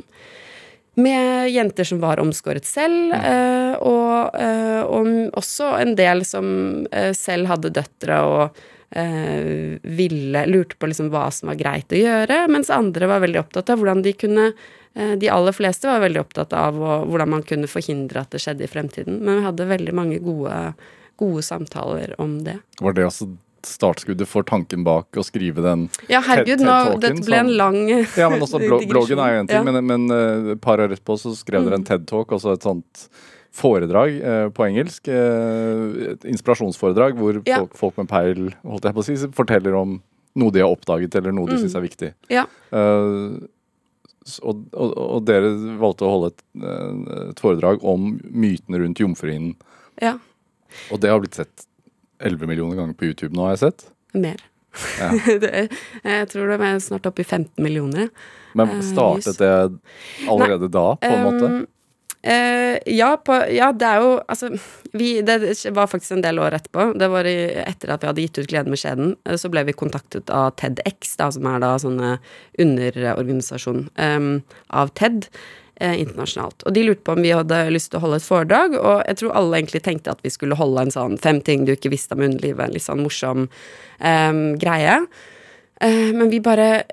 med 0.96 1.50
jenter 1.52 1.84
som 1.84 2.00
var 2.00 2.20
omskåret 2.22 2.64
selv, 2.64 3.12
eh, 3.12 3.74
og, 3.84 4.38
eh, 4.40 4.80
og 4.80 5.36
også 5.36 5.74
en 5.82 5.92
del 5.98 6.24
som 6.24 6.48
eh, 6.90 7.12
selv 7.16 7.50
hadde 7.50 7.74
døtre 7.76 8.20
og 8.24 8.60
eh, 8.96 9.76
ville 9.82 10.46
Lurte 10.48 10.78
på 10.80 10.88
liksom 10.88 11.12
hva 11.12 11.28
som 11.34 11.52
var 11.52 11.60
greit 11.60 11.92
å 11.92 12.00
gjøre, 12.00 12.46
mens 12.48 12.72
andre 12.72 13.10
var 13.12 13.24
veldig 13.26 13.42
opptatt 13.44 13.72
av 13.72 13.82
hvordan 13.82 14.02
de 14.06 14.16
kunne 14.16 14.50
De 14.96 15.28
aller 15.28 15.52
fleste 15.52 15.84
var 15.84 16.00
veldig 16.00 16.22
opptatt 16.22 16.54
av 16.56 16.78
hvordan 16.80 17.28
man 17.28 17.42
kunne 17.44 17.68
forhindre 17.68 18.22
at 18.22 18.30
det 18.32 18.38
skjedde 18.40 18.64
i 18.64 18.70
fremtiden. 18.70 19.18
Men 19.20 19.42
vi 19.42 19.44
hadde 19.44 19.66
veldig 19.68 19.92
mange 19.92 20.22
gode, 20.24 20.54
gode 21.20 21.42
samtaler 21.44 22.14
om 22.16 22.38
det. 22.46 22.54
Var 22.80 22.96
det 22.96 23.04
startskuddet 23.66 24.28
for 24.30 24.42
tanken 24.46 24.84
bak 24.86 25.18
å 25.18 25.24
skrive 25.26 25.62
den 25.64 25.88
Ja, 26.08 26.20
herregud, 26.24 26.62
nå, 26.64 26.76
dette 27.02 27.24
ble 27.26 27.36
en 27.42 27.50
lang 27.58 27.78
Ja, 28.20 28.28
men 28.32 28.40
også 28.44 28.60
bloggen 28.62 29.18
er 29.22 29.34
jo 29.36 29.40
en 29.44 29.50
ting, 29.50 29.56
Ja. 29.56 29.62
Mm. 29.62 29.72
men, 29.74 29.86
men 30.06 30.16
eh, 30.16 30.52
et 30.56 30.60
par 30.64 30.78
år 30.82 30.94
etterpå 30.96 31.18
så 31.20 31.34
skrev 31.36 31.64
dere 31.66 31.80
en 31.80 31.84
TED-talk, 31.88 32.32
altså 32.36 32.52
et 32.56 32.62
sånt 32.66 33.08
foredrag 33.56 34.18
eh, 34.20 34.48
på 34.52 34.66
engelsk. 34.66 35.08
Eh, 35.08 36.12
et 36.12 36.24
inspirasjonsforedrag 36.28 37.16
hvor 37.16 37.38
Ja. 37.48 37.62
folk, 37.64 37.76
folk 37.80 37.96
med 38.02 38.08
peil 38.10 38.50
holdt 38.68 38.84
jeg 38.84 38.94
på 38.98 39.00
å 39.04 39.06
si, 39.06 39.16
forteller 39.32 39.74
om 39.78 39.98
noe 40.36 40.52
de 40.52 40.60
har 40.60 40.68
oppdaget, 40.74 41.14
eller 41.16 41.32
noe 41.32 41.48
de 41.48 41.56
Mm. 41.56 41.62
syns 41.64 41.74
er 41.78 41.84
viktig. 41.86 42.10
Ja. 42.28 42.44
Eh, 42.70 43.38
og, 44.42 44.64
og, 44.74 44.92
og 44.98 45.24
dere 45.24 45.52
valgte 45.80 46.04
å 46.04 46.10
holde 46.12 46.32
et, 46.34 46.42
eh, 46.60 47.28
et 47.30 47.40
foredrag 47.40 47.84
om 47.86 48.16
mytene 48.28 48.80
rundt 48.82 48.98
jomfruhinnen. 49.00 49.54
ja. 50.02 50.18
Og 50.92 50.98
det 51.00 51.08
har 51.08 51.20
blitt 51.22 51.36
sett 51.38 51.62
11 52.24 52.48
millioner 52.48 52.78
ganger 52.78 52.96
på 52.96 53.10
YouTube 53.10 53.34
nå, 53.36 53.46
har 53.46 53.56
jeg 53.56 53.64
sett. 53.66 53.88
Mer. 54.16 54.42
Ja. 55.00 55.12
jeg 56.16 56.28
tror 56.32 56.50
det 56.50 56.58
er 56.60 56.82
snart 56.84 57.08
oppe 57.08 57.24
i 57.24 57.28
15 57.28 57.62
millioner. 57.64 58.10
Men 58.56 58.76
Eh, 58.76 58.82
startet 58.82 59.38
det 59.38 59.54
allerede 60.28 60.68
da, 60.72 60.96
på 61.00 61.12
en 61.12 61.24
måte? 61.24 61.48
Um, 61.50 61.66
eh, 62.22 62.78
ja, 62.96 63.10
på, 63.16 63.36
ja, 63.52 63.70
det 63.72 63.88
er 63.88 64.00
jo 64.00 64.14
Altså, 64.28 64.50
vi, 64.96 65.20
det 65.22 65.36
var 65.76 65.90
faktisk 65.90 66.16
en 66.16 66.24
del 66.24 66.40
år 66.40 66.56
etterpå. 66.56 66.92
Det 66.98 67.10
var 67.12 67.28
i, 67.28 67.36
etter 67.66 67.92
at 67.92 68.02
vi 68.02 68.10
hadde 68.10 68.24
gitt 68.24 68.38
ut 68.38 68.48
'Gleden 68.48 68.72
med 68.72 68.80
skjeden', 68.80 69.14
eh, 69.26 69.36
så 69.36 69.52
ble 69.52 69.66
vi 69.68 69.76
kontaktet 69.76 70.32
av 70.32 70.56
TEDX, 70.56 71.16
da, 71.20 71.30
som 71.30 71.46
er 71.46 71.60
da 71.60 71.76
sånne 71.82 72.16
underorganisasjon 72.58 73.88
um, 73.96 74.42
av 74.70 74.92
TED. 74.96 75.28
Eh, 75.80 75.98
internasjonalt. 76.00 76.62
Og 76.64 76.72
de 76.72 76.86
lurte 76.86 77.04
på 77.04 77.12
om 77.12 77.20
vi 77.20 77.34
hadde 77.36 77.56
lyst 77.68 77.90
til 77.92 77.98
å 77.98 78.06
holde 78.06 78.16
et 78.16 78.24
foredrag, 78.24 78.76
og 78.80 79.02
jeg 79.04 79.18
tror 79.20 79.34
alle 79.36 79.58
egentlig 79.58 79.82
tenkte 79.84 80.14
at 80.14 80.22
vi 80.24 80.30
skulle 80.32 80.56
holde 80.56 80.86
en 80.86 80.92
sånn 80.94 81.18
fem 81.20 81.36
ting 81.44 81.66
du 81.68 81.74
ikke 81.74 81.90
visste 81.92 82.16
om 82.16 82.22
underlivet, 82.24 82.62
en 82.64 82.72
litt 82.72 82.84
sånn 82.86 83.02
morsom 83.04 83.42
eh, 84.00 84.38
greie. 84.56 84.94
Eh, 85.84 86.14
men 86.16 86.32
vi 86.32 86.40
bare 86.40 86.86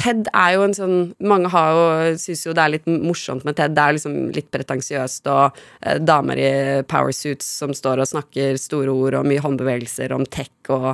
TED 0.00 0.28
er 0.32 0.54
jo 0.54 0.64
en 0.64 0.74
sånn 0.76 0.96
Mange 1.28 1.50
har 1.52 1.74
jo, 1.76 1.82
syns 2.20 2.44
jo 2.46 2.54
det 2.56 2.62
er 2.62 2.72
litt 2.74 2.88
morsomt 2.90 3.44
med 3.46 3.56
TED. 3.58 3.74
Det 3.76 3.82
er 3.84 3.96
liksom 3.96 4.16
litt 4.36 4.48
pretensiøst 4.54 5.30
og 5.30 5.58
eh, 5.82 5.98
damer 6.02 6.40
i 6.40 6.50
powersuits 6.90 7.48
som 7.60 7.74
står 7.76 8.02
og 8.02 8.10
snakker 8.10 8.58
store 8.60 8.94
ord 8.94 9.18
og 9.20 9.28
mye 9.28 9.42
håndbevegelser 9.44 10.14
om 10.16 10.24
tech 10.26 10.52
og, 10.70 10.92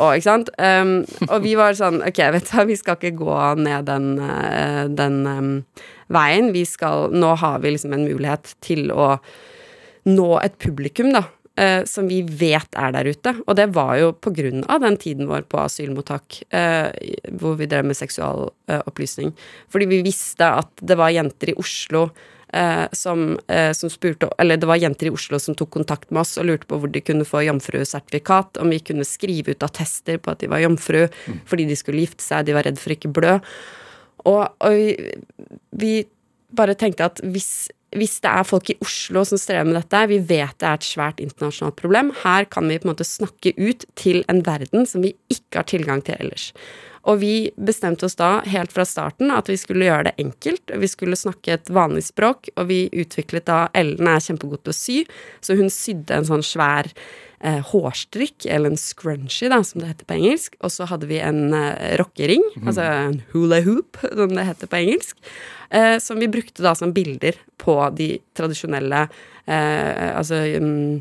og 0.00 0.16
Ikke 0.16 0.26
sant? 0.26 0.50
Um, 0.58 1.02
og 1.28 1.38
vi 1.44 1.54
var 1.58 1.76
sånn 1.78 2.00
Ok, 2.06 2.18
vet 2.34 2.50
du 2.50 2.64
vi 2.72 2.78
skal 2.78 2.98
ikke 2.98 3.16
gå 3.20 3.38
ned 3.62 3.86
den, 3.88 4.08
eh, 4.22 4.82
den 4.90 5.20
um, 5.26 5.52
veien. 6.12 6.52
Vi 6.54 6.64
skal 6.68 7.12
Nå 7.14 7.34
har 7.40 7.62
vi 7.62 7.74
liksom 7.74 7.94
en 7.96 8.06
mulighet 8.06 8.54
til 8.64 8.92
å 8.92 9.14
nå 10.08 10.30
et 10.42 10.56
publikum, 10.58 11.12
da. 11.14 11.28
Eh, 11.56 11.84
som 11.88 12.08
vi 12.08 12.22
vet 12.22 12.78
er 12.78 12.92
der 12.94 13.10
ute. 13.12 13.34
Og 13.46 13.56
det 13.58 13.68
var 13.76 13.96
jo 14.00 14.12
på 14.12 14.32
grunn 14.34 14.64
av 14.72 14.82
den 14.84 14.98
tiden 15.00 15.30
vår 15.30 15.46
på 15.50 15.60
asylmottak, 15.62 16.42
eh, 16.50 16.90
hvor 17.38 17.56
vi 17.60 17.68
drev 17.70 17.88
med 17.88 17.98
seksualopplysning. 17.98 19.32
Fordi 19.72 19.88
vi 19.90 20.02
visste 20.06 20.48
at 20.62 20.70
det 20.80 20.98
var 21.00 21.14
jenter 21.14 21.52
i 21.52 21.56
Oslo 21.60 22.08
eh, 22.52 22.86
som, 22.92 23.38
eh, 23.48 23.72
som 23.72 23.90
spurte 23.90 24.30
Eller 24.38 24.56
det 24.56 24.68
var 24.68 24.80
jenter 24.80 25.08
i 25.08 25.14
Oslo 25.14 25.38
som 25.40 25.56
tok 25.58 25.70
kontakt 25.70 26.10
med 26.10 26.22
oss 26.24 26.36
og 26.38 26.46
lurte 26.46 26.68
på 26.68 26.78
hvor 26.78 26.92
de 26.92 27.00
kunne 27.00 27.26
få 27.28 27.44
jomfrusertifikat, 27.46 28.60
om 28.60 28.72
vi 28.72 28.80
kunne 28.80 29.08
skrive 29.08 29.54
ut 29.54 29.62
attester 29.62 30.18
på 30.18 30.32
at 30.32 30.42
de 30.42 30.50
var 30.52 30.62
jomfru 30.64 31.06
fordi 31.48 31.66
de 31.68 31.76
skulle 31.76 32.04
gifte 32.04 32.24
seg, 32.24 32.46
de 32.46 32.56
var 32.56 32.66
redd 32.68 32.80
for 32.80 32.94
ikke 32.94 33.12
blø. 33.12 33.38
Og, 34.28 34.44
og 34.62 34.70
vi, 34.76 35.14
vi 35.74 35.92
bare 36.54 36.76
tenkte 36.78 37.08
at 37.08 37.22
hvis, 37.24 37.70
hvis 37.98 38.18
det 38.24 38.30
er 38.30 38.46
folk 38.48 38.70
i 38.72 38.78
Oslo 38.84 39.24
som 39.28 39.40
strever 39.40 39.68
med 39.68 39.76
dette, 39.80 40.04
vi 40.08 40.20
vet 40.20 40.54
det 40.60 40.68
er 40.68 40.78
et 40.78 40.86
svært 40.86 41.20
internasjonalt 41.22 41.76
problem, 41.80 42.12
her 42.22 42.48
kan 42.48 42.70
vi 42.70 42.78
på 42.80 42.88
en 42.88 42.92
måte 42.94 43.08
snakke 43.08 43.52
ut 43.58 43.84
til 44.00 44.22
en 44.32 44.40
verden 44.46 44.88
som 44.88 45.04
vi 45.04 45.12
ikke 45.32 45.60
har 45.60 45.68
tilgang 45.68 46.02
til 46.06 46.16
ellers. 46.18 46.50
Og 47.10 47.18
vi 47.18 47.50
bestemte 47.58 48.06
oss 48.06 48.14
da 48.18 48.36
helt 48.46 48.72
fra 48.72 48.84
starten 48.86 49.32
at 49.34 49.50
vi 49.50 49.56
skulle 49.58 49.88
gjøre 49.88 50.10
det 50.10 50.14
enkelt. 50.22 50.70
Vi 50.70 50.90
skulle 50.90 51.18
snakke 51.18 51.56
et 51.56 51.72
vanlig 51.74 52.04
språk, 52.06 52.52
og 52.54 52.68
vi 52.70 52.84
utviklet 52.94 53.48
da 53.50 53.64
Ellen 53.74 54.06
er 54.06 54.22
kjempegod 54.22 54.62
til 54.62 54.74
å 54.74 54.78
sy, 54.78 54.98
så 55.42 55.58
hun 55.58 55.72
sydde 55.72 56.20
en 56.20 56.28
sånn 56.28 56.46
svær 56.46 56.92
eh, 57.42 57.60
hårstrikk, 57.72 58.46
eller 58.46 58.72
en 58.72 58.80
scrunchie, 58.80 59.50
da, 59.52 59.62
som 59.66 59.82
det 59.82 59.92
heter 59.92 60.08
på 60.08 60.18
engelsk. 60.18 60.56
Og 60.62 60.72
så 60.74 60.86
hadde 60.90 61.08
vi 61.10 61.20
en 61.22 61.54
eh, 61.56 61.96
rockering, 62.00 62.44
altså 62.62 62.86
en 62.86 63.20
hula 63.34 63.62
hoop, 63.66 64.00
som 64.02 64.34
det 64.36 64.48
heter 64.48 64.70
på 64.70 64.82
engelsk. 64.82 65.18
Eh, 65.72 65.96
som 66.04 66.20
vi 66.22 66.30
brukte 66.30 66.64
da 66.64 66.74
som 66.78 66.92
bilder 66.94 67.38
på 67.62 67.76
de 67.96 68.14
tradisjonelle 68.36 69.06
eh, 69.46 70.10
Altså 70.12 70.42
um, 70.60 71.00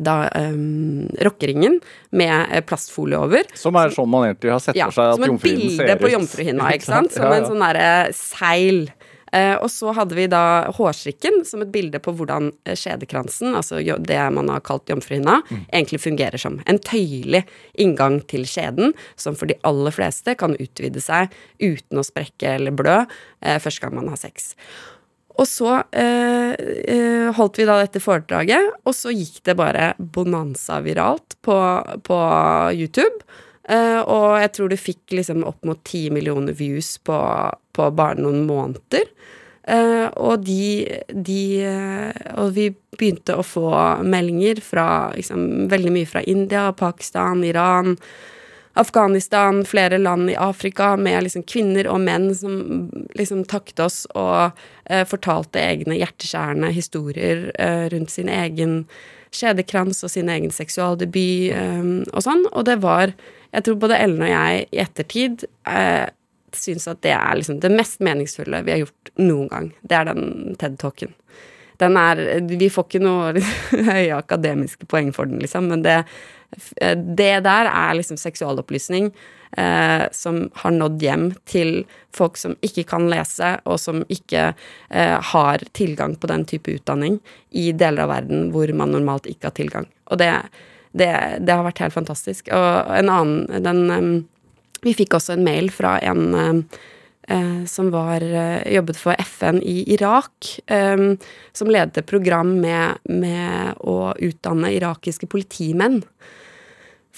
da 0.00 0.14
um, 0.34 1.04
rockeringen 1.22 1.76
med 2.16 2.64
plastfolie 2.66 3.20
over. 3.20 3.44
Som 3.54 3.76
er 3.78 3.92
sånn 3.94 4.08
man 4.10 4.24
egentlig 4.26 4.50
har 4.50 4.62
sett 4.64 4.74
for 4.74 4.96
seg 4.96 5.04
ja, 5.04 5.12
at 5.12 5.20
et 5.20 5.30
jomfruhinnen 5.30 5.76
ser 5.76 5.84
bilde 5.84 5.98
på 6.00 6.10
jomfruhinna, 6.10 6.72
ikke 6.74 6.88
sant? 6.96 7.14
Som 7.14 7.28
Ja, 7.28 7.36
en 7.36 7.46
sånn 7.46 7.62
derre 7.62 7.92
seil. 8.16 8.80
Eh, 9.32 9.54
og 9.56 9.68
så 9.70 9.92
hadde 9.94 10.16
vi 10.18 10.26
da 10.30 10.70
hårstrikken 10.74 11.44
som 11.46 11.62
et 11.62 11.70
bilde 11.72 12.00
på 12.02 12.14
hvordan 12.18 12.50
eh, 12.64 12.74
skjedekransen, 12.78 13.54
altså 13.54 13.78
det 13.80 14.20
man 14.34 14.48
har 14.50 14.60
kalt 14.66 14.90
jomfruhinna, 14.90 15.40
Mm. 15.50 15.64
egentlig 15.72 16.00
fungerer 16.00 16.38
som. 16.38 16.60
En 16.66 16.78
tøyelig 16.78 17.44
inngang 17.78 18.20
til 18.26 18.44
skjeden, 18.46 18.92
som 19.16 19.34
for 19.38 19.46
de 19.46 19.54
aller 19.64 19.90
fleste 19.94 20.34
kan 20.38 20.56
utvide 20.58 21.00
seg 21.00 21.30
uten 21.60 21.98
å 21.98 22.06
sprekke 22.06 22.56
eller 22.56 22.74
blø 22.74 23.06
eh, 23.42 23.58
første 23.58 23.80
gang 23.80 23.94
man 23.94 24.08
har 24.08 24.16
sex. 24.20 24.54
Og 25.40 25.46
så 25.48 25.78
eh, 25.96 26.52
eh, 26.90 27.30
holdt 27.32 27.56
vi 27.60 27.64
da 27.68 27.78
dette 27.80 28.02
foredraget, 28.02 28.74
og 28.84 28.92
så 28.94 29.12
gikk 29.14 29.38
det 29.46 29.54
bare 29.56 29.92
bonanza 29.98 30.80
viralt 30.84 31.38
på, 31.46 31.56
på 32.04 32.18
YouTube. 32.76 33.22
Eh, 33.70 34.00
og 34.02 34.40
jeg 34.42 34.52
tror 34.56 34.72
det 34.72 34.80
fikk 34.82 35.14
liksom 35.20 35.44
opp 35.46 35.62
mot 35.68 35.78
ti 35.86 36.08
millioner 36.10 36.56
views 36.58 36.96
på, 37.06 37.18
på 37.76 37.90
bare 37.94 38.18
noen 38.18 38.42
måneder. 38.48 39.06
Eh, 39.70 40.08
og 40.18 40.42
de, 40.46 40.88
de 41.12 41.40
eh, 41.68 42.20
Og 42.40 42.54
vi 42.56 42.70
begynte 42.96 43.36
å 43.36 43.44
få 43.44 43.68
meldinger 44.02 44.62
fra 44.64 45.12
liksom, 45.14 45.68
veldig 45.70 45.94
mye 45.94 46.08
fra 46.08 46.24
India, 46.26 46.70
Pakistan, 46.76 47.44
Iran. 47.46 47.94
Afghanistan, 48.80 49.64
flere 49.66 49.98
land 49.98 50.30
i 50.30 50.36
Afrika 50.38 50.94
med 50.96 51.24
liksom 51.26 51.42
kvinner 51.42 51.88
og 51.90 52.00
menn 52.04 52.28
som 52.38 52.54
liksom 53.18 53.42
takket 53.50 53.82
oss 53.82 54.04
og 54.14 54.52
eh, 54.86 55.02
fortalte 55.10 55.60
egne 55.60 55.98
hjerteskjærende 55.98 56.70
historier 56.72 57.48
eh, 57.58 57.88
rundt 57.90 58.14
sin 58.14 58.30
egen 58.30 58.84
skjedekrans 59.34 60.04
og 60.06 60.12
sin 60.14 60.30
egen 60.30 60.54
seksualdebut 60.54 61.50
eh, 61.56 61.90
og 62.14 62.24
sånn. 62.24 62.46
Og 62.54 62.66
det 62.70 62.78
var 62.86 63.14
Jeg 63.50 63.66
tror 63.66 63.78
både 63.82 63.98
Ellen 63.98 64.24
og 64.24 64.30
jeg 64.30 64.66
i 64.70 64.82
ettertid 64.82 65.46
eh, 65.68 66.06
syns 66.56 66.88
at 66.90 67.00
det 67.06 67.14
er 67.14 67.38
liksom 67.38 67.60
det 67.62 67.72
mest 67.74 68.02
meningsfulle 68.04 68.62
vi 68.66 68.74
har 68.74 68.84
gjort 68.84 69.12
noen 69.22 69.48
gang. 69.50 69.72
Det 69.82 69.98
er 69.98 70.10
den 70.10 70.54
TED-talken. 70.60 71.14
Den 71.80 71.96
er 71.96 72.20
Vi 72.44 72.68
får 72.68 72.86
ikke 72.88 73.02
noe 73.02 73.32
høye 73.90 74.18
akademiske 74.18 74.88
poeng 74.90 75.12
for 75.16 75.30
den, 75.30 75.40
liksom, 75.42 75.70
men 75.72 75.84
det, 75.86 76.02
det 77.16 77.34
der 77.46 77.70
er 77.70 77.94
liksom 77.96 78.20
seksualopplysning 78.20 79.10
eh, 79.56 80.04
som 80.12 80.42
har 80.62 80.74
nådd 80.76 81.02
hjem 81.02 81.30
til 81.48 81.84
folk 82.16 82.36
som 82.40 82.56
ikke 82.66 82.84
kan 82.90 83.08
lese, 83.10 83.54
og 83.64 83.80
som 83.80 84.04
ikke 84.12 84.50
eh, 84.52 85.16
har 85.32 85.64
tilgang 85.76 86.18
på 86.20 86.30
den 86.30 86.44
type 86.48 86.74
utdanning 86.76 87.20
i 87.50 87.70
deler 87.72 88.06
av 88.06 88.14
verden 88.14 88.50
hvor 88.54 88.72
man 88.76 88.92
normalt 88.94 89.30
ikke 89.30 89.50
har 89.50 89.56
tilgang. 89.56 89.88
Og 90.10 90.20
det, 90.20 90.34
det, 90.92 91.10
det 91.46 91.54
har 91.54 91.66
vært 91.66 91.82
helt 91.84 91.96
fantastisk. 91.96 92.50
Og 92.54 92.94
en 92.96 93.12
annen 93.12 93.64
den, 93.64 94.24
Vi 94.82 94.94
fikk 94.96 95.14
også 95.18 95.36
en 95.36 95.44
mail 95.44 95.70
fra 95.70 95.98
en 96.00 96.64
eh, 97.28 97.64
som 97.68 97.90
var, 97.92 98.24
eh, 98.24 98.74
jobbet 98.74 98.96
for 98.96 99.14
FN 99.20 99.60
i 99.62 99.84
Irak, 99.92 100.58
som 101.52 101.68
ledet 101.70 101.98
et 101.98 102.06
program 102.06 102.56
med, 102.60 102.98
med 103.04 103.76
å 103.84 104.14
utdanne 104.18 104.72
irakiske 104.74 105.28
politimenn. 105.30 106.00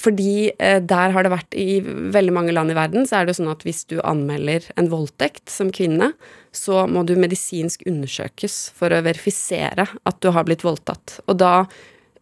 Fordi 0.02 0.50
eh, 0.58 0.80
der 0.80 1.12
har 1.14 1.24
det 1.24 1.32
vært 1.32 1.56
I 1.58 1.80
veldig 1.84 2.34
mange 2.34 2.54
land 2.54 2.72
i 2.72 2.76
verden 2.76 3.06
så 3.06 3.18
er 3.18 3.26
det 3.26 3.34
jo 3.34 3.42
sånn 3.42 3.52
at 3.52 3.64
hvis 3.66 3.84
du 3.90 3.98
anmelder 4.00 4.64
en 4.80 4.88
voldtekt 4.92 5.52
som 5.52 5.72
kvinne, 5.74 6.12
så 6.52 6.86
må 6.88 7.04
du 7.06 7.14
medisinsk 7.20 7.84
undersøkes 7.88 8.72
for 8.76 8.92
å 8.92 9.02
verifisere 9.04 9.86
at 9.86 10.20
du 10.24 10.30
har 10.34 10.48
blitt 10.48 10.64
voldtatt. 10.64 11.20
Og 11.28 11.38
da 11.42 11.54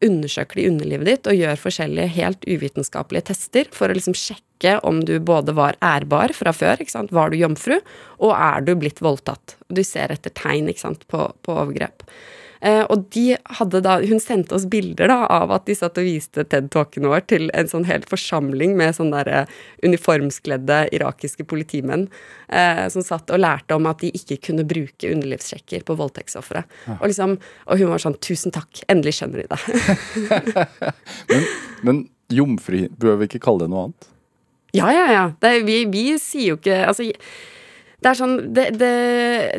undersøker 0.05 0.61
de 0.61 0.69
underlivet 0.71 1.09
ditt 1.09 1.29
og 1.31 1.37
gjør 1.37 1.61
forskjellige 1.61 2.15
helt 2.17 2.47
uvitenskapelige 2.49 3.31
tester 3.31 3.71
for 3.75 3.91
å 3.91 3.97
liksom 3.97 4.17
sjekke 4.17 4.79
om 4.87 5.01
du 5.05 5.15
både 5.25 5.55
var 5.57 5.79
ærbar 5.85 6.35
fra 6.37 6.53
før, 6.53 6.83
var 7.11 7.33
du 7.33 7.39
jomfru, 7.41 7.79
og 8.21 8.35
er 8.37 8.65
du 8.65 8.75
blitt 8.77 9.01
voldtatt. 9.01 9.57
Du 9.69 9.83
ser 9.85 10.13
etter 10.13 10.33
tegn 10.37 10.69
på, 11.09 11.31
på 11.43 11.57
overgrep. 11.57 12.05
Eh, 12.61 12.83
og 12.93 13.07
de 13.15 13.39
hadde 13.57 13.81
da, 13.85 13.97
Hun 14.05 14.21
sendte 14.21 14.55
oss 14.57 14.67
bilder 14.69 15.09
da, 15.09 15.25
av 15.33 15.53
at 15.55 15.65
de 15.69 15.77
satt 15.77 15.97
og 16.01 16.05
viste 16.05 16.45
TED-talken 16.45 17.09
vår 17.09 17.25
til 17.33 17.49
en 17.57 17.71
sånn 17.71 17.87
hel 17.89 18.05
forsamling 18.09 18.75
med 18.77 18.97
sånn 18.99 19.13
derre 19.15 19.47
uniformskledde 19.87 20.83
irakiske 20.97 21.47
politimenn 21.49 22.07
eh, 22.53 22.85
som 22.93 23.05
satt 23.07 23.33
og 23.33 23.41
lærte 23.41 23.79
om 23.79 23.89
at 23.89 24.05
de 24.05 24.13
ikke 24.17 24.41
kunne 24.51 24.67
bruke 24.69 25.09
underlivssjekker 25.09 25.87
på 25.89 25.97
voldtektsofre. 25.97 26.65
Og, 26.99 27.07
liksom, 27.09 27.39
og 27.67 27.81
hun 27.81 27.93
var 27.95 28.05
sånn 28.05 28.19
'Tusen 28.21 28.53
takk, 28.53 28.83
endelig 28.93 29.17
skjønner 29.21 29.45
de 29.45 29.49
det'. 29.55 29.59
Men, 31.31 31.45
men 31.83 31.99
jomfruhinne 32.33 32.93
Bør 33.01 33.17
vi 33.21 33.29
ikke 33.29 33.43
kalle 33.43 33.65
det 33.65 33.73
noe 33.73 33.89
annet? 33.89 34.09
ja, 34.77 34.91
ja, 34.95 35.07
ja. 35.13 35.25
Det, 35.41 35.63
vi, 35.67 35.85
vi 35.91 36.05
sier 36.23 36.53
jo 36.53 36.59
ikke 36.61 36.77
Altså 36.87 37.09
det 38.01 38.09
er 38.09 38.17
sånn 38.17 38.37
det, 38.57 38.67
det, 38.81 38.93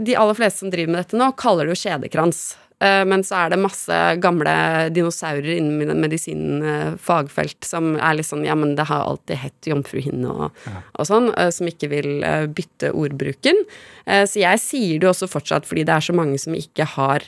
De 0.05 0.17
aller 0.17 0.37
fleste 0.37 0.63
som 0.63 0.71
driver 0.73 0.93
med 0.93 1.03
dette 1.03 1.19
nå, 1.19 1.29
kaller 1.37 1.67
det 1.67 1.75
jo 1.75 1.81
kjedekrans. 1.83 2.39
Eh, 2.81 3.03
men 3.05 3.23
så 3.23 3.43
er 3.43 3.53
det 3.53 3.61
masse 3.61 3.97
gamle 4.23 4.53
dinosaurer 4.93 5.53
innen 5.53 6.01
medisinfagfelt 6.01 7.67
som 7.67 7.93
er 7.97 8.17
litt 8.17 8.29
sånn 8.29 8.45
Ja, 8.47 8.55
men 8.57 8.73
det 8.77 8.87
har 8.89 9.05
alltid 9.05 9.37
hett 9.43 9.69
jomfruhinne 9.69 10.31
og, 10.31 10.61
og 10.97 11.07
sånn, 11.07 11.29
eh, 11.37 11.51
som 11.53 11.69
ikke 11.69 11.91
vil 11.91 12.25
eh, 12.25 12.47
bytte 12.49 12.93
ordbruken. 12.97 13.65
Så 14.01 14.41
jeg 14.41 14.59
sier 14.59 14.99
det 14.99 15.07
også 15.07 15.27
fortsatt 15.29 15.67
fordi 15.69 15.83
det 15.85 15.93
er 15.93 16.03
så 16.03 16.13
mange 16.17 16.39
som 16.41 16.55
ikke 16.57 16.87
har 16.95 17.23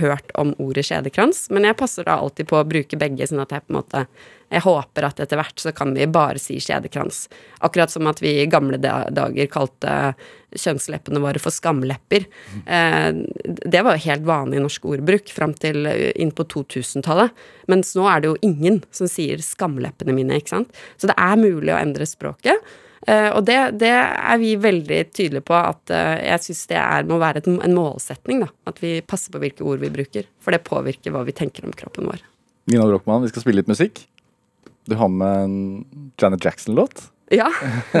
hørt 0.00 0.32
om 0.36 0.50
ordet 0.60 0.82
kjedekrans. 0.88 1.44
Men 1.54 1.64
jeg 1.64 1.78
passer 1.78 2.04
da 2.04 2.16
alltid 2.18 2.48
på 2.50 2.58
å 2.58 2.66
bruke 2.68 2.98
begge, 3.00 3.28
sånn 3.30 3.40
at 3.44 3.54
jeg 3.54 3.62
på 3.64 3.70
en 3.70 3.78
måte 3.78 4.02
jeg 4.48 4.64
håper 4.64 5.04
at 5.08 5.20
etter 5.20 5.36
hvert 5.40 5.60
så 5.60 5.72
kan 5.76 5.92
vi 5.96 6.06
bare 6.08 6.40
si 6.40 6.56
skjedekrans. 6.62 7.26
Akkurat 7.64 7.92
som 7.92 8.08
at 8.08 8.22
vi 8.24 8.38
i 8.40 8.48
gamle 8.50 8.78
dager 8.80 9.50
kalte 9.52 10.14
kjønnsleppene 10.56 11.20
våre 11.20 11.40
for 11.42 11.52
skamlepper. 11.52 12.24
Eh, 12.64 13.10
det 13.44 13.84
var 13.84 13.98
jo 13.98 14.06
helt 14.06 14.26
vanlig 14.28 14.62
norsk 14.64 14.88
ordbruk 14.88 15.28
fram 15.34 15.52
til 15.60 15.84
eh, 15.90 16.10
inn 16.16 16.32
på 16.32 16.48
2000-tallet. 16.48 17.36
Mens 17.68 17.92
nå 17.98 18.08
er 18.08 18.24
det 18.24 18.32
jo 18.32 18.40
ingen 18.48 18.80
som 18.90 19.10
sier 19.10 19.44
'skamleppene 19.44 20.16
mine', 20.16 20.40
ikke 20.40 20.56
sant. 20.56 20.72
Så 20.96 21.12
det 21.12 21.18
er 21.20 21.36
mulig 21.36 21.74
å 21.74 21.80
endre 21.80 22.08
språket. 22.08 22.64
Uh, 23.08 23.30
og 23.38 23.44
det, 23.46 23.78
det, 23.78 23.92
er 23.94 24.38
vi 24.40 24.56
veldig 24.58 24.98
tydelige 25.14 25.46
på 25.46 25.54
at 25.54 25.88
jeg 25.88 26.42
syns 26.44 26.66
det 26.68 26.76
er, 26.76 27.06
må 27.08 27.16
være 27.22 27.40
et, 27.40 27.46
en 27.46 27.76
målsetning. 27.76 28.42
da, 28.42 28.48
At 28.66 28.82
vi 28.82 28.98
passer 29.00 29.32
på 29.32 29.40
hvilke 29.44 29.64
ord 29.64 29.84
vi 29.84 29.92
bruker. 29.92 30.26
For 30.40 30.56
det 30.56 30.64
påvirker 30.66 31.14
hva 31.14 31.22
vi 31.28 31.36
tenker 31.36 31.68
om 31.68 31.72
kroppen 31.72 32.08
vår. 32.08 32.24
Nina 32.68 32.84
Brochmann, 32.88 33.22
vi 33.24 33.32
skal 33.32 33.44
spille 33.44 33.62
litt 33.62 33.70
musikk. 33.70 34.02
Du 34.88 34.96
har 34.96 35.08
med 35.12 35.44
en 35.44 35.56
Janet 36.20 36.44
Jackson-låt. 36.44 37.02
Ja. 37.30 37.50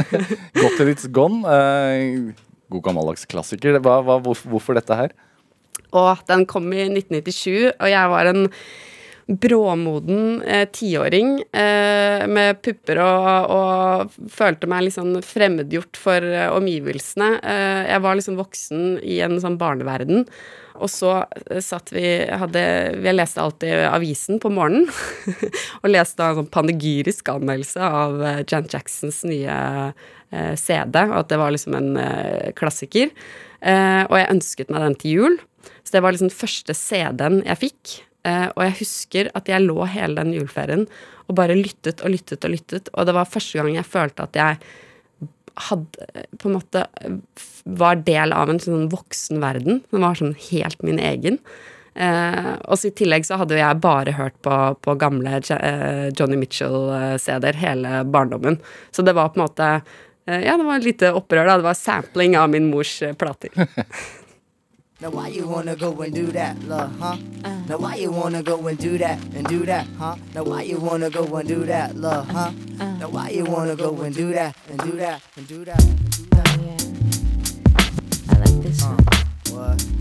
Got 0.56 0.76
Till 0.78 0.88
It's 0.88 1.08
Gone. 1.08 1.44
Eh, 1.44 2.32
god 2.72 2.84
gammeldags 2.84 3.26
klassiker. 3.28 3.76
Hva, 3.84 3.98
hva, 4.06 4.16
hvorfor, 4.24 4.54
hvorfor, 4.54 4.78
dette 4.78 4.96
her? 4.96 5.12
Og 5.92 6.22
den 6.28 6.46
kom 6.48 6.70
i 6.72 6.86
1997, 6.86 7.74
og 7.76 7.90
jeg 7.92 8.12
var 8.12 8.30
en 8.30 8.48
bråmoden 9.28 10.42
eh, 10.42 10.68
tiåring 10.72 11.42
eh, 11.52 12.26
med 12.28 12.62
pupper 12.64 13.00
og, 13.04 13.50
og, 13.52 14.14
følte 14.32 14.68
meg 14.70 14.86
litt 14.86 14.96
sånn 14.96 15.18
fremmedgjort 15.24 16.00
for 16.00 16.24
eh, 16.24 16.48
omgivelsene. 16.48 17.34
Eh, 17.42 17.82
jeg 17.92 18.04
var 18.06 18.16
liksom 18.16 18.38
voksen 18.40 18.86
i 19.04 19.18
en 19.26 19.36
sånn 19.42 19.58
barneverden. 19.60 20.24
Og 20.80 20.88
så 20.88 21.12
eh, 21.44 21.60
satt 21.64 21.92
vi 21.92 22.06
hadde, 22.24 22.64
Jeg 23.04 23.18
leste 23.18 23.44
alltid 23.44 23.84
avisen 23.90 24.40
på 24.40 24.52
morgenen. 24.54 24.88
og 25.82 25.92
leste 25.92 26.24
en 26.24 26.40
sånn 26.40 26.50
panegyrisk 26.54 27.28
anmeldelse 27.34 27.84
av 27.84 28.24
Jan 28.48 28.72
Jacksons 28.72 29.26
nye 29.28 29.58
CD, 30.60 30.96
og 31.08 31.14
at 31.22 31.28
det 31.30 31.38
var 31.40 31.54
liksom 31.54 31.72
en 31.78 31.94
klassiker. 32.52 33.08
og 33.64 34.12
jeg 34.12 34.28
ønsket 34.28 34.68
meg 34.68 34.84
den 34.84 34.96
til 35.00 35.14
jul. 35.14 35.38
Så 35.80 35.94
det 35.94 36.02
var 36.04 36.12
liksom 36.12 36.28
første 36.28 36.76
CD-en 36.76 37.40
jeg 37.46 37.60
fikk. 37.62 37.94
Og 38.54 38.60
jeg 38.64 38.76
husker 38.80 39.30
at 39.38 39.48
jeg 39.50 39.64
lå 39.64 39.78
hele 39.90 40.18
den 40.20 40.34
juleferien 40.36 40.84
og 41.28 41.36
bare 41.38 41.56
lyttet 41.58 42.02
og 42.04 42.12
lyttet 42.14 42.44
og 42.44 42.54
lyttet. 42.54 42.90
Og 42.94 43.08
det 43.08 43.14
var 43.16 43.28
første 43.28 43.60
gang 43.60 43.76
jeg 43.76 43.88
følte 43.88 44.24
at 44.24 44.38
jeg 44.38 44.60
hadde 45.68 46.26
på 46.38 46.48
en 46.48 46.56
måte 46.56 46.84
var 47.78 47.98
del 48.06 48.32
av 48.32 48.50
en 48.50 48.60
sånn 48.62 48.86
voksen 48.92 49.42
verden. 49.42 49.82
Den 49.92 50.04
var 50.04 50.18
sånn 50.18 50.36
helt 50.48 50.82
min 50.86 51.00
egen. 51.02 51.40
Eh, 51.98 52.52
og 52.70 52.84
i 52.86 52.92
tillegg 52.94 53.26
så 53.26 53.40
hadde 53.40 53.58
jeg 53.58 53.82
bare 53.82 54.14
hørt 54.14 54.36
på, 54.46 54.54
på 54.84 54.94
gamle 55.00 55.40
eh, 55.42 56.04
Johnny 56.14 56.38
Mitchell-CD-er 56.38 57.58
hele 57.58 58.02
barndommen. 58.06 58.60
Så 58.94 59.02
det 59.02 59.16
var 59.18 59.32
på 59.32 59.40
en 59.40 59.46
måte 59.48 59.70
eh, 59.74 60.44
Ja, 60.46 60.54
det 60.54 60.66
var 60.68 60.78
et 60.78 60.86
lite 60.86 61.10
opprør, 61.18 61.48
da. 61.48 61.58
Det 61.58 61.66
var 61.66 61.78
sampling 61.78 62.38
av 62.38 62.52
min 62.54 62.70
mors 62.70 63.00
eh, 63.02 63.16
plater. 63.18 63.50
Now 65.00 65.10
why 65.10 65.28
you 65.28 65.46
wanna 65.46 65.76
go 65.76 65.92
and 66.02 66.12
do 66.12 66.26
that, 66.32 66.60
love, 66.64 66.90
huh? 66.98 67.16
Uh. 67.44 67.60
Now 67.68 67.78
why 67.78 67.94
you 67.94 68.10
wanna 68.10 68.42
go 68.42 68.66
and 68.66 68.76
do 68.76 68.98
that 68.98 69.22
and 69.32 69.46
do 69.46 69.64
that, 69.64 69.86
huh? 69.96 70.16
Now 70.34 70.42
why 70.42 70.62
you 70.62 70.80
wanna 70.80 71.08
go 71.08 71.22
and 71.36 71.46
do 71.46 71.64
that, 71.66 71.94
love, 71.94 72.26
huh? 72.26 72.50
Uh. 72.80 72.96
Now 72.98 73.08
why 73.08 73.30
you 73.30 73.44
wanna 73.44 73.76
go 73.76 73.94
and 74.02 74.12
do 74.12 74.32
that 74.32 74.56
and 74.68 74.76
do 74.80 74.90
that 74.96 75.22
and 75.36 75.46
do 75.46 75.64
that 75.64 75.84
and 75.84 76.10
do 76.10 76.24
that? 76.34 76.48
Oh, 76.48 76.62
yeah. 76.66 78.34
I 78.34 78.38
like 78.40 78.60
this 78.60 78.82
uh. 78.82 78.88
one. 78.88 79.78
What? 79.78 79.98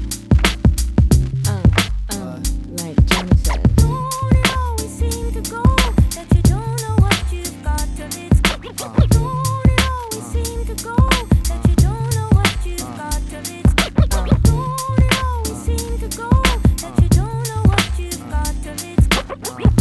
Wow. 19.43 19.76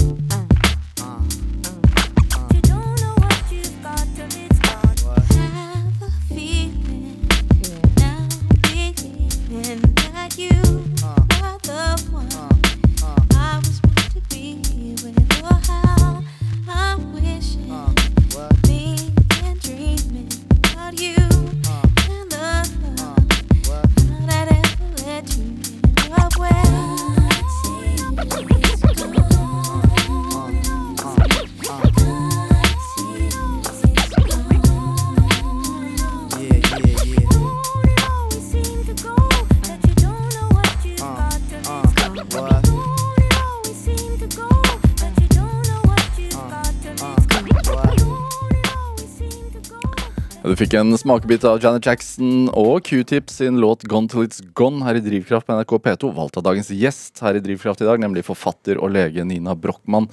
Du 50.47 50.53
fikk 50.55 50.76
en 50.78 50.94
smakebit 50.94 51.42
av 51.49 51.57
Janet 51.59 51.88
Jackson 51.88 52.44
og 52.55 52.84
Q-Tip 52.86 53.32
sin 53.34 53.57
låt 53.59 53.82
'Gone 53.82 54.07
Till 54.07 54.28
It's 54.28 54.38
Gone' 54.55 54.84
her 54.86 54.94
i 54.94 55.01
Drivkraft 55.03 55.47
på 55.47 55.53
NRK 55.53 55.72
P2. 55.82 56.12
Valgt 56.14 56.36
av 56.36 56.44
dagens 56.47 56.70
gjest 56.70 57.18
her 57.18 57.34
i 57.34 57.40
Drivkraft 57.42 57.82
i 57.82 57.84
dag, 57.88 57.99
nemlig 57.99 58.22
forfatter 58.22 58.78
og 58.78 58.92
lege 58.94 59.24
Nina 59.26 59.57
Brochmann. 59.59 60.07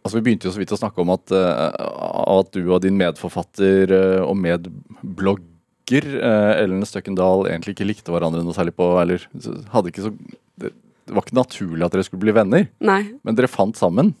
Altså, 0.00 0.16
vi 0.16 0.22
begynte 0.24 0.48
jo 0.48 0.54
så 0.54 0.62
vidt 0.62 0.72
å 0.72 0.80
snakke 0.80 1.04
om 1.04 1.12
at, 1.12 1.28
uh, 1.36 1.68
at 2.40 2.48
du 2.56 2.72
og 2.72 2.80
din 2.80 2.96
medforfatter 2.96 3.92
uh, 3.92 4.24
og 4.24 4.40
medblogger 4.40 6.08
uh, 6.16 6.56
Ellen 6.56 6.80
Støkkendal 6.88 7.44
egentlig 7.50 7.76
ikke 7.76 7.90
likte 7.92 8.16
hverandre 8.16 8.40
noe 8.40 8.56
særlig 8.56 8.72
på 8.72 8.88
Eller 9.02 9.28
hadde 9.68 9.92
ikke 9.92 10.06
så 10.08 10.14
det, 10.56 10.72
var 11.12 11.26
ikke 11.26 11.36
naturlig 11.36 11.84
at 11.84 11.92
dere 11.92 12.08
skulle 12.08 12.24
bli 12.24 12.32
venner, 12.32 12.70
Nei. 12.80 13.02
men 13.20 13.36
dere 13.36 13.52
fant 13.52 13.76
sammen. 13.76 14.14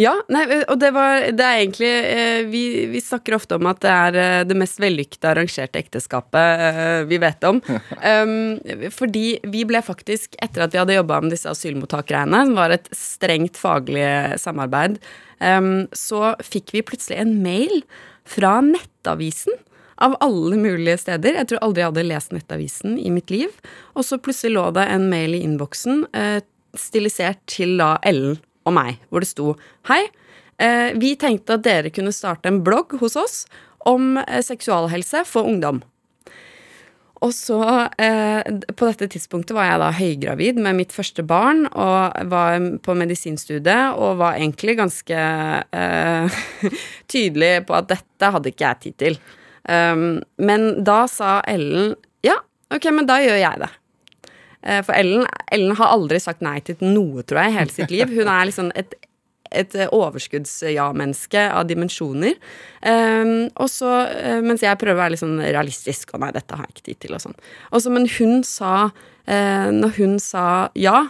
Ja, 0.00 0.14
nei, 0.32 0.42
og 0.66 0.78
det 0.82 0.90
var 0.94 1.28
Det 1.30 1.44
er 1.44 1.60
egentlig 1.60 1.90
vi, 2.50 2.62
vi, 2.90 3.02
snakker 3.04 3.36
ofte 3.36 3.58
om 3.60 3.68
at 3.70 3.82
det 3.84 3.92
er 3.92 4.46
det 4.48 4.56
mest 4.58 4.80
vellykkede 4.82 5.30
arrangerte 5.30 5.78
ekteskapet 5.80 7.04
vi 7.10 7.20
vet 7.22 7.50
om. 7.50 7.60
Um, 8.04 8.58
fordi 8.92 9.38
vi 9.48 9.62
ble 9.66 9.80
faktisk, 9.84 10.34
etter 10.42 10.64
at 10.64 10.74
vi 10.74 10.78
hadde 10.80 10.96
jobba 10.96 11.20
med 11.22 11.32
disse 11.32 11.48
asylmottakgreiene, 11.48 12.42
som 12.48 12.56
var 12.58 12.74
et 12.74 12.88
strengt 12.96 13.56
faglig 13.60 14.04
samarbeid, 14.40 14.98
um, 15.40 15.86
så 15.96 16.34
fikk 16.44 16.74
vi 16.74 16.84
plutselig 16.84 17.20
en 17.22 17.32
mail 17.44 17.80
fra 18.28 18.58
Nettavisen. 18.64 19.56
Av 19.96 20.16
alle 20.24 20.58
mulige 20.58 20.98
steder. 21.04 21.36
Jeg 21.38 21.48
tror 21.48 21.62
aldri 21.62 21.84
jeg 21.84 21.92
hadde 21.92 22.06
lest 22.08 22.32
Nettavisen 22.34 22.96
i 22.98 23.12
mitt 23.14 23.30
liv. 23.30 23.52
Og 23.94 24.04
så 24.06 24.18
plutselig 24.18 24.56
lå 24.56 24.64
det 24.74 24.88
en 24.90 25.06
mail 25.12 25.36
i 25.38 25.44
innboksen 25.46 26.02
eh, 26.18 26.40
stilisert 26.74 27.38
til 27.50 27.76
da 27.78 27.94
Ellen 28.06 28.40
og 28.64 28.76
meg, 28.76 29.00
hvor 29.08 29.24
det 29.24 29.30
sto 29.30 29.54
Hei, 29.88 30.02
eh, 30.58 30.92
vi 31.00 31.14
tenkte 31.20 31.58
at 31.58 31.64
dere 31.66 31.92
kunne 31.94 32.14
starte 32.14 32.50
en 32.50 32.62
blogg 32.64 32.96
hos 33.00 33.16
oss 33.20 33.42
om 33.88 34.16
eh, 34.22 34.40
seksualhelse 34.44 35.24
for 35.28 35.48
ungdom. 35.48 35.82
Og 37.24 37.32
så, 37.32 37.58
eh, 37.96 38.42
på 38.76 38.88
dette 38.90 39.08
tidspunktet 39.14 39.54
var 39.56 39.70
jeg 39.70 39.80
da 39.80 39.90
høygravid 39.96 40.58
med 40.60 40.76
mitt 40.76 40.92
første 40.92 41.24
barn 41.24 41.64
og 41.70 42.18
var 42.28 42.58
på 42.84 42.96
medisinstudiet 43.00 43.96
og 43.96 44.18
var 44.20 44.36
egentlig 44.36 44.76
ganske 44.82 45.22
eh, 45.72 46.42
tydelig 47.12 47.54
på 47.68 47.78
at 47.78 47.88
dette 47.94 48.32
hadde 48.34 48.52
ikke 48.52 48.66
jeg 48.66 48.82
tid 48.82 48.98
til. 49.00 49.18
Um, 49.64 50.20
men 50.36 50.84
da 50.84 51.06
sa 51.08 51.38
Ellen 51.48 51.94
ja, 52.20 52.36
ok, 52.68 52.90
men 52.92 53.08
da 53.08 53.16
gjør 53.24 53.40
jeg 53.40 53.62
det. 53.62 53.70
Eh, 54.64 54.82
for 54.84 54.96
Ellen, 54.96 55.26
Ellen, 55.52 55.76
har 55.78 55.92
aldri 55.94 56.20
sagt 56.22 56.44
nei 56.44 56.58
til 56.64 56.80
noe, 56.82 57.22
tror 57.22 57.44
jeg, 57.44 57.52
i 57.52 57.58
hele 57.58 57.74
sitt 57.74 57.92
liv. 57.92 58.12
Hun 58.14 58.30
er 58.30 58.48
liksom 58.50 58.72
et 58.74 58.96
et 59.54 59.74
overskudds-ja-menneske 59.94 61.42
av 61.54 61.68
dimensjoner. 61.68 62.32
Um, 62.82 63.44
og 63.60 63.68
så, 63.70 63.90
uh, 64.10 64.40
Mens 64.42 64.64
jeg 64.64 64.80
prøver 64.80 64.96
å 64.98 65.02
være 65.04 65.14
litt 65.14 65.22
sånn 65.22 65.38
realistisk, 65.38 66.14
og 66.16 66.24
nei, 66.24 66.32
dette 66.34 66.56
har 66.56 66.66
jeg 66.66 66.74
ikke 66.74 66.86
tid 66.88 67.00
til, 67.04 67.14
og 67.14 67.22
sånn. 67.22 67.92
Men 67.94 68.08
hun 68.16 68.42
sa, 68.48 68.72
uh, 68.90 69.68
når 69.70 69.94
hun 70.00 70.18
sa 70.18 70.46
ja, 70.74 71.04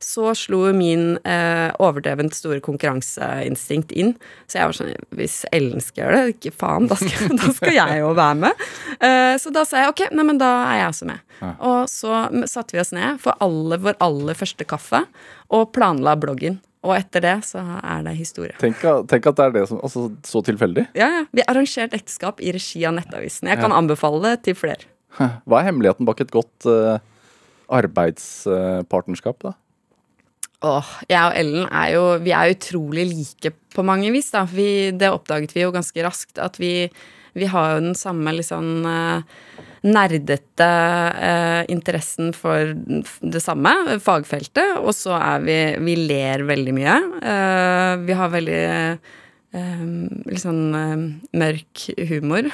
så 0.00 0.32
slo 0.34 0.62
min 0.76 1.18
eh, 1.28 1.68
overdrevent 1.82 2.34
store 2.36 2.60
konkurranseinstinkt 2.64 3.92
inn. 3.92 4.14
Så 4.48 4.58
jeg 4.58 4.70
var 4.70 4.76
sånn 4.76 5.10
Hvis 5.16 5.42
Ellen 5.52 5.84
skal 5.84 6.06
gjøre 6.06 6.22
det, 6.22 6.36
ikke 6.38 6.54
faen, 6.62 6.88
da 6.90 6.96
skal, 7.00 7.34
da 7.40 7.52
skal 7.56 7.76
jeg 7.76 8.00
jo 8.00 8.14
være 8.16 8.38
med. 8.46 8.64
Eh, 8.96 9.34
så 9.42 9.52
da 9.54 9.66
sa 9.68 9.84
jeg 9.84 9.92
ok, 9.92 10.06
nei, 10.16 10.26
men 10.32 10.40
da 10.40 10.50
er 10.70 10.80
jeg 10.82 10.94
også 10.94 11.10
med. 11.12 11.28
Ja. 11.40 11.52
Og 11.68 11.92
så 11.92 12.24
satte 12.50 12.76
vi 12.76 12.82
oss 12.82 12.94
ned 12.96 13.20
for 13.22 13.36
alle, 13.44 13.80
vår 13.80 14.00
aller 14.04 14.36
første 14.36 14.66
kaffe 14.68 15.04
og 15.52 15.70
planla 15.76 16.16
bloggen. 16.20 16.60
Og 16.80 16.94
etter 16.96 17.20
det 17.20 17.34
så 17.44 17.60
er 17.60 18.04
det 18.06 18.14
historie. 18.16 18.56
Tenk, 18.60 18.80
tenk 19.10 19.26
at 19.28 19.36
det 19.36 19.46
er 19.50 19.56
det 19.58 19.66
som 19.68 19.82
altså, 19.84 20.06
Så 20.24 20.40
tilfeldig. 20.46 20.86
Ja, 20.96 21.10
ja. 21.18 21.24
Vi 21.28 21.44
arrangerte 21.44 21.90
arrangert 21.90 22.00
ekteskap 22.00 22.40
i 22.40 22.54
regi 22.56 22.86
av 22.88 22.96
Nettavisen. 22.96 23.50
Jeg 23.52 23.60
kan 23.60 23.68
ja. 23.68 23.80
anbefale 23.82 24.22
det 24.24 24.46
til 24.48 24.56
flere. 24.56 24.88
Hva 25.18 25.60
er 25.60 25.68
hemmeligheten 25.68 26.08
bak 26.08 26.22
et 26.22 26.32
godt 26.32 26.68
uh, 26.70 27.02
arbeidspartnerskap, 27.68 29.42
da? 29.44 29.52
Åh, 30.60 30.88
jeg 31.08 31.20
og 31.24 31.36
Ellen 31.40 31.68
er 31.72 31.92
jo 31.94 32.02
Vi 32.20 32.34
er 32.36 32.52
utrolig 32.52 33.06
like 33.08 33.54
på 33.72 33.84
mange 33.86 34.10
vis, 34.12 34.28
da. 34.34 34.44
Vi, 34.44 34.90
det 34.92 35.08
oppdaget 35.08 35.54
vi 35.54 35.64
jo 35.64 35.72
ganske 35.72 36.04
raskt, 36.04 36.40
at 36.42 36.58
vi, 36.60 36.90
vi 37.38 37.48
har 37.48 37.76
jo 37.76 37.84
den 37.84 37.96
samme 37.96 38.34
litt 38.34 38.48
sånn 38.48 38.82
uh, 38.82 39.22
nerdete 39.86 40.66
eh, 41.14 41.60
interessen 41.72 42.34
for 42.36 42.74
det 42.74 43.40
samme, 43.40 43.72
fagfeltet. 44.04 44.74
Og 44.82 44.90
så 44.92 45.14
er 45.16 45.46
vi 45.46 45.58
Vi 45.86 45.94
ler 46.10 46.44
veldig 46.50 46.74
mye. 46.76 46.98
Eh, 47.22 47.94
vi 48.04 48.18
har 48.18 48.34
veldig 48.34 48.60
litt 49.50 50.42
sånn 50.42 50.74
mørk 51.40 51.86
humor. 52.10 52.50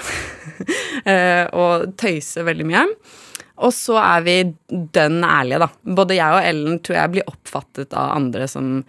og 1.65 1.91
tøyser 2.01 2.47
veldig 2.47 2.69
mye. 2.71 2.85
Og 3.57 3.73
så 3.73 3.97
er 4.01 4.25
vi 4.27 4.39
dønn 4.69 5.23
ærlige, 5.25 5.63
da. 5.65 5.69
Både 5.97 6.19
jeg 6.19 6.39
og 6.39 6.49
Ellen 6.51 6.81
tror 6.85 6.99
jeg 6.99 7.15
blir 7.15 7.31
oppfattet 7.31 7.95
av 7.97 8.17
andre 8.17 8.49
som 8.51 8.83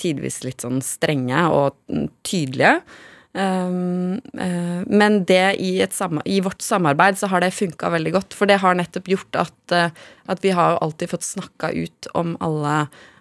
tidvis 0.00 0.42
litt 0.44 0.64
sånn 0.64 0.80
strenge 0.84 1.46
og 1.52 1.78
tydelige. 2.26 2.80
Um, 3.30 4.18
uh, 4.34 4.82
men 4.90 5.20
det 5.28 5.54
i, 5.62 5.76
i, 5.78 6.38
vårt 6.42 6.64
samarbeid 6.66 7.20
så 7.20 7.28
har 7.30 7.44
det 7.44 7.52
funka 7.54 7.92
veldig 7.94 8.14
godt. 8.16 8.36
For 8.36 8.50
det 8.50 8.58
har 8.62 8.76
nettopp 8.78 9.10
gjort 9.12 9.38
at, 9.38 9.60
uh, 9.74 10.10
at 10.30 10.42
vi 10.44 10.54
har 10.56 10.80
alltid 10.82 11.12
fått 11.12 11.28
snakka 11.28 11.70
ut 11.76 12.10
om 12.18 12.34
alle, 12.42 12.80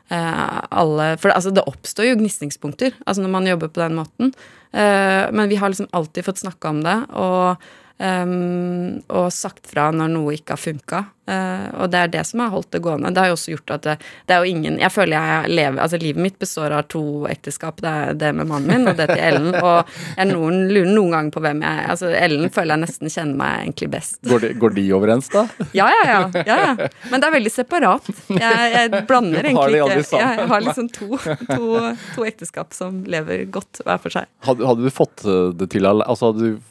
uh, 0.10 0.56
alle 0.74 1.12
For 1.22 1.36
altså, 1.36 1.54
det 1.54 1.68
oppstår 1.70 2.10
jo 2.10 2.18
gnisningspunkter 2.24 2.97
altså 3.06 3.26
når 3.26 3.36
man 3.38 3.52
jobber 3.52 3.72
på 3.74 3.86
den 3.86 4.00
måten. 4.00 4.34
men 4.72 5.50
vi 5.50 5.56
har 5.58 5.70
liksom 5.70 5.88
alltid 5.97 6.26
fått 6.26 6.38
snakka 6.43 6.70
om 6.70 6.84
det. 6.86 6.97
Og 7.18 7.64
Um, 8.00 9.02
og 9.12 9.26
sagt 9.36 9.66
fra 9.68 9.89
når 9.91 10.12
noe 10.14 10.36
ikke 10.38 10.56
har 10.56 10.62
funka. 10.62 11.00
Uh, 11.30 11.84
og 11.84 11.89
det 11.91 12.00
er 12.00 12.12
det 12.14 12.22
som 12.26 12.39
har 12.39 12.54
holdt 12.54 12.72
det 12.72 12.80
gående. 12.82 13.10
Det 13.12 13.20
har 13.20 13.28
jo 13.30 13.36
også 13.36 13.52
gjort 13.52 13.74
at 13.76 13.84
det, 13.86 13.95
det, 14.26 14.34
er 14.34 14.39
jo 14.39 14.50
ingen 14.50 14.80
Jeg 14.82 14.89
føler 14.89 15.14
jeg 15.14 15.52
lever 15.60 15.82
Altså, 15.84 16.00
livet 16.02 16.24
mitt 16.24 16.38
består 16.41 16.74
av 16.78 16.88
to 16.89 17.02
ekteskap. 17.30 17.82
Det 17.84 17.91
er 17.91 18.16
det 18.22 18.30
med 18.38 18.47
mannen 18.47 18.72
min, 18.72 18.88
og 18.88 18.95
det 18.95 19.10
til 19.12 19.20
Ellen. 19.20 19.52
Og 19.60 19.91
jeg 20.16 20.30
noen, 20.32 20.62
lurer 20.72 20.88
noen 20.93 21.16
ganger 21.18 21.36
på 21.36 21.43
hvem 21.43 21.66
jeg 21.66 21.82
er. 21.82 21.89
Altså, 21.95 22.14
Ellen 22.22 22.54
føler 22.56 22.78
jeg 22.78 22.84
nesten 22.86 23.14
kjenner 23.14 23.41
meg 23.41 23.66
egentlig 23.66 23.91
best. 23.97 24.18
Går 24.32 24.45
de, 24.45 24.54
går 24.64 24.76
de 24.80 24.86
overens, 24.95 25.30
da? 25.36 25.43
Ja, 25.76 25.89
ja, 25.91 26.08
ja, 26.08 26.22
ja, 26.39 26.60
ja. 26.70 26.89
Men 27.12 27.20
det 27.20 27.28
er 27.28 27.36
veldig 27.36 27.54
separat. 27.54 28.10
Jeg, 28.32 28.72
jeg 28.78 29.04
blander 29.10 29.43
egentlig 29.43 29.82
ikke 29.84 30.00
Jeg, 30.00 30.39
Jeg 30.39 30.47
har 30.54 30.64
liksom 30.64 30.88
to, 30.95 31.20
to, 31.20 31.82
to, 32.16 32.26
ekteskap 32.30 32.72
som 32.78 33.04
lever 33.10 33.43
godt 33.52 33.84
hver 33.84 34.00
for 34.00 34.16
seg. 34.16 34.32
Hadde, 34.47 34.64
hadde 34.72 34.88
du 34.88 34.93
fått 34.93 35.28
det 35.60 35.68
til 35.74 35.89
Altså, 35.89 36.32
hadde 36.32 36.54
du 36.54 36.64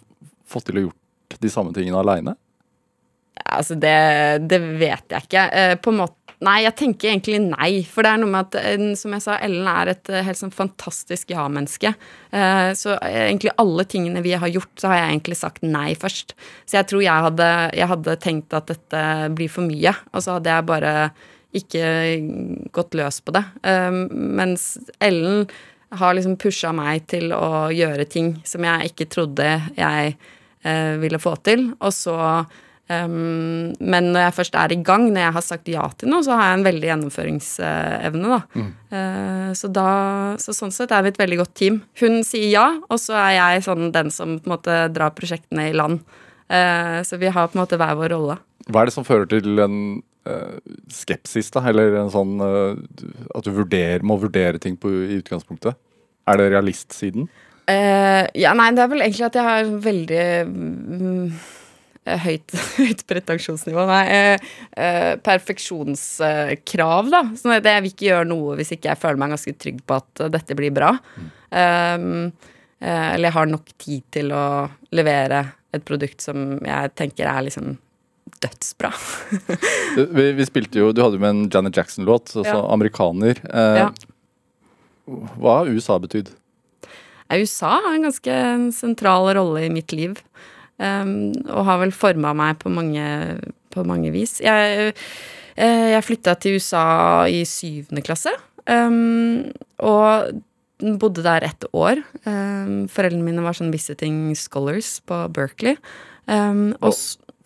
fått 0.49 0.71
til 0.71 0.81
å 0.81 0.87
gjort 0.89 0.98
de 1.43 1.51
samme 1.53 1.75
tingene 1.77 2.01
aleine? 2.01 2.37
Altså, 3.49 3.77
det, 3.79 3.99
det, 4.51 4.61
vet 4.81 5.13
jeg 5.15 5.29
ikke. 5.29 5.45
Eh, 5.53 5.75
på 5.81 5.95
en 5.95 6.03
måte 6.05 6.17
Nei, 6.39 6.61
jeg 6.63 6.77
tenker 6.79 7.09
egentlig 7.11 7.41
nei. 7.43 7.81
For 7.83 8.07
det 8.07 8.11
er 8.15 8.21
noe 8.23 8.31
med 8.31 8.45
at, 8.45 8.57
eh, 8.61 8.83
som 8.95 9.11
jeg 9.17 9.25
sa, 9.25 9.41
Ellen 9.43 9.67
er 9.67 9.91
et 9.91 10.11
eh, 10.13 10.23
helt 10.23 10.39
sånn 10.39 10.53
fantastisk 10.55 11.33
ja-menneske. 11.35 11.91
Så 12.79 12.95
egentlig 13.09 13.51
alle 13.59 13.83
tingene 13.91 14.23
vi 14.23 14.37
har 14.39 14.53
gjort, 14.53 14.71
så 14.79 14.93
har 14.93 15.01
jeg 15.01 15.17
egentlig 15.17 15.39
sagt 15.41 15.67
nei 15.67 15.97
først. 15.99 16.37
Så 16.63 16.79
jeg 16.79 16.87
tror 16.93 17.03
jeg 17.03 17.27
hadde, 17.27 17.49
jeg 17.75 17.91
hadde 17.91 18.17
tenkt 18.23 18.55
at 18.55 18.71
dette 18.71 19.03
blir 19.35 19.51
for 19.51 19.67
mye, 19.67 19.97
og 20.13 20.23
så 20.23 20.37
hadde 20.37 20.55
jeg 20.55 20.69
bare 20.71 20.95
ikke 21.59 21.91
gått 22.77 22.95
løs 23.01 23.19
på 23.25 23.35
det. 23.35 23.43
Mens 24.15 24.71
Ellen 25.03 25.49
har 25.99 26.15
liksom 26.15 26.39
pusha 26.39 26.71
meg 26.77 27.09
til 27.11 27.33
å 27.35 27.67
gjøre 27.75 28.07
ting 28.15 28.37
som 28.47 28.63
jeg 28.63 28.93
ikke 28.93 29.11
trodde 29.11 29.57
jeg 29.75 30.15
ville 30.65 31.21
få 31.23 31.37
til. 31.47 31.69
Og 31.79 31.93
så 31.95 32.17
um, 32.89 33.73
Men 33.79 34.11
når 34.13 34.27
jeg 34.27 34.37
først 34.39 34.59
er 34.59 34.75
i 34.75 34.81
gang, 34.85 35.09
når 35.13 35.23
jeg 35.23 35.37
har 35.37 35.45
sagt 35.45 35.71
ja 35.71 35.87
til 35.99 36.13
noe, 36.13 36.25
så 36.25 36.37
har 36.39 36.51
jeg 36.51 36.59
en 36.59 36.67
veldig 36.67 36.91
gjennomføringsevne, 36.91 38.33
da. 38.35 38.41
Mm. 38.59 38.71
Uh, 38.93 39.51
så 39.59 39.71
da 39.73 39.89
Så 40.41 40.57
sånn 40.57 40.75
sett 40.75 40.95
er 40.95 41.05
vi 41.05 41.13
et 41.13 41.21
veldig 41.21 41.41
godt 41.43 41.55
team. 41.59 41.83
Hun 42.01 42.23
sier 42.27 42.51
ja, 42.51 42.67
og 42.89 43.01
så 43.03 43.17
er 43.21 43.35
jeg 43.39 43.67
sånn 43.69 43.93
den 43.95 44.13
som 44.15 44.39
på 44.39 44.49
en 44.49 44.57
måte 44.57 44.79
drar 44.95 45.15
prosjektene 45.17 45.71
i 45.71 45.77
land. 45.77 46.03
Uh, 46.49 47.01
så 47.05 47.21
vi 47.21 47.33
har 47.33 47.51
på 47.51 47.59
en 47.59 47.65
måte 47.65 47.81
hver 47.81 47.99
vår 47.99 48.15
rolle. 48.17 48.39
Hva 48.69 48.83
er 48.83 48.89
det 48.89 48.97
som 48.97 49.07
fører 49.07 49.29
til 49.31 49.61
en 49.65 49.77
uh, 50.29 50.57
skepsis, 50.93 51.53
da? 51.55 51.65
Eller 51.69 51.99
en 52.01 52.13
sånn 52.13 52.41
at 52.41 53.45
du 53.45 53.53
vurderer, 53.53 54.05
må 54.05 54.19
vurdere 54.21 54.61
ting 54.61 54.77
på, 54.81 54.91
i 54.91 55.21
utgangspunktet? 55.21 55.77
Er 56.29 56.41
det 56.41 56.51
realistsiden? 56.53 57.29
Uh, 57.29 57.48
ja, 57.69 58.55
nei, 58.57 58.73
det 58.73 58.83
er 58.85 58.91
vel 58.91 59.05
egentlig 59.05 59.27
at 59.27 59.39
jeg 59.39 59.45
har 59.45 59.71
veldig 59.85 60.27
mm, 60.49 61.33
høyt, 62.25 62.55
høyt 62.79 63.03
pretensjonsnivå. 63.09 63.87
Nei, 63.89 64.05
uh, 64.13 64.53
uh, 64.79 65.15
perfeksjonskrav, 65.25 67.11
da. 67.13 67.25
Sånn 67.39 67.57
at 67.59 67.69
jeg 67.69 67.85
vil 67.85 67.95
ikke 67.95 68.09
gjøre 68.11 68.31
noe 68.31 68.59
hvis 68.59 68.73
ikke 68.77 68.93
jeg 68.93 69.03
føler 69.03 69.21
meg 69.23 69.35
ganske 69.35 69.57
trygg 69.65 69.83
på 69.85 69.99
at 69.99 70.25
dette 70.37 70.57
blir 70.59 70.75
bra. 70.75 70.95
Um, 71.51 72.31
eller 72.79 73.27
jeg 73.27 73.35
har 73.35 73.49
nok 73.51 73.71
tid 73.81 74.03
til 74.15 74.29
å 74.37 74.43
levere 74.95 75.41
et 75.75 75.83
produkt 75.85 76.23
som 76.23 76.61
jeg 76.63 76.93
tenker 76.97 77.27
er 77.27 77.43
liksom 77.49 77.73
dødsbra. 78.45 78.93
vi, 80.15 80.27
vi, 80.39 80.47
spilte 80.47 80.79
jo 80.79 80.93
Du 80.95 81.01
hadde 81.03 81.19
jo 81.19 81.25
med 81.25 81.33
en 81.33 81.49
Janet 81.51 81.81
Jackson-låt, 81.81 82.37
altså 82.37 82.55
ja. 82.55 82.61
amerikaner. 82.71 83.41
Ja. 83.51 83.89
Hva 85.09 85.57
har 85.59 85.73
USA 85.73 85.99
betydd? 85.99 86.31
USA 87.37 87.75
har 87.85 87.95
en 87.95 88.07
ganske 88.09 88.37
sentral 88.77 89.29
rolle 89.37 89.67
i 89.67 89.73
mitt 89.73 89.93
liv. 89.93 90.17
Um, 90.79 91.35
og 91.51 91.67
har 91.67 91.81
vel 91.83 91.93
forma 91.93 92.33
meg 92.39 92.61
på 92.63 92.71
mange, 92.71 93.05
på 93.75 93.85
mange 93.87 94.13
vis. 94.15 94.39
Jeg, 94.45 94.93
uh, 95.59 95.89
jeg 95.93 96.05
flytta 96.07 96.37
til 96.39 96.59
USA 96.59 96.85
i 97.27 97.43
syvende 97.49 98.05
klasse. 98.07 98.33
Um, 98.69 99.51
og 99.83 100.39
bodde 100.79 101.25
der 101.27 101.47
ett 101.49 101.67
år. 101.75 102.03
Um, 102.25 102.87
foreldrene 102.93 103.27
mine 103.27 103.43
var 103.43 103.59
sånn 103.59 103.75
visiting 103.75 104.31
scholars 104.39 104.99
på 105.09 105.25
Berkeley. 105.35 105.77
Um, 106.31 106.77
og, 106.79 106.95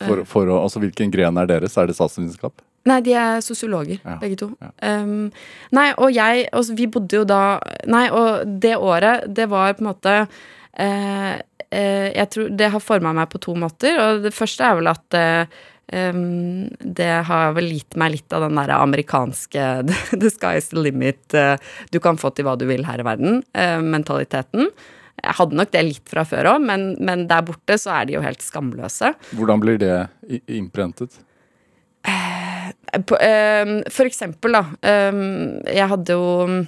for, 0.03 0.27
for, 0.29 0.53
altså, 0.59 0.83
hvilken 0.83 1.15
gren 1.15 1.41
er 1.41 1.49
deres? 1.49 1.79
Er 1.81 1.89
det 1.89 1.97
statsvitenskap? 1.97 2.61
Nei, 2.89 2.99
de 3.07 3.15
er 3.15 3.43
sosiologer, 3.45 4.01
ja, 4.03 4.17
begge 4.19 4.39
to. 4.41 4.49
Ja. 4.63 4.73
Um, 5.03 5.29
nei, 5.75 5.89
og 5.95 6.11
jeg 6.15 6.49
og 6.51 6.71
Vi 6.79 6.89
bodde 6.91 7.21
jo 7.21 7.27
da 7.29 7.43
Nei, 7.91 8.09
og 8.11 8.57
det 8.63 8.75
året, 8.75 9.29
det 9.31 9.47
var 9.53 9.77
på 9.79 9.85
en 9.85 9.91
måte 9.93 10.15
uh, 10.27 11.35
uh, 11.39 12.09
Jeg 12.11 12.27
tror 12.35 12.49
det 12.59 12.73
har 12.75 12.83
forma 12.83 13.13
meg 13.15 13.31
på 13.31 13.43
to 13.43 13.55
måter. 13.59 13.99
Og 14.03 14.27
det 14.27 14.35
første 14.35 14.67
er 14.67 14.81
vel 14.81 14.91
at 14.91 15.19
uh, 15.19 15.61
um, 15.95 16.67
det 16.83 17.13
har 17.29 17.55
vel 17.59 17.71
gitt 17.77 17.99
meg 18.01 18.17
litt 18.17 18.35
av 18.35 18.49
den 18.49 18.59
derre 18.59 18.81
amerikanske 18.83 19.69
The 20.25 20.33
sky 20.35 20.57
is 20.59 20.73
the 20.73 20.83
limit, 20.83 21.23
du 21.95 22.03
kan 22.03 22.19
få 22.19 22.35
til 22.35 22.49
hva 22.49 22.59
du 22.59 22.67
vil 22.71 22.87
her 22.89 23.03
i 23.03 23.07
verden, 23.07 23.43
mentaliteten. 23.87 24.73
Jeg 25.23 25.37
hadde 25.39 25.59
nok 25.59 25.71
det 25.71 25.83
litt 25.87 26.09
fra 26.11 26.25
før 26.27 26.55
òg, 26.57 26.65
men, 26.67 26.93
men, 26.99 27.29
der 27.31 27.45
borte 27.47 27.77
så 27.79 27.93
er 28.01 28.09
de 28.09 28.17
jo 28.17 28.23
helt 28.25 28.43
skamløse. 28.43 29.13
Hvordan 29.39 29.63
blir 29.63 29.79
det 29.79 29.97
innprentet? 30.51 31.21
Ehm, 32.09 32.42
for 32.93 34.05
eksempel, 34.05 34.53
da. 34.53 34.67
Ehm, 34.85 35.61
jeg 35.65 35.89
hadde 35.89 36.17
jo 36.19 36.65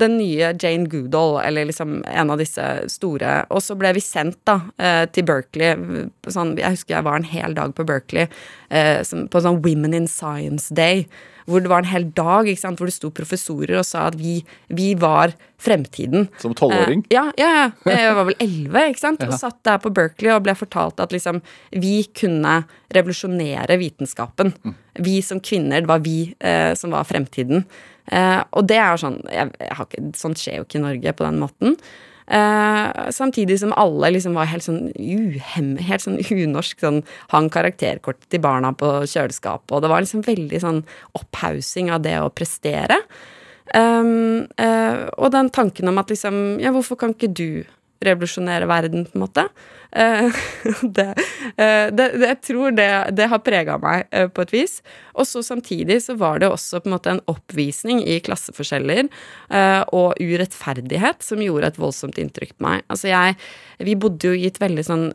den 0.00 0.16
nye 0.18 0.52
Jane 0.60 0.88
Goodall, 0.90 1.38
eller 1.44 1.68
liksom 1.68 2.02
en 2.06 2.30
av 2.30 2.40
disse 2.40 2.64
store. 2.92 3.38
Og 3.50 3.62
så 3.64 3.76
ble 3.78 3.94
vi 3.96 4.02
sendt 4.04 4.38
da 4.48 4.60
eh, 4.76 5.04
til 5.12 5.26
Berkeley. 5.28 6.08
Sånn, 6.32 6.56
jeg 6.60 6.76
husker 6.76 6.98
jeg 6.98 7.08
var 7.08 7.20
en 7.20 7.30
hel 7.30 7.56
dag 7.56 7.74
på 7.76 7.86
Berkeley 7.88 8.28
eh, 8.68 9.00
på 9.02 9.42
sånn 9.42 9.62
Women 9.64 9.96
in 9.96 10.10
Science 10.10 10.74
Day. 10.74 11.06
Hvor 11.46 11.62
det 11.62 11.70
var 11.70 11.84
en 11.84 11.90
hel 11.90 12.08
dag 12.16 12.48
sant, 12.58 12.80
hvor 12.80 12.90
det 12.90 12.96
sto 12.96 13.12
professorer 13.14 13.78
og 13.78 13.86
sa 13.86 14.08
at 14.10 14.16
vi, 14.18 14.40
vi 14.74 14.92
var 14.98 15.34
fremtiden. 15.62 16.26
Som 16.42 16.56
tolvåring? 16.58 17.04
Eh, 17.06 17.14
ja, 17.14 17.28
ja, 17.38 17.50
ja. 17.86 17.96
Jeg 17.96 18.14
var 18.18 18.28
vel 18.28 18.38
elleve. 18.42 18.82
Og 19.14 19.36
satt 19.38 19.60
der 19.66 19.78
på 19.82 19.92
Berkeley 19.94 20.34
og 20.34 20.44
ble 20.46 20.56
fortalt 20.58 21.00
at 21.02 21.14
liksom 21.14 21.40
vi 21.70 22.00
kunne 22.16 22.58
revolusjonere 22.94 23.78
vitenskapen. 23.80 24.54
Vi 25.02 25.20
som 25.22 25.40
kvinner, 25.44 25.84
det 25.84 25.90
var 25.90 26.02
vi 26.04 26.18
eh, 26.38 26.72
som 26.78 26.94
var 26.96 27.06
fremtiden. 27.08 27.64
Eh, 28.06 28.42
og 28.54 28.66
det 28.70 28.78
er 28.78 28.92
jo 28.94 29.02
sånn 29.02 29.16
jeg, 29.26 29.50
jeg 29.58 29.74
har 29.74 29.88
ikke, 29.88 30.02
Sånt 30.14 30.38
skjer 30.38 30.60
jo 30.60 30.66
ikke 30.66 30.78
i 30.78 30.84
Norge 30.84 31.14
på 31.18 31.26
den 31.26 31.40
måten. 31.42 31.78
Eh, 32.26 33.10
samtidig 33.10 33.60
som 33.60 33.74
alle 33.78 34.10
liksom 34.10 34.34
var 34.34 34.48
helt 34.50 34.66
sånn 34.66 34.88
uhemme, 34.98 35.78
helt 35.86 36.02
sånn 36.02 36.18
unorsk. 36.18 36.80
Sånn, 36.82 37.02
hang 37.30 37.50
karakterkortet 37.52 38.28
til 38.32 38.42
barna 38.42 38.72
på 38.76 38.98
kjøleskapet, 39.06 39.70
og 39.72 39.84
det 39.84 39.92
var 39.92 40.02
liksom 40.02 40.26
veldig 40.26 40.62
sånn 40.62 40.82
opphaussing 41.18 41.92
av 41.94 42.02
det 42.06 42.18
å 42.20 42.32
prestere. 42.34 42.98
Um, 43.74 44.46
uh, 44.62 45.10
og 45.18 45.32
den 45.34 45.48
tanken 45.50 45.90
om 45.90 45.96
at 45.98 46.12
liksom 46.12 46.60
Ja, 46.62 46.70
hvorfor 46.70 46.94
kan 47.00 47.16
ikke 47.16 47.32
du 47.34 47.64
revolusjonere 48.06 48.68
verden, 48.70 49.08
på 49.08 49.18
en 49.18 49.24
måte? 49.24 49.48
Eh, 49.92 50.24
eh, 50.24 50.32
det, 50.86 51.14
det, 51.92 52.26
jeg 52.26 52.40
tror 52.48 52.70
det, 52.76 53.10
det 53.16 53.26
har 53.30 53.38
prega 53.44 53.78
meg 53.82 53.98
eh, 54.10 54.28
på 54.28 54.42
et 54.44 54.52
vis. 54.54 54.74
Og 55.16 55.26
så 55.28 55.42
samtidig 55.44 56.02
så 56.04 56.14
var 56.18 56.38
det 56.42 56.48
også 56.50 56.80
på 56.82 56.88
en 56.90 56.96
måte 56.96 57.10
en 57.14 57.26
oppvisning 57.30 57.98
i 58.04 58.20
klasseforskjeller 58.20 59.04
og 59.96 60.14
urettferdighet 60.20 61.22
som 61.24 61.40
gjorde 61.40 61.66
et 61.70 61.78
voldsomt 61.80 62.18
inntrykk 62.20 62.52
på 62.56 62.64
meg. 62.66 62.78
Altså 62.92 63.06
jeg 63.08 63.34
Vi 63.78 63.94
bodde 63.96 64.26
jo 64.28 64.34
i 64.36 64.46
et 64.48 64.60
veldig 64.60 64.84
sånn 64.84 65.12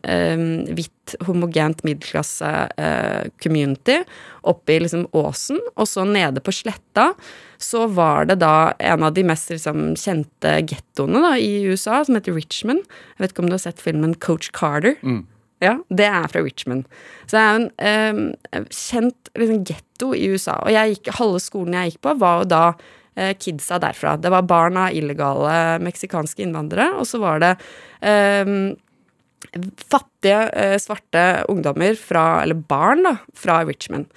hvitt, 0.74 1.14
homogent 1.26 1.84
middelklasse-community 1.86 4.02
oppe 4.42 4.72
i 4.74 4.80
liksom 4.82 5.06
Åsen, 5.18 5.60
og 5.76 5.88
så 5.88 6.04
nede 6.06 6.40
på 6.42 6.52
Sletta 6.54 7.14
så 7.62 7.86
var 7.86 8.26
det 8.26 8.40
da 8.42 8.72
en 8.82 9.04
av 9.06 9.14
de 9.14 9.24
mest 9.26 9.52
liksom, 9.52 9.92
kjente 9.98 10.56
gettoene 10.68 11.36
i 11.38 11.62
USA, 11.68 12.02
som 12.04 12.18
heter 12.18 12.34
Richmond. 12.36 12.82
Jeg 13.14 13.22
vet 13.22 13.34
ikke 13.34 13.44
om 13.44 13.50
du 13.50 13.56
har 13.56 13.62
sett 13.62 13.82
filmen 13.82 14.16
Coach 14.18 14.50
Carter? 14.62 14.96
Ja, 15.62 15.76
det 15.94 16.08
er 16.08 16.26
fra 16.30 16.42
Richmond. 16.42 16.88
Så 17.30 17.36
det 17.36 17.42
er 17.42 17.60
en 18.10 18.24
eh, 18.50 18.64
kjent 18.74 19.30
liksom, 19.38 19.62
getto 19.68 20.10
i 20.18 20.24
USA. 20.32 20.56
Og 20.64 20.74
jeg 20.74 20.96
gikk, 20.96 21.12
halve 21.20 21.42
skolen 21.42 21.76
jeg 21.78 21.92
gikk 21.92 22.02
på, 22.08 22.16
var 22.18 22.42
jo 22.42 22.48
da 22.50 22.62
eh, 23.14 23.30
kidsa 23.38 23.78
derfra. 23.82 24.16
Det 24.18 24.32
var 24.34 24.48
barn 24.50 24.80
av 24.82 24.96
illegale 24.98 25.78
meksikanske 25.86 26.42
innvandrere, 26.42 26.96
og 26.98 27.06
så 27.06 27.22
var 27.22 27.44
det 27.44 27.52
eh, 28.02 28.74
fattige, 29.86 30.76
svarte 30.82 31.26
ungdommer 31.52 31.94
fra, 31.98 32.26
eller 32.42 32.58
barn, 32.58 33.06
da, 33.06 33.16
fra 33.38 33.62
Richmond. 33.68 34.10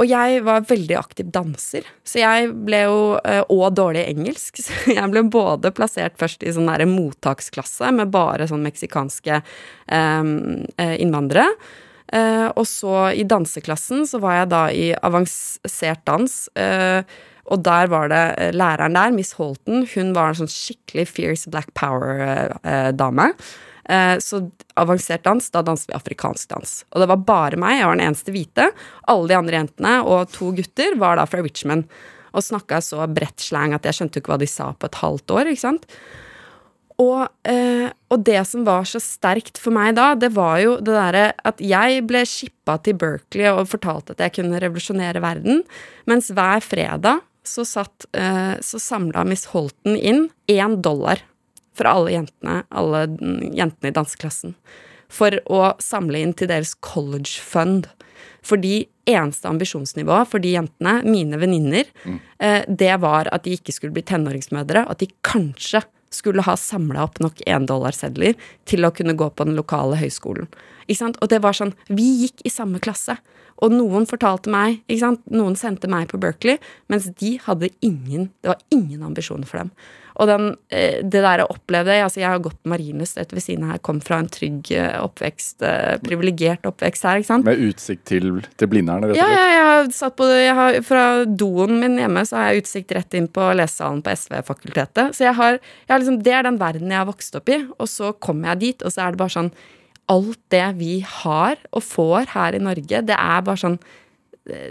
Og 0.00 0.08
jeg 0.08 0.40
var 0.46 0.64
veldig 0.64 0.96
aktiv 0.96 1.28
danser, 1.34 1.84
så 2.08 2.22
jeg 2.22 2.48
ble 2.64 2.78
jo 2.86 3.00
eh, 3.20 3.42
Og 3.52 3.74
dårlig 3.76 4.06
engelsk. 4.08 4.60
Så 4.64 4.94
jeg 4.94 5.12
ble 5.12 5.26
både 5.28 5.72
plassert 5.76 6.16
først 6.20 6.42
i 6.42 6.54
sånn 6.56 6.70
mottaksklasse 6.88 7.90
med 7.92 8.12
bare 8.14 8.48
sånn 8.48 8.64
meksikanske 8.64 9.42
eh, 9.92 10.94
innvandrere. 10.96 11.48
Eh, 12.10 12.46
og 12.58 12.66
så 12.66 13.10
i 13.14 13.22
danseklassen 13.28 14.02
så 14.08 14.18
var 14.22 14.40
jeg 14.40 14.50
da 14.50 14.62
i 14.74 14.86
avansert 14.98 16.02
dans. 16.08 16.36
Eh, 16.58 17.02
og 17.50 17.64
der 17.66 17.90
var 17.90 18.10
det 18.10 18.52
læreren 18.54 18.94
der, 18.94 19.14
Miss 19.14 19.34
Holton, 19.38 19.84
hun 19.94 20.14
var 20.14 20.30
en 20.30 20.42
sånn 20.42 20.52
skikkelig 20.52 21.08
fierce 21.10 21.50
black 21.50 21.72
power-dame. 21.78 23.30
Eh, 23.32 23.50
så 24.22 24.38
avansert 24.78 25.24
dans, 25.26 25.50
da 25.50 25.62
danset 25.66 25.90
vi 25.90 25.96
afrikansk 25.96 26.52
dans. 26.52 26.72
Og 26.92 27.02
det 27.02 27.08
var 27.10 27.24
bare 27.26 27.58
meg, 27.60 27.80
jeg 27.80 27.88
var 27.88 27.98
den 27.98 28.06
eneste 28.06 28.34
hvite. 28.34 28.68
Alle 29.10 29.30
de 29.32 29.38
andre 29.38 29.58
jentene 29.58 29.94
og 30.06 30.30
to 30.34 30.52
gutter 30.56 30.94
var 31.00 31.18
da 31.18 31.26
fra 31.26 31.42
Richmond. 31.42 31.90
Og 32.30 32.46
snakka 32.46 32.78
så 32.84 33.04
bredt 33.10 33.42
slang 33.42 33.74
at 33.74 33.88
jeg 33.88 33.98
skjønte 33.98 34.20
jo 34.20 34.24
ikke 34.24 34.34
hva 34.36 34.40
de 34.42 34.50
sa 34.50 34.70
på 34.72 34.90
et 34.90 35.00
halvt 35.00 35.34
år. 35.34 35.50
ikke 35.50 35.64
sant? 35.64 35.88
Og, 37.00 37.24
eh, 37.48 37.88
og 38.12 38.22
det 38.26 38.40
som 38.48 38.66
var 38.66 38.84
så 38.88 39.00
sterkt 39.00 39.58
for 39.60 39.72
meg 39.72 39.94
da, 39.96 40.12
det 40.18 40.32
var 40.36 40.58
jo 40.60 40.76
det 40.82 40.92
derre 40.92 41.24
at 41.48 41.62
jeg 41.64 42.04
ble 42.08 42.26
shippa 42.28 42.76
til 42.84 42.98
Berkeley 43.00 43.48
og 43.48 43.70
fortalte 43.70 44.12
at 44.12 44.20
jeg 44.26 44.36
kunne 44.36 44.60
revolusjonere 44.60 45.22
verden, 45.24 45.62
mens 46.10 46.28
hver 46.34 46.60
fredag 46.64 47.24
så 47.46 47.64
satt 47.64 48.04
eh, 48.12 48.58
Så 48.60 48.76
samla 48.76 49.24
Miss 49.24 49.46
Holton 49.54 49.96
inn 49.96 50.26
én 50.52 50.76
dollar 50.84 51.22
fra 51.80 51.96
alle 51.96 52.14
jentene, 52.18 52.60
alle 52.68 53.06
mm, 53.10 53.50
jentene 53.56 53.90
i 53.90 53.96
danseklassen, 53.96 54.54
for 55.10 55.34
å 55.50 55.72
samle 55.82 56.20
inn 56.22 56.34
til 56.36 56.50
deres 56.52 56.76
college 56.86 57.40
fund. 57.42 57.88
Fordi 58.46 58.84
eneste 59.10 59.48
ambisjonsnivå 59.50 60.20
for 60.28 60.42
de 60.42 60.54
jentene, 60.54 61.00
mine 61.08 61.40
venninner, 61.40 61.88
eh, 62.38 62.62
det 62.68 62.92
var 63.02 63.28
at 63.34 63.44
de 63.44 63.56
ikke 63.56 63.74
skulle 63.74 63.96
bli 63.96 64.04
tenåringsmødre, 64.06 64.86
at 64.88 65.02
de 65.02 65.10
kanskje 65.26 65.82
skulle 66.10 66.42
ha 66.42 66.56
samla 66.58 67.04
opp 67.06 67.20
nok 67.22 67.42
endollarsedler 67.46 68.38
til 68.68 68.86
å 68.86 68.92
kunne 68.94 69.14
gå 69.18 69.28
på 69.30 69.46
den 69.46 69.58
lokale 69.58 69.98
høyskolen. 70.00 70.50
Og 70.90 71.26
det 71.30 71.38
var 71.38 71.54
sånn 71.54 71.70
Vi 71.86 72.06
gikk 72.24 72.42
i 72.44 72.50
samme 72.50 72.80
klasse. 72.82 73.16
Og 73.62 73.70
noen 73.70 74.08
fortalte 74.08 74.50
meg? 74.50 74.80
Noen 75.30 75.56
sendte 75.56 75.86
meg 75.90 76.08
på 76.10 76.18
Berkeley, 76.18 76.58
mens 76.88 77.06
de 77.20 77.36
hadde 77.44 77.70
ingen 77.80 78.30
Det 78.42 78.48
var 78.54 78.58
ingen 78.70 79.02
ambisjoner 79.02 79.46
for 79.46 79.58
dem. 79.58 79.70
Og 80.20 80.28
den, 80.28 80.50
eh, 80.68 81.00
det 81.00 81.22
der 81.24 81.42
jeg 81.42 81.48
opplevde 81.48 81.96
altså 82.04 82.20
Jeg 82.20 82.28
har 82.28 82.42
gått 82.44 82.58
på 82.60 82.70
Marienlyst 82.72 83.16
rett 83.16 83.32
ved 83.32 83.44
siden 83.44 83.64
av 83.64 83.72
her, 83.72 83.82
kom 83.86 84.00
fra 84.04 84.18
en 84.20 84.28
trygg 84.28 84.70
eh, 84.76 84.98
oppvekst, 85.00 85.62
eh, 85.64 85.96
privilegert 86.04 86.66
oppvekst 86.68 87.06
her, 87.08 87.22
ikke 87.22 87.30
sant. 87.30 87.48
Med 87.48 87.62
utsikt 87.70 88.04
til, 88.10 88.42
til 88.60 88.70
Blindern, 88.70 89.08
Ja, 89.16 89.28
ja, 89.32 89.46
jeg 89.54 89.64
har 89.70 89.90
satt 89.96 90.18
på 90.20 90.28
jeg 90.28 90.54
har, 90.58 90.80
Fra 90.86 91.24
doen 91.24 91.78
min 91.80 91.96
hjemme 92.00 92.26
så 92.28 92.36
har 92.36 92.50
jeg 92.50 92.66
utsikt 92.66 92.94
rett 92.96 93.16
inn 93.16 93.30
på 93.32 93.48
lesesalen 93.56 94.04
på 94.04 94.12
SV-fakultetet. 94.12 95.16
Så 95.16 95.24
jeg 95.24 95.36
har, 95.40 95.58
jeg 95.86 95.94
har 95.94 96.02
liksom, 96.02 96.20
det 96.26 96.36
er 96.36 96.46
den 96.46 96.60
verden 96.60 96.92
jeg 96.92 97.00
har 97.00 97.08
vokst 97.08 97.40
opp 97.40 97.48
i. 97.48 97.62
Og 97.78 97.88
så 97.88 98.12
kommer 98.12 98.52
jeg 98.52 98.64
dit, 98.66 98.84
og 98.84 98.92
så 98.92 99.06
er 99.06 99.14
det 99.14 99.22
bare 99.24 99.38
sånn 99.38 99.52
Alt 100.10 100.40
det 100.50 100.64
vi 100.74 100.94
har 101.06 101.60
og 101.70 101.84
får 101.86 102.32
her 102.32 102.56
i 102.58 102.62
Norge, 102.62 102.98
det 103.06 103.14
er 103.14 103.44
bare 103.46 103.60
sånn 103.60 103.76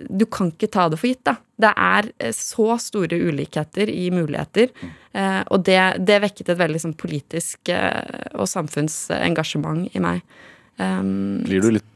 du 0.09 0.25
kan 0.29 0.51
ikke 0.53 0.69
ta 0.71 0.87
det 0.91 0.97
for 1.01 1.09
gitt, 1.11 1.21
da. 1.27 1.35
Det 1.59 1.71
er 1.75 2.09
eh, 2.19 2.33
så 2.35 2.75
store 2.81 3.17
ulikheter 3.29 3.89
i 3.91 4.09
muligheter. 4.15 4.69
eh, 5.13 5.41
Og 5.49 5.63
det, 5.67 5.79
det 6.07 6.21
vekket 6.25 6.49
et 6.53 6.59
veldig 6.59 6.81
sånn 6.85 6.95
politisk 6.99 7.69
eh, 7.73 8.29
og 8.35 8.47
samfunnsengasjement 8.51 9.89
i 9.95 9.99
meg. 10.03 10.21
Um, 10.79 11.41
Blir 11.43 11.61
du 11.65 11.71
litt 11.75 11.87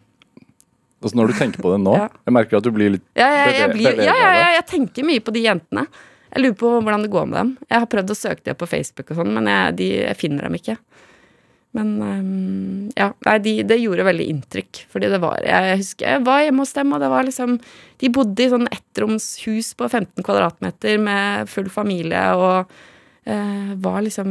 Altså 1.04 1.16
Når 1.20 1.32
du 1.32 1.34
tenker 1.38 1.60
på 1.64 1.72
det 1.72 1.78
nå, 1.84 1.94
Ja. 2.02 2.08
jeg 2.28 2.34
merker 2.36 2.58
at 2.60 2.64
du 2.68 2.72
blir 2.76 2.94
litt 2.98 3.04
Ja, 3.20 3.28
jeg, 3.46 3.56
jeg, 3.62 3.70
blir, 3.76 3.98
ja, 4.04 4.12
ja, 4.16 4.28
ja, 4.40 4.50
jeg 4.58 4.66
tenker 4.72 5.04
mye 5.08 5.24
på 5.24 5.32
de 5.36 5.42
jentene. 5.46 5.86
Jeg 6.34 6.44
lurer 6.46 6.56
på 6.60 6.70
hvordan 6.82 7.04
det 7.06 7.12
går 7.14 7.26
med 7.30 7.38
dem. 7.40 7.50
Jeg 7.70 7.84
har 7.84 7.90
prøvd 7.92 8.12
å 8.14 8.18
søke 8.18 8.44
dem 8.48 8.56
på 8.60 8.68
Facebook, 8.72 9.12
og 9.12 9.20
sånn, 9.20 9.34
men 9.36 9.48
jeg, 9.52 9.76
de, 9.80 9.88
jeg 10.02 10.18
finner 10.20 10.48
dem 10.48 10.56
ikke. 10.58 10.78
Men 11.74 11.94
um, 12.02 12.90
ja, 12.94 13.10
nei, 13.26 13.38
de, 13.42 13.54
det 13.66 13.80
gjorde 13.82 14.06
veldig 14.06 14.28
inntrykk. 14.30 14.84
Fordi 14.94 15.10
det 15.10 15.20
var 15.24 15.42
Jeg 15.48 15.80
husker 15.82 16.16
jeg 16.16 16.26
var 16.28 16.44
hjemme 16.46 16.66
hos 16.66 16.76
dem, 16.78 16.94
og 16.94 17.02
det 17.02 17.10
var 17.14 17.26
liksom 17.28 17.58
De 18.02 18.12
bodde 18.14 18.46
i 18.46 18.52
sånn 18.52 18.70
ettromshus 18.70 19.74
på 19.80 19.90
15 19.90 20.26
kvadratmeter 20.26 21.02
med 21.02 21.50
full 21.50 21.72
familie 21.74 22.22
og 22.38 22.70
uh, 22.70 23.72
var 23.82 24.04
liksom 24.06 24.30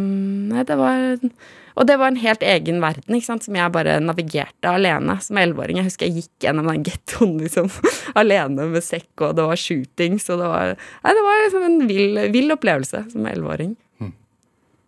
Nei, 0.52 0.62
det 0.68 0.78
var 0.78 1.18
Og 1.18 1.88
det 1.88 1.98
var 1.98 2.12
en 2.12 2.20
helt 2.22 2.46
egen 2.46 2.78
verden, 2.84 3.16
ikke 3.16 3.30
sant, 3.32 3.48
som 3.48 3.58
jeg 3.58 3.74
bare 3.74 3.98
navigerte 4.04 4.70
alene 4.70 5.16
som 5.24 5.38
elleveåring. 5.40 5.80
Jeg 5.80 5.88
husker 5.88 6.06
jeg 6.06 6.22
gikk 6.22 6.46
gjennom 6.46 6.70
den 6.70 6.86
gettoen 6.86 7.38
liksom 7.40 7.72
alene 8.22 8.68
med 8.70 8.86
sekk, 8.86 9.10
og 9.18 9.34
det 9.38 9.48
var 9.50 9.58
shootings, 9.58 10.28
og 10.30 10.44
det 10.44 10.50
var 10.52 10.76
Nei, 10.76 11.16
det 11.16 11.26
var 11.26 11.42
liksom 11.46 11.66
en 11.70 11.80
vill, 11.90 12.26
vill 12.36 12.54
opplevelse 12.54 13.06
som 13.16 13.26
elleveåring. 13.26 13.74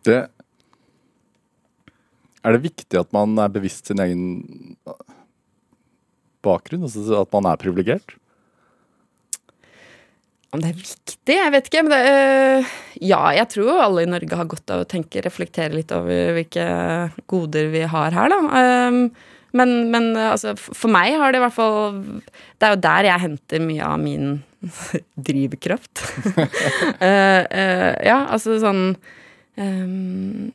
Det 0.05 0.19
Er 2.45 2.57
det 2.57 2.67
viktig 2.67 3.01
at 3.01 3.13
man 3.17 3.39
er 3.41 3.53
bevisst 3.53 3.89
sin 3.89 4.03
egen 4.05 4.27
bakgrunn? 6.45 6.85
Altså 6.85 7.23
at 7.23 7.33
man 7.33 7.49
er 7.49 7.61
privilegert? 7.61 8.17
Om 10.55 10.63
det 10.63 10.71
er 10.71 10.79
viktig? 10.79 11.35
Jeg 11.35 11.53
vet 11.55 11.69
ikke. 11.71 11.83
Men 11.83 11.95
det, 11.95 12.01
øh, 12.15 12.75
ja, 13.03 13.23
jeg 13.41 13.51
tror 13.51 13.71
jo 13.71 13.79
alle 13.83 14.05
i 14.05 14.11
Norge 14.11 14.39
har 14.39 14.51
godt 14.51 14.75
av 14.75 14.85
å 14.85 14.89
tenke, 14.89 15.25
reflektere 15.25 15.75
litt 15.75 15.95
over 15.95 16.35
hvilke 16.37 16.67
goder 17.31 17.73
vi 17.73 17.87
har 17.91 18.15
her, 18.15 18.31
da. 18.31 18.39
Um, 18.89 19.01
men, 19.55 19.75
men 19.91 20.13
altså, 20.19 20.55
for 20.59 20.93
meg 20.93 21.17
har 21.19 21.33
det 21.33 21.39
i 21.39 21.43
hvert 21.45 21.55
fall 21.55 21.99
Det 22.59 22.67
er 22.67 22.73
jo 22.73 22.81
der 22.83 23.07
jeg 23.07 23.23
henter 23.23 23.63
mye 23.63 23.87
av 23.87 24.01
min 24.03 24.33
drivkraft. 25.29 26.05
uh, 26.35 27.43
uh, 27.61 27.93
ja, 28.05 28.19
altså 28.29 28.59
sånn 28.63 28.87
eh, 29.59 30.51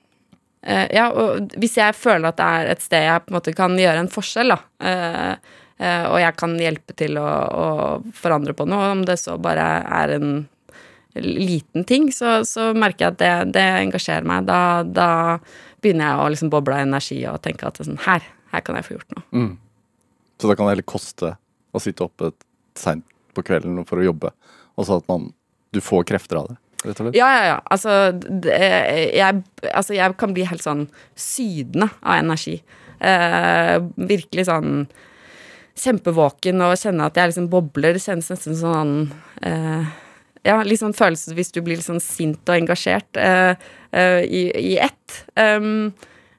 Ja, 0.62 1.06
og 1.16 1.54
hvis 1.56 1.78
jeg 1.80 1.96
føler 1.96 2.34
at 2.34 2.38
det 2.40 2.46
er 2.46 2.70
et 2.74 2.82
sted 2.84 3.06
jeg 3.06 3.24
på 3.24 3.32
en 3.32 3.38
måte 3.38 3.54
kan 3.56 3.78
gjøre 3.80 4.02
en 4.04 4.12
forskjell, 4.12 4.52
da, 4.52 4.58
eh, 4.84 5.54
eh, 5.80 6.06
og 6.10 6.18
jeg 6.20 6.36
kan 6.42 6.56
hjelpe 6.60 6.96
til 7.00 7.16
å, 7.22 7.28
å 7.30 7.68
forandre 8.16 8.56
på 8.58 8.68
noe, 8.68 8.90
om 8.92 9.06
det 9.08 9.16
så 9.22 9.38
bare 9.40 9.70
er 9.88 10.18
en 10.18 10.34
liten 11.16 11.86
ting, 11.88 12.12
så, 12.12 12.42
så 12.46 12.70
merker 12.76 13.06
jeg 13.06 13.16
at 13.16 13.22
det, 13.22 13.32
det 13.56 13.66
engasjerer 13.86 14.28
meg. 14.28 14.46
Da, 14.50 14.84
da 14.84 15.10
begynner 15.82 16.12
jeg 16.12 16.22
å 16.22 16.30
liksom 16.36 16.52
boble 16.54 16.76
av 16.76 16.86
energi 16.86 17.22
og 17.30 17.42
tenke 17.46 17.68
at 17.70 17.80
sånn, 17.82 18.00
her, 18.06 18.26
her 18.54 18.66
kan 18.66 18.78
jeg 18.78 18.88
få 18.88 18.98
gjort 18.98 19.16
noe. 19.16 19.26
Mm. 19.32 19.52
Så 20.40 20.52
da 20.52 20.56
kan 20.56 20.68
det 20.68 20.76
heller 20.76 20.88
koste 20.88 21.34
å 21.76 21.82
sitte 21.84 22.06
oppe 22.06 22.34
seint 22.80 23.06
på 23.36 23.44
kvelden 23.46 23.82
for 23.88 24.02
å 24.02 24.06
jobbe, 24.06 24.32
og 24.76 24.88
så 24.88 25.00
at 25.00 25.08
man, 25.12 25.32
du 25.76 25.82
får 25.84 26.08
krefter 26.10 26.40
av 26.40 26.52
det, 26.52 26.60
rett 26.84 27.00
og 27.00 27.06
slett? 27.06 27.18
Ja, 27.20 27.30
ja, 27.36 27.44
ja. 27.54 27.60
Altså, 27.72 28.00
det, 28.16 28.58
jeg, 29.16 29.44
altså, 29.74 29.96
jeg 29.98 30.18
kan 30.20 30.36
bli 30.36 30.48
helt 30.48 30.66
sånn 30.66 30.88
sydende 31.20 31.90
av 32.02 32.22
energi. 32.22 32.60
Eh, 33.00 33.76
virkelig 34.10 34.50
sånn 34.50 34.84
kjempevåken 35.80 36.60
og 36.66 36.76
kjenne 36.80 37.08
at 37.08 37.18
jeg 37.20 37.32
liksom 37.32 37.50
bobler. 37.52 37.96
Det 37.96 38.04
kjennes 38.04 38.32
nesten 38.34 38.58
sånn 38.60 38.94
eh, 39.46 39.90
Ja, 40.48 40.62
litt 40.64 40.82
sånn 40.82 40.96
følelse 40.96 41.36
hvis 41.38 41.52
du 41.56 41.62
blir 41.64 41.80
litt 41.80 41.88
sånn 41.88 42.04
sint 42.04 42.48
og 42.48 42.56
engasjert 42.56 43.20
eh, 43.20 43.54
eh, 43.92 44.22
i, 44.24 44.44
i 44.74 44.76
ett. 44.80 45.20
Um, 45.36 45.92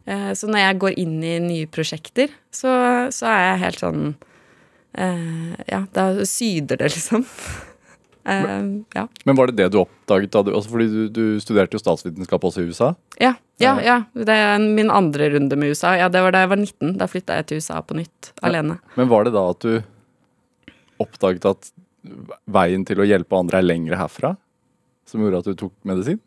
eh, 0.09 0.33
så 0.37 0.49
når 0.49 0.65
jeg 0.65 0.81
går 0.85 0.99
inn 1.05 1.19
i 1.25 1.37
nye 1.45 1.71
prosjekter, 1.71 2.33
så, 2.53 2.73
så 3.13 3.29
er 3.31 3.43
jeg 3.45 3.63
helt 3.67 3.85
sånn 3.85 4.07
eh, 4.97 5.53
Ja, 5.69 5.85
da 5.97 6.13
syder 6.29 6.81
det, 6.81 6.95
liksom. 6.97 7.27
Eh, 8.25 8.65
ja. 8.95 9.07
Men 9.25 9.37
var 9.37 9.49
det 9.49 9.57
det 9.59 9.69
du 9.73 9.81
oppdaget 9.83 10.33
da 10.35 10.43
du, 10.45 10.53
altså 10.55 10.75
fordi 10.75 10.89
du, 10.91 11.03
du 11.15 11.25
studerte 11.43 11.79
jo 11.79 11.83
statsvitenskap 11.83 12.45
også 12.45 12.65
i 12.65 12.71
USA? 12.71 12.93
Ja, 13.21 13.35
ja, 13.63 13.77
ja. 13.85 13.97
Det 14.15 14.37
er 14.37 14.59
min 14.61 14.93
andre 14.93 15.31
runde 15.35 15.57
med 15.57 15.73
USA. 15.73 15.95
Ja, 15.99 16.09
Det 16.09 16.23
var 16.25 16.35
da 16.35 16.45
jeg 16.45 16.53
var 16.53 16.61
19. 16.61 16.97
Da 17.01 17.09
flytta 17.11 17.41
jeg 17.41 17.49
til 17.49 17.63
USA 17.63 17.81
på 17.85 17.97
nytt, 17.99 18.33
alene. 18.43 18.79
Men 18.97 19.11
var 19.13 19.25
det 19.29 19.35
da 19.37 19.47
at 19.53 19.65
du 19.65 19.81
oppdaget 21.01 21.49
at 21.49 21.73
veien 22.51 22.85
til 22.89 23.01
å 23.01 23.09
hjelpe 23.09 23.39
andre 23.39 23.61
er 23.61 23.69
lengre 23.69 24.01
herfra? 24.01 24.35
Som 25.09 25.25
gjorde 25.25 25.43
at 25.43 25.51
du 25.51 25.59
tok 25.67 25.75
medisin? 25.89 26.21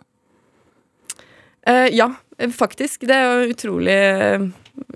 Uh, 1.63 1.87
ja, 1.93 2.09
faktisk. 2.51 3.05
Det 3.07 3.15
er 3.15 3.29
jo 3.29 3.53
utrolig 3.53 3.95
eh, 3.95 4.47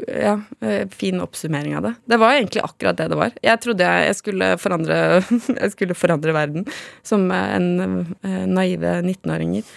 ja, 0.08 0.42
eh, 0.62 0.88
fin 0.90 1.22
oppsummering 1.22 1.76
av 1.78 1.84
det. 1.84 1.94
Det 2.06 2.18
var 2.18 2.34
egentlig 2.34 2.62
akkurat 2.64 2.98
det 2.98 3.08
det 3.08 3.20
var. 3.20 3.32
Jeg 3.42 3.62
trodde 3.62 3.90
jeg, 4.08 4.16
skulle, 4.18 4.50
forandre, 4.62 4.98
jeg 5.62 5.72
skulle 5.74 5.98
forandre 5.98 6.34
verden 6.36 6.66
som 7.06 7.28
en 7.32 7.70
eh, 8.24 8.46
naive 8.50 8.98
19-åringer. 9.04 9.68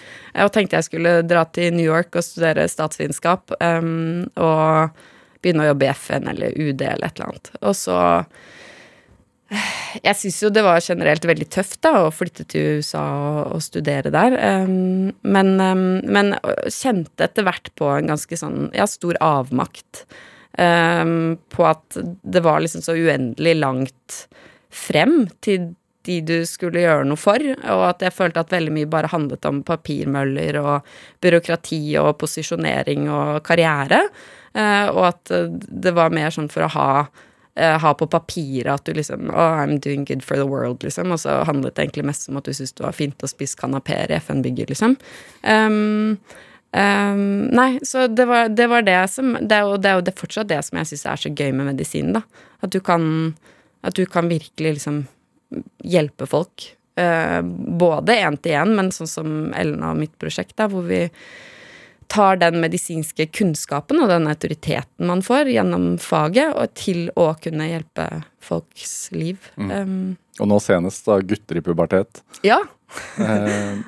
Og 0.45 0.53
tenkte 0.55 0.79
jeg 0.79 0.89
skulle 0.89 1.15
dra 1.27 1.45
til 1.51 1.75
New 1.75 1.87
York 1.87 2.15
og 2.17 2.25
studere 2.25 2.69
statsvitenskap 2.71 3.57
um, 3.59 4.29
og 4.39 4.95
begynne 5.43 5.65
å 5.65 5.73
jobbe 5.73 5.89
i 5.89 5.95
FN 5.97 6.29
eller 6.31 6.55
UD 6.55 6.85
eller 6.87 7.09
et 7.09 7.19
eller 7.19 7.33
annet. 7.33 7.51
Og 7.61 7.75
så 7.75 7.99
jeg 9.51 10.17
syns 10.17 10.39
jo 10.45 10.51
det 10.55 10.63
var 10.63 10.83
generelt 10.85 11.25
veldig 11.27 11.49
tøft 11.51 11.81
da, 11.83 12.07
å 12.07 12.13
flytte 12.15 12.47
til 12.51 12.79
USA 12.79 13.03
og, 13.51 13.59
studere 13.65 14.13
der. 14.15 14.37
Um, 14.63 15.11
men, 15.27 15.57
um, 15.59 15.87
men, 16.07 16.37
kjente 16.71 17.27
etter 17.27 17.47
hvert 17.47 17.73
på 17.79 17.89
en 17.97 18.13
ganske 18.13 18.39
sånn 18.39 18.71
ja, 18.77 18.87
stor 18.91 19.19
avmakt. 19.25 20.05
Um, 20.59 21.39
på 21.51 21.67
at 21.67 21.99
det 21.99 22.43
var 22.45 22.63
liksom 22.63 22.83
så 22.85 22.97
uendelig 22.99 23.55
langt 23.59 24.25
frem 24.71 25.25
til 25.43 25.73
de 26.07 26.17
du 26.27 26.37
skulle 26.49 26.83
gjøre 26.83 27.07
noe 27.07 27.21
for, 27.21 27.43
og 27.43 27.83
at 27.91 28.03
jeg 28.07 28.15
følte 28.17 28.43
at 28.43 28.53
veldig 28.55 28.73
mye 28.73 28.89
bare 28.91 29.11
handlet 29.13 29.47
om 29.47 29.61
papirmøller 29.67 30.59
og 30.63 30.87
byråkrati 31.23 31.81
og 32.01 32.15
posisjonering 32.23 33.11
og 33.13 33.43
karriere, 33.47 34.01
uh, 34.55 34.87
og 34.95 35.03
at 35.11 35.35
det 35.51 35.95
var 35.99 36.15
mer 36.15 36.35
sånn 36.35 36.49
for 36.53 36.67
å 36.67 36.73
ha 36.77 36.93
uh, 37.59 37.79
ha 37.83 37.95
på 37.95 38.07
papiret 38.11 38.71
at 38.73 38.87
du 38.87 38.95
liksom 38.97 39.31
Oh, 39.31 39.57
I'm 39.61 39.79
doing 39.83 40.05
good 40.05 40.23
for 40.25 40.37
the 40.37 40.47
world, 40.47 40.85
liksom. 40.85 41.13
Og 41.13 41.21
så 41.21 41.41
handlet 41.49 41.77
det 41.77 41.89
egentlig 41.89 42.07
mest 42.11 42.29
om 42.29 42.39
at 42.41 42.47
du 42.47 42.55
syntes 42.55 42.77
det 42.79 42.87
var 42.87 42.97
fint 42.97 43.25
å 43.25 43.31
spise 43.31 43.59
kanapeer 43.59 44.13
i 44.13 44.19
FN-bygget, 44.21 44.73
liksom. 44.73 44.97
Um, 45.43 46.19
um, 46.77 47.23
nei, 47.57 47.71
så 47.87 48.07
det 48.09 48.27
var 48.31 48.51
det, 48.55 48.69
var 48.73 48.87
det 48.87 49.01
som 49.13 49.37
det 49.41 49.61
er, 49.61 49.69
jo, 49.69 49.79
det 49.81 49.93
er 49.93 50.01
jo 50.01 50.19
fortsatt 50.21 50.51
det 50.51 50.61
som 50.67 50.81
jeg 50.81 50.93
syns 50.93 51.07
er 51.07 51.25
så 51.25 51.33
gøy 51.35 51.55
med 51.57 51.73
medisin, 51.73 52.13
da. 52.17 52.25
At 52.65 52.75
du 52.75 52.81
kan, 52.85 53.07
at 53.87 53.97
du 53.99 54.05
kan 54.07 54.31
virkelig 54.31 54.79
liksom 54.81 55.05
hjelpe 55.83 56.29
folk. 56.31 56.71
Uh, 57.01 57.41
både 57.81 58.19
én 58.21 58.37
til 58.43 58.59
én, 58.61 58.75
men 58.77 58.91
sånn 58.95 59.11
som 59.11 59.39
Elna 59.57 59.95
og 59.95 60.03
mitt 60.03 60.19
prosjekt, 60.21 60.57
da, 60.61 60.69
hvor 60.71 60.85
vi 60.89 61.07
tar 62.11 62.41
den 62.41 62.59
medisinske 62.63 63.29
kunnskapen 63.31 64.01
og 64.03 64.11
den 64.11 64.27
autoriteten 64.31 65.07
man 65.07 65.23
får 65.25 65.53
gjennom 65.53 65.95
faget, 66.03 66.53
og 66.59 66.75
til 66.79 67.07
å 67.19 67.31
kunne 67.43 67.69
hjelpe 67.71 68.09
folks 68.43 69.13
liv. 69.15 69.51
Mm. 69.57 69.71
Um, 69.71 70.01
og 70.41 70.51
nå 70.51 70.59
senest 70.65 71.07
da 71.07 71.21
gutter 71.23 71.61
i 71.61 71.65
pubertet. 71.65 72.23
Ja. 72.47 72.59
eh, 73.23 73.83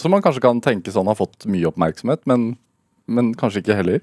som 0.00 0.12
man 0.12 0.24
kanskje 0.24 0.44
kan 0.44 0.60
tenke 0.64 0.92
sånn 0.92 1.08
har 1.08 1.18
fått 1.18 1.46
mye 1.50 1.68
oppmerksomhet, 1.70 2.24
men, 2.28 2.52
men 3.06 3.32
kanskje 3.38 3.64
ikke 3.64 3.78
heller. 3.78 4.02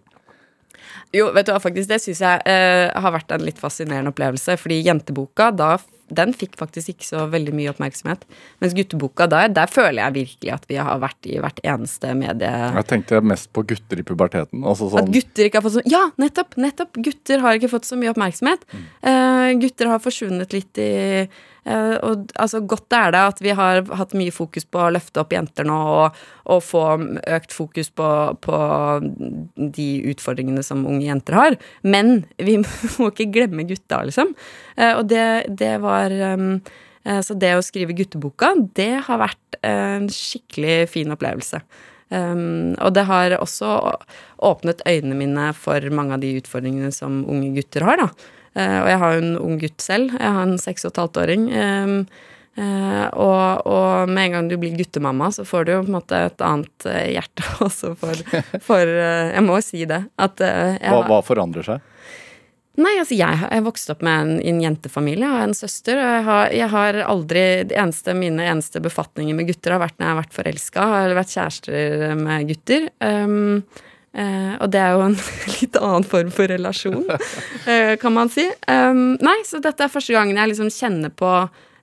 Jo, 1.15 1.29
vet 1.35 1.47
du 1.47 1.53
hva, 1.53 1.61
faktisk, 1.63 1.89
det 1.91 2.01
syns 2.03 2.23
jeg 2.25 2.43
eh, 2.49 2.87
har 2.93 3.15
vært 3.15 3.31
en 3.35 3.45
litt 3.45 3.61
fascinerende 3.61 4.13
opplevelse. 4.13 4.57
Fordi 4.61 4.81
jenteboka, 4.85 5.51
da 5.55 5.77
den 6.15 6.33
fikk 6.33 6.57
faktisk 6.59 6.93
ikke 6.93 7.05
så 7.05 7.25
veldig 7.29 7.53
mye 7.55 7.71
oppmerksomhet. 7.71 8.25
Mens 8.63 8.75
gutteboka, 8.77 9.27
der, 9.29 9.51
der 9.53 9.69
føler 9.71 10.01
jeg 10.01 10.15
virkelig 10.17 10.53
at 10.55 10.65
vi 10.69 10.79
har 10.81 11.01
vært 11.01 11.29
i 11.29 11.37
hvert 11.41 11.61
eneste 11.61 12.13
medie... 12.17 12.49
Jeg 12.49 12.87
tenkte 12.89 13.21
mest 13.25 13.51
på 13.55 13.63
gutter 13.69 14.01
i 14.01 14.05
puberteten. 14.05 14.63
Altså 14.63 14.89
sånn... 14.89 15.05
At 15.05 15.13
gutter 15.13 15.49
ikke 15.49 15.61
har 15.61 15.67
fått 15.67 15.77
så 15.77 15.85
Ja, 15.89 16.03
nettopp! 16.21 16.57
nettopp, 16.59 16.97
Gutter 17.05 17.43
har 17.43 17.57
ikke 17.59 17.71
fått 17.71 17.87
så 17.87 17.97
mye 17.99 18.11
oppmerksomhet. 18.13 18.65
Mm. 18.73 18.87
Uh, 19.05 19.18
gutter 19.57 19.89
har 19.89 20.01
forsvunnet 20.03 20.53
litt 20.53 20.79
i 20.81 20.91
uh, 21.25 21.95
og 22.05 22.29
altså, 22.39 22.61
godt 22.61 22.95
er 22.95 23.13
det 23.15 23.23
at 23.31 23.41
vi 23.43 23.53
har 23.57 23.81
hatt 23.99 24.15
mye 24.17 24.33
fokus 24.33 24.67
på 24.69 24.81
å 24.83 24.91
løfte 24.93 25.21
opp 25.21 25.33
jenter 25.35 25.67
nå, 25.67 25.77
og, 26.03 26.19
og 26.49 26.63
få 26.65 26.83
økt 27.37 27.55
fokus 27.55 27.91
på, 27.93 28.09
på, 28.45 28.61
de 29.79 29.89
utfordringene 30.13 30.63
som 30.65 30.85
unge 30.87 31.07
jenter 31.07 31.37
har. 31.39 31.59
Men 31.81 32.23
vi 32.37 32.59
må 32.99 33.11
ikke 33.11 33.31
glemme 33.33 33.67
gutta, 33.69 34.03
liksom. 34.07 34.33
Uh, 34.77 34.93
og 34.95 35.05
det, 35.11 35.27
det 35.59 35.75
var 35.83 36.13
um, 36.37 36.59
Så 37.23 37.33
det 37.39 37.53
å 37.55 37.63
skrive 37.65 37.95
gutteboka, 37.95 38.51
det 38.77 38.91
har 39.07 39.21
vært 39.21 39.61
en 39.65 40.09
skikkelig 40.13 40.83
fin 40.91 41.15
opplevelse. 41.15 41.61
Um, 42.09 42.73
og 42.81 42.95
det 42.97 43.05
har 43.05 43.35
også 43.37 43.69
åpnet 44.41 44.81
øynene 44.89 45.17
mine 45.17 45.49
for 45.53 45.83
mange 45.93 46.15
av 46.15 46.23
de 46.23 46.31
utfordringene 46.39 46.89
som 46.93 47.21
unge 47.29 47.53
gutter 47.59 47.85
har, 47.85 48.01
da. 48.01 48.09
Uh, 48.57 48.79
og 48.81 48.89
jeg 48.89 48.99
har 49.03 49.13
jo 49.13 49.21
en 49.23 49.37
ung 49.39 49.61
gutt 49.61 49.83
selv. 49.83 50.15
Jeg 50.17 50.35
har 50.35 50.47
en 50.47 50.59
seks 50.61 50.85
og 50.85 50.93
et 50.93 51.01
halvt 51.03 51.21
åring. 51.23 51.45
Uh, 52.59 53.05
og, 53.13 53.67
og, 53.69 54.09
med 54.11 54.25
en 54.25 54.33
gang 54.35 54.49
du 54.49 54.57
blir 54.59 54.75
guttemamma, 54.75 55.29
så 55.31 55.45
får 55.47 55.67
du 55.67 55.73
jo 55.73 55.83
på 55.85 55.91
en 55.91 55.95
måte 55.99 56.23
et 56.27 56.41
annet 56.43 56.87
uh, 56.89 57.05
hjerte 57.07 57.45
også 57.67 57.93
for, 57.99 58.25
for 58.65 58.89
Jeg 58.89 59.45
må 59.45 59.59
jo 59.61 59.67
si 59.69 59.85
det. 59.89 60.01
At, 60.19 60.41
hva, 60.41 61.05
hva 61.07 61.21
forandrer 61.25 61.67
seg? 61.67 61.85
Nei, 62.79 62.93
altså 62.95 63.15
jeg, 63.17 63.39
jeg 63.43 63.63
vokste 63.65 63.91
opp 63.91 64.03
med 64.07 64.21
en, 64.21 64.29
en 64.51 64.59
jentefamilie 64.63 65.27
har 65.27 65.43
en 65.43 65.55
søster. 65.57 65.99
Og 65.99 66.13
jeg 66.13 66.23
har, 66.27 66.53
jeg 66.55 66.71
har 66.71 66.99
aldri 67.03 67.43
eneste, 67.65 68.15
Mine 68.15 68.45
eneste 68.47 68.79
befatninger 68.83 69.35
med 69.35 69.49
gutter 69.49 69.75
har 69.75 69.83
vært 69.83 69.97
når 69.97 70.05
jeg 70.05 70.13
har 70.13 70.21
vært 70.21 70.37
forelska 70.37 70.85
eller 71.01 71.19
vært 71.19 71.33
kjærester 71.35 72.15
med 72.19 72.47
gutter. 72.53 72.87
Um, 73.03 73.65
uh, 74.17 74.53
og 74.59 74.67
det 74.73 74.81
er 74.81 74.95
jo 74.95 75.05
en 75.07 75.17
litt 75.59 75.79
annen 75.79 76.07
form 76.07 76.33
for 76.33 76.51
relasjon, 76.51 77.05
eh, 77.65 77.95
kan 78.01 78.15
man 78.15 78.31
si. 78.33 78.45
Um, 78.67 79.17
nei, 79.23 79.39
så 79.47 79.61
dette 79.63 79.85
er 79.85 79.93
første 79.93 80.15
gangen 80.15 80.39
jeg 80.39 80.53
liksom 80.53 80.71
kjenner 80.73 81.13
på 81.13 81.33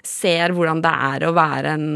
Ser 0.06 0.52
hvordan 0.54 0.84
det 0.84 0.90
er 1.02 1.24
å 1.26 1.32
være 1.34 1.70
en 1.74 1.86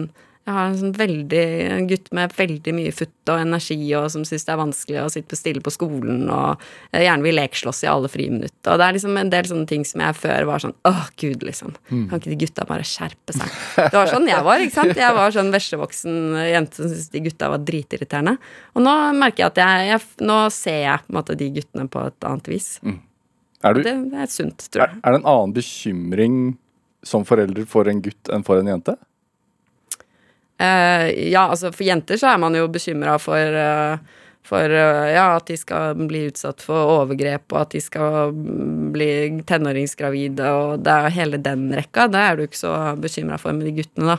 jeg 0.49 0.57
har 0.57 0.71
en 0.71 0.79
sånn 0.79 0.95
veldig 0.97 1.41
en 1.71 1.87
gutt 1.91 2.07
med 2.17 2.33
veldig 2.35 2.73
mye 2.75 2.93
futt 2.97 3.31
og 3.31 3.43
energi, 3.43 3.77
og 3.99 4.07
som 4.11 4.23
syns 4.27 4.47
det 4.47 4.53
er 4.55 4.59
vanskelig 4.59 5.01
å 5.03 5.11
sitte 5.13 5.37
stille 5.39 5.61
på 5.63 5.73
skolen, 5.75 6.23
og 6.33 6.63
gjerne 6.97 7.27
vil 7.27 7.37
lekslåss 7.37 7.83
i 7.85 7.91
alle 7.93 8.09
friminutt. 8.11 8.57
Og 8.65 8.81
det 8.81 8.87
er 8.87 8.97
liksom 8.97 9.19
en 9.21 9.33
del 9.35 9.51
sånne 9.51 9.69
ting 9.71 9.85
som 9.87 10.03
jeg 10.03 10.17
før 10.19 10.49
var 10.49 10.65
sånn 10.65 10.75
åh, 10.89 11.03
gud, 11.21 11.45
liksom. 11.47 11.75
Mm. 11.91 12.07
Kan 12.11 12.23
ikke 12.23 12.33
de 12.33 12.39
gutta 12.41 12.67
bare 12.69 12.87
skjerpe 12.89 13.37
seg? 13.37 13.59
Det 13.77 13.99
var 13.99 14.11
sånn 14.11 14.31
jeg 14.31 14.47
var, 14.47 14.65
ikke 14.65 14.77
sant. 14.79 15.03
Jeg 15.03 15.19
var 15.19 15.37
sånn 15.37 15.53
veslevoksen 15.55 16.17
jente 16.49 16.81
som 16.81 16.89
syntes 16.89 17.13
de 17.13 17.23
gutta 17.29 17.53
var 17.53 17.63
dritirriterende. 17.69 18.35
Og 18.75 18.85
nå 18.87 18.97
merker 19.21 19.45
jeg 19.45 19.53
at 19.53 19.63
jeg, 19.63 19.87
jeg 19.93 20.27
Nå 20.31 20.41
ser 20.53 20.81
jeg 20.83 21.05
på 21.05 21.13
en 21.13 21.17
måte 21.17 21.37
de 21.39 21.47
guttene 21.55 21.87
på 21.91 22.03
et 22.09 22.27
annet 22.29 22.51
vis. 22.51 22.73
Mm. 22.87 22.99
Er 23.69 23.77
du, 23.77 23.83
det, 23.85 23.95
det, 24.09 24.25
er 24.25 24.33
sunt, 24.33 24.67
tror 24.73 24.87
jeg. 24.87 24.97
Er, 24.97 25.05
er 25.05 25.15
det 25.15 25.21
en 25.21 25.31
annen 25.31 25.55
bekymring 25.57 26.37
som 27.07 27.25
forelder 27.29 27.69
for 27.69 27.89
en 27.93 28.01
gutt 28.05 28.33
enn 28.33 28.45
for 28.47 28.61
en 28.61 28.69
jente? 28.73 28.97
Uh, 30.61 31.09
ja, 31.31 31.47
altså 31.49 31.71
for 31.73 31.87
jenter 31.87 32.19
så 32.21 32.35
er 32.35 32.41
man 32.43 32.57
jo 32.57 32.67
bekymra 32.69 33.15
for, 33.23 33.55
uh, 33.57 34.27
for 34.45 34.69
eh, 34.69 35.13
ja, 35.15 35.25
at 35.39 35.47
de 35.49 35.57
skal 35.57 35.97
bli 36.09 36.27
utsatt 36.29 36.61
for 36.65 36.99
overgrep, 36.99 37.47
og 37.55 37.61
at 37.63 37.75
de 37.77 37.81
skal 37.81 38.35
bli 38.93 39.09
tenåringsgravide, 39.49 40.49
og 40.53 40.85
det 40.85 40.97
er 40.97 41.15
hele 41.17 41.41
den 41.41 41.69
rekka. 41.77 42.09
Det 42.11 42.21
er 42.25 42.37
du 42.37 42.45
ikke 42.45 42.61
så 42.61 42.75
bekymra 43.01 43.39
for 43.41 43.57
med 43.57 43.71
de 43.71 43.77
guttene, 43.79 44.17
da. 44.17 44.19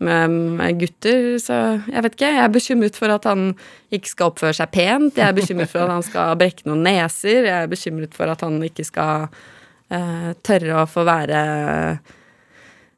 Med 0.00 0.78
gutter, 0.80 1.34
så 1.42 1.56
jeg 1.90 2.04
vet 2.06 2.14
ikke. 2.16 2.28
Jeg 2.36 2.44
er 2.44 2.52
bekymret 2.54 2.96
for 2.96 3.12
at 3.12 3.26
han 3.28 3.50
ikke 3.92 4.12
skal 4.12 4.30
oppføre 4.30 4.56
seg 4.56 4.70
pent. 4.72 5.18
Jeg 5.18 5.26
er 5.26 5.36
bekymret 5.36 5.72
for 5.72 5.84
at 5.84 5.92
han 5.92 6.06
skal 6.06 6.38
brekke 6.40 6.64
noen 6.68 6.86
neser. 6.86 7.42
Jeg 7.44 7.66
er 7.66 7.68
bekymret 7.68 8.16
for 8.16 8.32
at 8.32 8.46
han 8.46 8.56
ikke 8.64 8.86
skal 8.88 9.26
uh, 9.28 10.30
tørre 10.46 10.80
å 10.80 10.88
få 10.88 11.04
være 11.08 11.42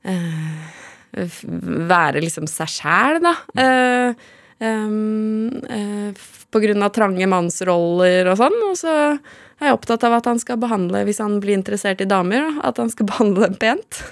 uh, 0.07 0.82
Være 1.13 2.23
liksom 2.25 2.49
seg 2.51 2.71
sjæl, 2.73 3.21
da. 3.25 3.35
Uh, 3.59 4.15
um, 4.65 5.51
på 6.53 6.61
grunn 6.63 6.85
av 6.85 6.93
trange 6.97 7.29
mannsroller 7.29 8.31
og 8.33 8.39
sånn. 8.41 8.59
Og 8.69 8.79
så 8.81 8.95
er 9.63 9.71
jeg 9.71 9.77
opptatt 9.77 10.07
av 10.09 10.17
at 10.19 10.29
han 10.31 10.41
skal 10.43 10.59
behandle, 10.63 11.05
hvis 11.07 11.21
han 11.23 11.39
blir 11.43 11.57
interessert 11.59 12.03
i 12.05 12.09
damer, 12.09 12.49
at 12.65 12.81
han 12.81 12.91
skal 12.93 13.09
behandle 13.13 13.51
dem 13.51 13.61
pent. 13.61 14.03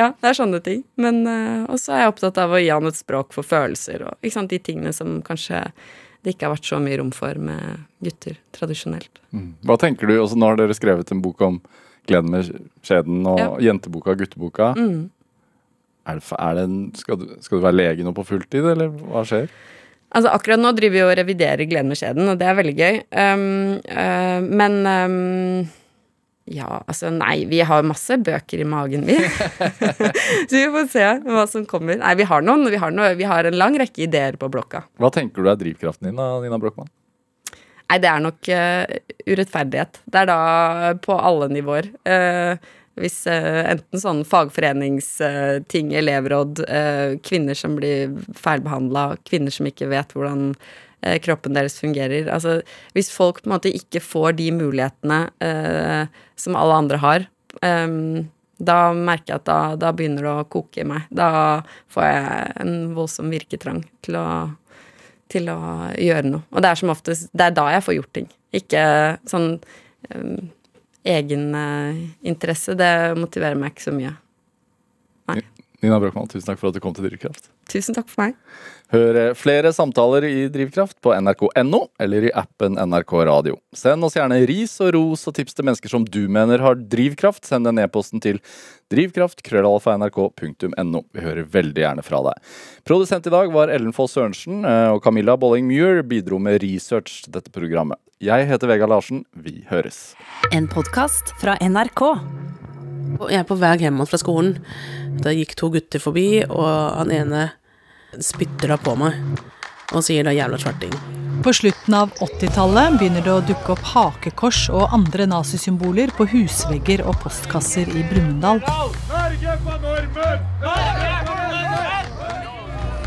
ja, 0.00 0.12
det 0.12 0.32
er 0.32 0.38
sånne 0.38 0.60
ting. 0.64 0.84
Men 1.00 1.22
uh, 1.26 1.70
også 1.72 1.94
er 1.94 2.04
jeg 2.04 2.14
opptatt 2.14 2.42
av 2.42 2.54
å 2.54 2.60
gi 2.62 2.70
han 2.72 2.90
et 2.90 2.98
språk 2.98 3.34
for 3.36 3.46
følelser 3.46 4.08
og 4.08 4.18
ikke 4.20 4.36
sant, 4.40 4.52
de 4.52 4.62
tingene 4.62 4.94
som 4.96 5.20
kanskje 5.26 5.66
det 6.26 6.34
ikke 6.34 6.48
har 6.48 6.56
vært 6.56 6.66
så 6.66 6.80
mye 6.82 6.96
rom 6.98 7.12
for 7.14 7.38
med 7.40 7.84
gutter 8.02 8.40
tradisjonelt. 8.56 9.20
Mm. 9.30 9.52
Hva 9.68 9.76
tenker 9.78 10.10
du, 10.10 10.16
også 10.18 10.38
Nå 10.38 10.48
har 10.50 10.58
dere 10.58 10.74
skrevet 10.74 11.12
en 11.14 11.22
bok 11.22 11.44
om 11.46 11.60
gleden 12.08 12.32
med 12.32 12.48
skjeden 12.86 13.22
og 13.28 13.38
ja. 13.38 13.48
jenteboka 13.68 14.14
og 14.14 14.24
gutteboka. 14.24 14.72
Mm. 14.78 15.08
Er 16.08 16.20
det, 16.20 16.28
er 16.38 16.54
det 16.56 16.62
en, 16.64 16.78
skal, 16.96 17.18
du, 17.20 17.34
skal, 17.44 17.58
du, 17.58 17.64
være 17.66 17.76
lege 17.76 18.06
nå 18.06 18.14
på 18.16 18.24
fulltid, 18.26 18.64
eller 18.72 18.88
hva 18.88 19.24
skjer? 19.28 19.50
Altså 20.08 20.30
Akkurat 20.32 20.60
nå 20.60 20.70
driver 20.72 20.96
vi 20.96 21.04
og 21.04 21.16
reviderer 21.18 21.68
Gleden 21.68 21.92
med 21.92 22.00
skjeden, 22.00 22.30
og 22.32 22.38
det 22.40 22.46
er 22.48 22.56
veldig 22.56 22.76
gøy. 22.78 23.02
Um, 23.12 23.42
uh, 23.92 24.38
men 24.40 24.78
um, 24.88 25.66
ja, 26.48 26.78
altså 26.88 27.10
nei, 27.12 27.42
vi 27.50 27.60
har 27.66 27.84
masse 27.84 28.16
bøker 28.24 28.62
i 28.62 28.68
magen, 28.68 29.04
vi. 29.04 29.18
Så 30.48 30.54
vi 30.54 30.64
får 30.72 30.88
se 30.94 31.08
hva 31.26 31.44
som 31.50 31.66
kommer. 31.68 31.98
Nei, 32.00 32.14
vi 32.16 32.28
har 32.30 32.44
noen. 32.44 32.64
Vi 32.72 32.80
har, 32.80 32.94
noe, 32.94 33.12
vi 33.18 33.28
har 33.28 33.48
en 33.48 33.58
lang 33.60 33.76
rekke 33.80 34.06
ideer 34.06 34.38
på 34.40 34.48
blokka. 34.52 34.86
Hva 35.00 35.12
tenker 35.12 35.44
du 35.44 35.52
er 35.52 35.60
drivkraften 35.60 36.08
din, 36.08 36.16
da, 36.16 36.38
Nina 36.40 36.60
Brochmann? 36.62 36.88
Nei, 37.88 38.00
det 38.00 38.08
er 38.08 38.24
nok 38.24 38.48
uh, 38.52 38.96
urettferdighet. 39.28 40.00
Det 40.08 40.22
er 40.22 40.32
da 40.32 40.40
på 41.04 41.16
alle 41.16 41.50
nivåer. 41.52 41.92
Uh, 42.08 42.56
hvis 43.02 43.22
uh, 43.30 43.62
enten 43.74 44.02
sånn 44.02 44.24
fagforeningsting, 44.28 45.94
elevråd, 46.00 46.64
uh, 46.68 47.16
kvinner 47.24 47.58
som 47.58 47.78
blir 47.78 48.12
feilbehandla, 48.36 49.10
kvinner 49.28 49.54
som 49.54 49.68
ikke 49.70 49.90
vet 49.92 50.14
hvordan 50.16 50.52
kroppen 51.22 51.54
deres 51.54 51.76
fungerer. 51.78 52.26
Altså 52.26 52.56
hvis 52.90 53.12
folk 53.14 53.44
på 53.44 53.46
en 53.46 53.52
måte 53.52 53.70
ikke 53.70 54.00
får 54.02 54.32
de 54.40 54.48
mulighetene 54.50 55.18
som 56.34 56.56
alle 56.58 56.78
andre 56.82 56.98
har, 56.98 57.26
um, 57.62 58.24
da 58.58 58.90
merker 58.94 59.32
jeg 59.32 59.40
at 59.40 59.46
da, 59.46 59.58
da, 59.78 59.92
begynner 59.94 60.26
det 60.26 60.32
å 60.32 60.46
koke 60.50 60.82
i 60.82 60.86
meg. 60.86 61.06
Da 61.14 61.62
får 61.92 62.08
jeg 62.08 62.56
en 62.64 62.74
voldsom 62.96 63.30
virketrang 63.30 63.84
til 64.04 64.18
å, 64.18 64.26
til 65.30 65.50
å 65.52 65.58
gjøre 65.94 66.32
noe. 66.32 66.46
Og 66.50 66.64
det 66.64 66.72
er 66.72 66.80
som 66.82 66.92
oftest 66.92 67.30
Det 67.30 67.46
er 67.46 67.56
da 67.56 67.68
jeg 67.76 67.84
får 67.86 67.98
gjort 68.00 68.14
ting. 68.18 68.30
Ikke 68.58 68.82
sånn 69.30 69.52
um, 70.10 70.50
egeninteresse, 71.04 72.74
det 72.78 72.90
motiverer 73.18 73.58
meg 73.58 73.74
ikke 73.74 73.86
så 73.88 73.94
mye. 73.94 74.14
Nina 75.78 76.00
Brochmann, 76.02 76.26
tusen 76.26 76.48
takk 76.48 76.58
for 76.58 76.72
at 76.72 76.74
du 76.74 76.80
kom 76.82 76.90
til 76.94 77.04
Drivkraft. 77.06 77.44
Tusen 77.70 77.94
takk 77.94 78.08
for 78.10 78.24
meg. 78.24 78.32
Hør 78.90 79.34
flere 79.36 79.70
samtaler 79.76 80.24
i 80.26 80.48
Drivkraft 80.50 80.96
på 81.04 81.12
nrk.no 81.14 81.80
eller 82.02 82.24
i 82.26 82.32
appen 82.34 82.74
NRK 82.80 83.12
Radio. 83.28 83.58
Send 83.76 84.04
oss 84.06 84.16
gjerne 84.16 84.46
ris 84.48 84.80
og 84.82 84.94
ros 84.96 85.26
og 85.28 85.34
tips 85.36 85.54
til 85.54 85.64
mennesker 85.68 85.90
som 85.92 86.04
du 86.08 86.28
mener 86.32 86.58
har 86.64 86.74
drivkraft. 86.80 87.44
Send 87.46 87.68
den 87.68 87.78
e-posten 87.82 88.20
til 88.24 88.40
drivkraft.krøllalfa.nrk.no. 88.90 91.00
Vi 91.14 91.20
hører 91.22 91.44
veldig 91.52 91.82
gjerne 91.84 92.02
fra 92.06 92.18
deg. 92.26 92.36
Produsent 92.88 93.26
i 93.28 93.34
dag 93.36 93.46
var 93.54 93.70
Ellen 93.70 93.94
Foss 93.94 94.14
Sørensen, 94.16 94.56
eh, 94.66 94.90
og 94.90 95.02
Camilla 95.04 95.36
Bolling 95.38 95.66
Muir 95.68 96.02
bidro 96.02 96.38
med 96.42 96.62
research 96.64 97.22
til 97.26 97.32
dette 97.38 97.50
programmet. 97.54 97.98
Jeg 98.24 98.48
heter 98.50 98.66
Vega 98.72 98.86
Larsen. 98.90 99.22
Vi 99.36 99.62
høres. 99.68 100.16
En 100.50 100.66
podkast 100.66 101.30
fra 101.38 101.54
NRK. 101.62 102.02
Jeg 103.28 103.40
er 103.40 103.46
på 103.48 103.56
vei 103.58 103.72
hjem 103.80 104.02
fra 104.06 104.18
skolen. 104.20 104.58
Da 105.18 105.34
gikk 105.34 105.56
to 105.58 105.70
gutter 105.74 106.02
forbi, 106.02 106.44
og 106.46 106.68
han 106.98 107.10
ene 107.14 107.46
spytter 108.22 108.72
da 108.72 108.78
på 108.80 108.94
meg 108.98 109.16
og 109.92 110.04
sier 110.04 110.24
da 110.24 110.34
'jævla 110.36 110.58
svarting'. 110.60 110.98
På 111.42 111.52
slutten 111.52 111.94
av 111.94 112.10
80-tallet 112.18 112.98
begynner 112.98 113.22
det 113.24 113.32
å 113.32 113.44
dukke 113.46 113.72
opp 113.72 113.84
hakekors 113.92 114.66
og 114.74 114.90
andre 114.92 115.26
nazisymboler 115.30 116.10
på 116.16 116.26
husvegger 116.32 117.04
og 117.06 117.14
postkasser 117.22 117.88
i 117.94 118.02
Brumunddal. 118.10 118.60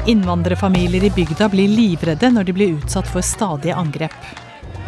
Innvandrerfamilier 0.08 1.04
i 1.04 1.12
bygda 1.14 1.50
blir 1.52 1.68
livredde 1.68 2.32
når 2.32 2.48
de 2.48 2.56
blir 2.56 2.78
utsatt 2.80 3.08
for 3.12 3.22
stadige 3.22 3.76
angrep. 3.76 4.16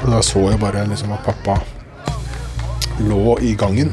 Da 0.07 0.21
så 0.23 0.47
jeg 0.49 0.59
bare 0.63 0.87
liksom 0.87 1.11
at 1.13 1.27
pappa 1.27 1.59
lå 3.03 3.37
i 3.43 3.53
gangen. 3.59 3.91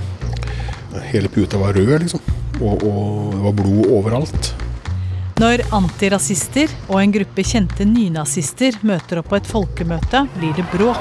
Hele 1.11 1.29
puta 1.29 1.59
var 1.59 1.75
rød, 1.75 1.99
liksom. 2.07 2.40
Og, 2.61 2.83
og 2.85 3.33
det 3.35 3.45
var 3.47 3.57
blod 3.63 3.95
overalt. 3.99 4.51
Når 5.41 5.63
antirasister 5.73 6.69
og 6.91 6.99
en 7.01 7.13
gruppe 7.15 7.45
kjente 7.47 7.87
nynazister 7.89 8.77
møter 8.85 9.23
opp 9.23 9.31
på 9.31 9.39
et 9.39 9.49
folkemøte, 9.49 10.27
blir 10.35 10.53
det 10.59 10.67
bråk. 10.69 11.01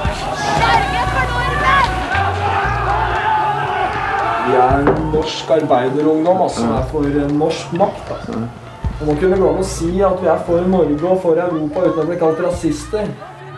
Vi 4.46 4.56
er 4.56 4.88
norsk 5.12 5.52
arbeiderungdom 5.58 6.46
altså, 6.46 6.64
som 6.64 6.72
er 6.78 6.88
for 6.94 7.20
norsk 7.36 7.76
makt. 7.82 8.16
Altså. 8.16 8.40
Det 9.00 9.08
må 9.08 9.18
kunne 9.20 9.42
gå 9.42 9.52
an 9.52 9.60
å 9.60 9.68
si 9.68 9.92
at 10.04 10.24
vi 10.24 10.32
er 10.32 10.40
for 10.48 10.72
Norge 10.72 11.12
og 11.12 11.22
for 11.24 11.44
Europa 11.44 11.84
uten 11.86 12.02
å 12.06 12.08
bli 12.08 12.18
kalt 12.24 12.40
rasister. 12.44 13.12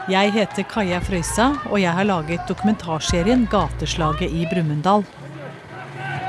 Jeg 0.10 0.34
heter 0.34 0.66
Kaja 0.66 0.98
Frøysa, 1.06 1.52
og 1.70 1.78
jeg 1.78 1.94
har 1.94 2.10
laget 2.10 2.50
dokumentarserien 2.50 3.46
'Gateslaget 3.50 4.34
i 4.34 4.48
Brumunddal'. 4.50 5.06